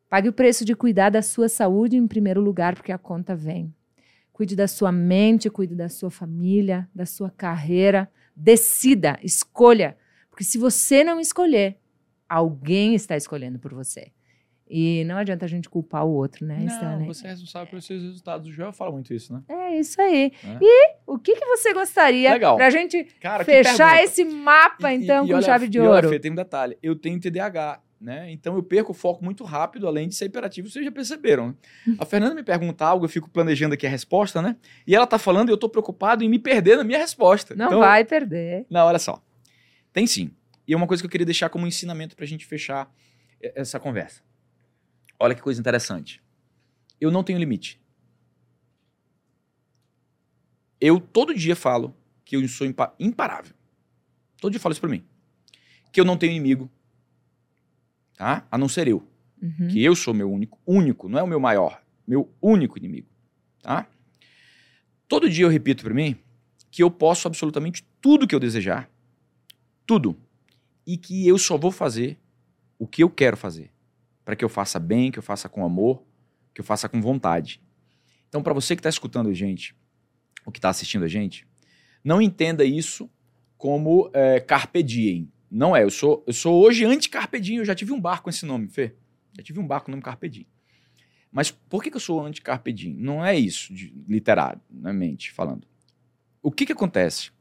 Pague 0.10 0.30
o 0.30 0.34
preço 0.34 0.64
de 0.64 0.76
cuidar 0.76 1.10
da 1.10 1.22
sua 1.22 1.50
saúde 1.50 1.98
em 1.98 2.08
primeiro 2.08 2.40
lugar, 2.40 2.76
porque 2.76 2.92
a 2.92 2.98
conta 2.98 3.36
vem. 3.36 3.74
Cuide 4.38 4.56
da 4.56 4.68
sua 4.68 4.92
mente, 4.92 5.50
cuide 5.50 5.74
da 5.74 5.90
sua 5.90 6.12
família, 6.12 6.88
da 6.94 7.08
sua 7.08 7.32
carreira. 7.32 8.08
Decida, 8.36 9.18
escolha. 9.24 9.98
Porque 10.30 10.44
se 10.44 10.60
você 10.60 11.04
não 11.04 11.20
escolher, 11.20 11.80
alguém 12.30 12.94
está 12.94 13.18
escolhendo 13.18 13.58
por 13.58 13.74
você. 13.74 14.12
E 14.70 15.04
não 15.06 15.18
adianta 15.18 15.46
a 15.46 15.48
gente 15.48 15.68
culpar 15.68 16.06
o 16.06 16.12
outro, 16.12 16.46
né? 16.46 16.60
Não, 16.60 16.68
Stanley? 16.68 17.08
você 17.08 17.26
é 17.26 17.30
responsável 17.32 17.68
pelos 17.68 17.86
seus 17.86 18.04
resultados. 18.04 18.48
O 18.48 18.52
Joel 18.52 18.72
fala 18.72 18.92
muito 18.92 19.12
isso, 19.12 19.34
né? 19.34 19.42
É 19.50 19.80
isso 19.80 20.00
aí. 20.00 20.32
É. 20.44 20.58
E 20.62 20.96
o 21.08 21.18
que, 21.18 21.34
que 21.36 21.46
você 21.48 21.74
gostaria 21.74 22.34
Legal. 22.34 22.58
pra 22.58 22.70
gente 22.70 23.06
Cara, 23.20 23.44
fechar 23.44 24.04
esse 24.04 24.24
mapa, 24.24 24.94
então, 24.94 25.24
e, 25.24 25.30
e 25.30 25.32
com 25.32 25.38
olha, 25.38 25.46
chave 25.48 25.68
de 25.68 25.80
ouro? 25.80 25.94
Olha, 25.94 26.10
Fê, 26.10 26.20
tem 26.20 26.32
um 26.32 26.36
detalhe. 26.36 26.78
Eu 26.84 26.96
tenho 26.96 27.20
TDAH, 27.20 27.82
né? 28.00 28.32
Então 28.32 28.56
eu 28.56 28.64
perco 28.64 28.92
o 28.92 28.96
foco 28.96 29.24
muito 29.24 29.44
rápido, 29.44 29.88
além 29.88 30.08
de 30.08 30.16
ser 30.16 30.26
hiperativo, 30.26 30.70
vocês 30.70 30.84
já 30.86 30.92
perceberam. 30.92 31.50
Né? 31.50 31.96
A 32.00 32.06
Fernanda 32.06 32.36
me 32.36 32.44
pergunta 32.44 32.86
algo, 32.86 33.06
eu 33.06 33.10
fico 33.10 33.30
planejando 33.30 33.74
aqui 33.74 33.86
a 33.88 33.90
resposta, 33.90 34.42
né? 34.42 34.56
E 34.86 34.96
ela 34.96 35.08
tá 35.08 35.18
falando 35.18 35.50
e 35.50 35.52
eu 35.52 35.58
tô 35.58 35.68
preocupado 35.70 36.24
em 36.24 36.30
me 36.30 36.40
perder 36.40 36.78
na 36.78 36.84
minha 36.84 37.00
resposta. 37.00 37.56
Não 37.56 37.68
então, 37.68 37.80
vai 37.80 38.06
perder. 38.06 38.66
Não, 38.70 38.86
olha 38.86 39.00
só. 39.00 39.22
Tem 39.92 40.06
sim. 40.06 40.32
E 40.68 40.74
é 40.74 40.78
uma 40.78 40.88
coisa 40.88 41.02
que 41.02 41.08
eu 41.08 41.12
queria 41.12 41.26
deixar 41.26 41.50
como 41.50 41.66
ensinamento 41.66 42.16
pra 42.16 42.26
gente 42.26 42.46
fechar 42.46 42.92
essa 43.42 43.80
conversa. 43.80 44.22
Olha 45.20 45.34
que 45.34 45.42
coisa 45.42 45.60
interessante. 45.60 46.22
Eu 47.00 47.10
não 47.10 47.24
tenho 47.24 47.40
limite. 47.40 47.82
Eu 50.80 51.00
todo 51.00 51.34
dia 51.34 51.56
falo 51.56 51.96
que 52.24 52.36
eu 52.36 52.48
sou 52.48 52.68
imparável. 53.00 53.56
Todo 54.40 54.52
dia 54.52 54.60
falo 54.60 54.74
isso 54.74 54.82
pra 54.82 54.90
mim. 54.90 55.04
Que 55.92 56.00
eu 56.00 56.06
não 56.06 56.18
tenho 56.18 56.32
inimigo. 56.32 56.70
Tá? 58.18 58.46
A 58.52 58.58
não 58.58 58.68
ser 58.68 58.90
eu. 58.90 59.02
Uhum. 59.42 59.70
Que 59.70 59.82
eu 59.82 59.96
sou 59.96 60.14
meu 60.14 60.30
único, 60.30 60.60
único, 60.66 61.08
não 61.08 61.20
é 61.20 61.24
o 61.24 61.28
meu 61.28 61.40
maior, 61.40 61.82
meu 62.06 62.30
único 62.42 62.78
inimigo. 62.78 63.08
Tá? 63.62 63.88
Todo 65.08 65.30
dia 65.30 65.46
eu 65.46 65.50
repito 65.50 65.84
para 65.84 65.94
mim 65.94 66.18
que 66.70 66.84
eu 66.84 66.92
posso 66.92 67.28
absolutamente 67.28 67.88
tudo 68.02 68.28
que 68.28 68.36
eu 68.36 68.40
desejar. 68.40 68.90
Tudo. 69.86 70.18
E 70.86 70.98
que 70.98 71.26
eu 71.26 71.38
só 71.38 71.58
vou 71.58 71.72
fazer 71.72 72.18
o 72.78 72.86
que 72.86 73.04
eu 73.04 73.10
quero 73.10 73.38
fazer 73.38 73.72
para 74.28 74.36
que 74.36 74.44
eu 74.44 74.50
faça 74.50 74.78
bem, 74.78 75.10
que 75.10 75.18
eu 75.18 75.24
faça 75.24 75.48
com 75.48 75.64
amor, 75.64 76.04
que 76.54 76.60
eu 76.60 76.66
faça 76.66 76.90
com 76.90 77.02
vontade. 77.02 77.62
Então, 78.28 78.44
para 78.44 78.54
você 78.54 78.76
que 78.76 78.82
está 78.82 78.90
escutando 78.90 79.30
a 79.30 79.34
gente, 79.34 79.74
ou 80.46 80.52
que 80.52 80.60
está 80.60 80.68
assistindo 80.68 81.06
a 81.06 81.08
gente, 81.08 81.48
não 82.04 82.22
entenda 82.22 82.66
isso 82.66 83.10
como 83.58 84.12
é, 84.14 84.42
carpe 84.42 84.84
diem. 84.84 85.32
Não 85.50 85.76
é. 85.76 85.84
Eu 85.84 85.90
sou, 85.90 86.24
eu 86.28 86.34
sou 86.34 86.62
hoje 86.64 86.86
anti-carpe 86.86 87.40
diem. 87.40 87.58
Eu 87.58 87.66
já 87.66 87.76
tive 87.76 87.92
um 87.92 88.00
barco 88.00 88.26
com 88.26 88.30
esse 88.30 88.46
nome, 88.46 88.68
Fê. 88.68 88.94
Já 89.36 89.44
tive 89.44 89.60
um 89.60 89.68
barco 89.68 89.86
com 89.86 89.92
o 89.92 89.94
nome 89.94 90.04
carpe 90.04 90.30
diem. 90.30 90.48
Mas 91.32 91.52
por 91.52 91.84
que, 91.84 91.90
que 91.92 91.98
eu 91.98 92.02
sou 92.02 92.26
anti-carpe 92.26 92.72
diem? 92.72 92.96
Não 92.96 93.24
é 93.24 93.38
isso, 93.38 93.74
de, 93.74 93.94
literariamente 94.08 95.32
falando. 95.32 95.68
O 96.42 96.52
que, 96.52 96.66
que 96.66 96.72
acontece? 96.72 97.32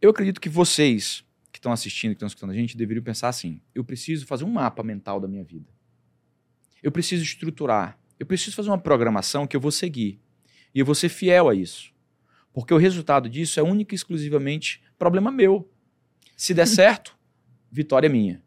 Eu 0.00 0.10
acredito 0.10 0.40
que 0.40 0.48
vocês 0.48 1.24
que 1.52 1.58
estão 1.58 1.72
assistindo, 1.72 2.10
que 2.10 2.16
estão 2.16 2.26
escutando 2.26 2.50
a 2.50 2.54
gente, 2.54 2.76
deveriam 2.76 3.02
pensar 3.02 3.28
assim: 3.28 3.60
eu 3.74 3.84
preciso 3.84 4.26
fazer 4.26 4.44
um 4.44 4.50
mapa 4.50 4.82
mental 4.82 5.20
da 5.20 5.28
minha 5.28 5.44
vida 5.44 5.74
eu 6.84 6.92
preciso 6.92 7.22
estruturar, 7.22 7.98
eu 8.20 8.26
preciso 8.26 8.54
fazer 8.54 8.68
uma 8.68 8.78
programação 8.78 9.46
que 9.46 9.56
eu 9.56 9.60
vou 9.60 9.70
seguir. 9.70 10.20
E 10.74 10.78
eu 10.78 10.84
vou 10.84 10.94
ser 10.94 11.08
fiel 11.08 11.48
a 11.48 11.54
isso. 11.54 11.90
Porque 12.52 12.74
o 12.74 12.76
resultado 12.76 13.26
disso 13.26 13.58
é 13.58 13.62
único 13.62 13.94
e 13.94 13.96
exclusivamente 13.96 14.82
problema 14.98 15.32
meu. 15.32 15.72
Se 16.36 16.52
der 16.52 16.66
certo, 16.66 17.16
vitória 17.74 18.08
minha. 18.08 18.40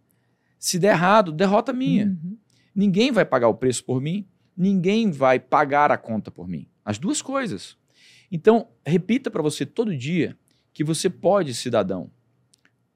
Se 0.57 0.79
der 0.79 0.93
errado, 0.93 1.33
derrota 1.33 1.73
minha. 1.73 2.05
Uhum. 2.05 2.37
Ninguém 2.73 3.11
vai 3.11 3.25
pagar 3.25 3.49
o 3.49 3.53
preço 3.53 3.83
por 3.83 4.01
mim, 4.01 4.25
ninguém 4.55 5.11
vai 5.11 5.37
pagar 5.37 5.91
a 5.91 5.97
conta 5.97 6.31
por 6.31 6.47
mim. 6.47 6.69
As 6.85 6.97
duas 6.97 7.21
coisas. 7.21 7.77
Então, 8.31 8.69
repita 8.85 9.29
para 9.29 9.41
você 9.41 9.65
todo 9.65 9.95
dia 9.95 10.37
que 10.73 10.83
você 10.83 11.09
pode, 11.09 11.53
cidadão, 11.53 12.09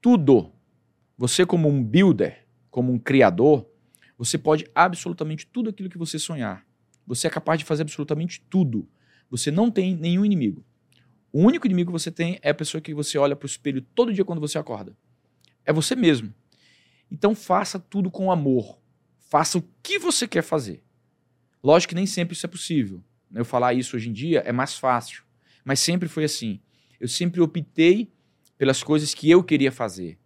tudo. 0.00 0.52
Você, 1.18 1.44
como 1.44 1.68
um 1.68 1.84
builder, 1.84 2.46
como 2.70 2.92
um 2.92 2.98
criador, 2.98 3.68
você 4.16 4.38
pode 4.38 4.66
absolutamente 4.74 5.46
tudo 5.46 5.68
aquilo 5.68 5.90
que 5.90 5.98
você 5.98 6.18
sonhar. 6.18 6.64
Você 7.06 7.26
é 7.26 7.30
capaz 7.30 7.58
de 7.58 7.64
fazer 7.66 7.82
absolutamente 7.82 8.40
tudo. 8.48 8.88
Você 9.28 9.50
não 9.50 9.70
tem 9.70 9.94
nenhum 9.94 10.24
inimigo. 10.24 10.64
O 11.30 11.40
único 11.40 11.66
inimigo 11.66 11.90
que 11.90 11.98
você 11.98 12.10
tem 12.10 12.38
é 12.40 12.50
a 12.50 12.54
pessoa 12.54 12.80
que 12.80 12.94
você 12.94 13.18
olha 13.18 13.36
para 13.36 13.44
o 13.44 13.50
espelho 13.50 13.82
todo 13.94 14.12
dia 14.12 14.24
quando 14.24 14.40
você 14.40 14.58
acorda. 14.58 14.96
É 15.64 15.72
você 15.72 15.94
mesmo. 15.94 16.32
Então 17.10 17.34
faça 17.34 17.78
tudo 17.78 18.10
com 18.10 18.30
amor. 18.30 18.78
Faça 19.18 19.58
o 19.58 19.64
que 19.82 19.98
você 19.98 20.26
quer 20.26 20.42
fazer. 20.42 20.82
Lógico 21.62 21.90
que 21.90 21.94
nem 21.94 22.06
sempre 22.06 22.34
isso 22.34 22.46
é 22.46 22.48
possível. 22.48 23.02
Eu 23.34 23.44
falar 23.44 23.74
isso 23.74 23.96
hoje 23.96 24.10
em 24.10 24.12
dia 24.12 24.40
é 24.40 24.52
mais 24.52 24.76
fácil. 24.76 25.22
Mas 25.64 25.80
sempre 25.80 26.08
foi 26.08 26.24
assim. 26.24 26.60
Eu 26.98 27.08
sempre 27.08 27.40
optei 27.40 28.12
pelas 28.58 28.82
coisas 28.82 29.14
que 29.14 29.30
eu 29.30 29.42
queria 29.42 29.72
fazer, 29.72 30.18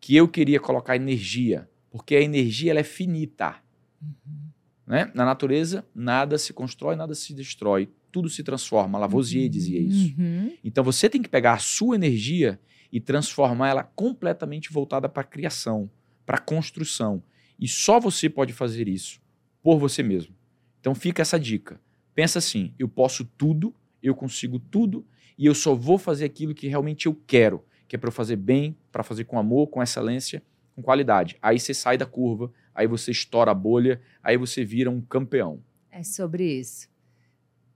que 0.00 0.16
eu 0.16 0.26
queria 0.26 0.58
colocar 0.58 0.96
energia, 0.96 1.68
porque 1.90 2.16
a 2.16 2.20
energia 2.20 2.70
ela 2.72 2.80
é 2.80 2.84
finita. 2.84 3.56
Uhum. 4.02 4.50
Né? 4.86 5.10
Na 5.14 5.24
natureza, 5.24 5.86
nada 5.94 6.38
se 6.38 6.52
constrói, 6.52 6.96
nada 6.96 7.14
se 7.14 7.34
destrói, 7.34 7.88
tudo 8.12 8.28
se 8.28 8.42
transforma. 8.42 8.98
Lavoisier 8.98 9.48
dizia 9.48 9.80
isso. 9.80 10.14
Uhum. 10.18 10.56
Então 10.64 10.82
você 10.82 11.08
tem 11.08 11.22
que 11.22 11.28
pegar 11.28 11.54
a 11.54 11.58
sua 11.58 11.96
energia 11.96 12.60
e 12.92 13.00
transformar 13.00 13.68
ela 13.68 13.82
completamente 13.82 14.72
voltada 14.72 15.08
para 15.08 15.22
a 15.22 15.26
criação, 15.26 15.90
para 16.24 16.36
a 16.36 16.40
construção. 16.40 17.22
E 17.58 17.66
só 17.66 17.98
você 17.98 18.28
pode 18.28 18.52
fazer 18.52 18.88
isso 18.88 19.20
por 19.62 19.78
você 19.78 20.02
mesmo. 20.02 20.34
Então 20.80 20.94
fica 20.94 21.22
essa 21.22 21.38
dica. 21.38 21.80
Pensa 22.14 22.38
assim: 22.38 22.72
eu 22.78 22.88
posso 22.88 23.24
tudo, 23.24 23.74
eu 24.02 24.14
consigo 24.14 24.58
tudo 24.58 25.06
e 25.38 25.46
eu 25.46 25.54
só 25.54 25.74
vou 25.74 25.98
fazer 25.98 26.24
aquilo 26.24 26.54
que 26.54 26.68
realmente 26.68 27.06
eu 27.06 27.20
quero, 27.26 27.64
que 27.88 27.96
é 27.96 27.98
para 27.98 28.10
fazer 28.10 28.36
bem, 28.36 28.76
para 28.90 29.02
fazer 29.02 29.24
com 29.24 29.38
amor, 29.38 29.68
com 29.68 29.82
excelência, 29.82 30.42
com 30.74 30.82
qualidade. 30.82 31.36
Aí 31.42 31.58
você 31.58 31.74
sai 31.74 31.98
da 31.98 32.06
curva, 32.06 32.52
aí 32.74 32.86
você 32.86 33.10
estoura 33.10 33.50
a 33.50 33.54
bolha, 33.54 34.00
aí 34.22 34.36
você 34.36 34.64
vira 34.64 34.90
um 34.90 35.00
campeão. 35.00 35.60
É 35.90 36.02
sobre 36.02 36.44
isso. 36.44 36.88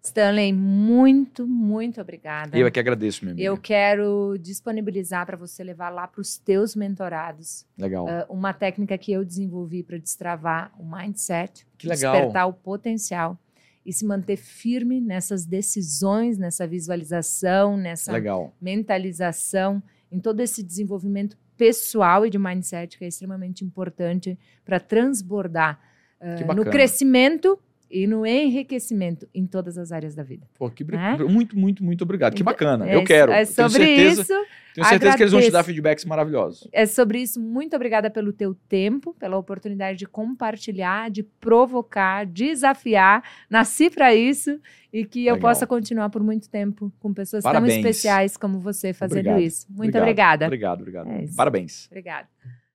Stanley, 0.02 0.52
muito, 0.52 1.46
muito 1.46 2.00
obrigada. 2.00 2.56
Eu 2.56 2.66
é 2.66 2.70
que 2.70 2.80
agradeço, 2.80 3.24
meu 3.24 3.32
amigo. 3.32 3.46
Eu 3.46 3.56
quero 3.58 4.36
disponibilizar 4.40 5.26
para 5.26 5.36
você 5.36 5.62
levar 5.62 5.90
lá 5.90 6.08
para 6.08 6.22
os 6.22 6.38
teus 6.38 6.74
mentorados. 6.74 7.66
Legal. 7.76 8.06
Uh, 8.06 8.32
uma 8.32 8.54
técnica 8.54 8.96
que 8.96 9.12
eu 9.12 9.24
desenvolvi 9.24 9.82
para 9.82 9.98
destravar 9.98 10.72
o 10.78 10.84
mindset, 10.84 11.66
que 11.76 11.86
legal. 11.86 12.14
despertar 12.14 12.46
o 12.46 12.52
potencial 12.52 13.38
e 13.84 13.92
se 13.92 14.06
manter 14.06 14.36
firme 14.36 15.00
nessas 15.00 15.44
decisões, 15.44 16.38
nessa 16.38 16.66
visualização, 16.66 17.76
nessa 17.76 18.12
legal. 18.12 18.54
mentalização, 18.60 19.82
em 20.10 20.18
todo 20.18 20.40
esse 20.40 20.62
desenvolvimento 20.62 21.36
pessoal 21.58 22.24
e 22.24 22.30
de 22.30 22.38
mindset 22.38 22.96
que 22.96 23.04
é 23.04 23.08
extremamente 23.08 23.64
importante 23.66 24.38
para 24.64 24.80
transbordar 24.80 25.78
uh, 26.20 26.54
no 26.54 26.64
crescimento 26.64 27.58
e 27.90 28.06
no 28.06 28.24
enriquecimento 28.24 29.28
em 29.34 29.44
todas 29.46 29.76
as 29.76 29.90
áreas 29.90 30.14
da 30.14 30.22
vida. 30.22 30.46
Pô, 30.56 30.70
que 30.70 30.84
é? 30.94 31.24
muito, 31.24 31.58
muito, 31.58 31.82
muito 31.82 32.04
obrigado. 32.04 32.34
Que 32.34 32.42
então, 32.42 32.52
bacana. 32.52 32.88
É, 32.88 32.94
eu 32.94 33.04
quero. 33.04 33.32
É 33.32 33.44
sobre 33.44 33.84
tenho 33.84 33.96
certeza, 33.96 34.22
isso. 34.22 34.32
Tenho 34.32 34.86
certeza 34.86 34.94
agradeço. 34.94 35.16
que 35.16 35.22
eles 35.24 35.32
vão 35.32 35.40
te 35.40 35.50
dar 35.50 35.64
feedbacks 35.64 36.04
maravilhosos. 36.04 36.68
É 36.72 36.86
sobre 36.86 37.20
isso. 37.20 37.40
Muito 37.40 37.74
obrigada 37.74 38.08
pelo 38.08 38.32
teu 38.32 38.54
tempo, 38.54 39.12
pela 39.18 39.36
oportunidade 39.36 39.98
de 39.98 40.06
compartilhar, 40.06 41.10
de 41.10 41.24
provocar, 41.24 42.24
desafiar. 42.24 43.24
Nasci 43.50 43.90
para 43.90 44.14
isso 44.14 44.60
e 44.92 45.04
que 45.04 45.20
Legal. 45.20 45.36
eu 45.36 45.40
possa 45.40 45.66
continuar 45.66 46.10
por 46.10 46.22
muito 46.22 46.48
tempo 46.48 46.92
com 47.00 47.12
pessoas 47.12 47.42
Parabéns. 47.42 47.74
tão 47.74 47.80
especiais 47.80 48.36
como 48.36 48.60
você 48.60 48.92
fazendo 48.92 49.18
obrigado. 49.18 49.40
isso. 49.40 49.66
Muito 49.68 49.98
obrigado. 49.98 50.44
obrigada. 50.44 50.46
Obrigado, 50.46 50.80
obrigado. 50.80 51.10
É 51.10 51.26
Parabéns. 51.36 51.86
Obrigada. 51.88 52.28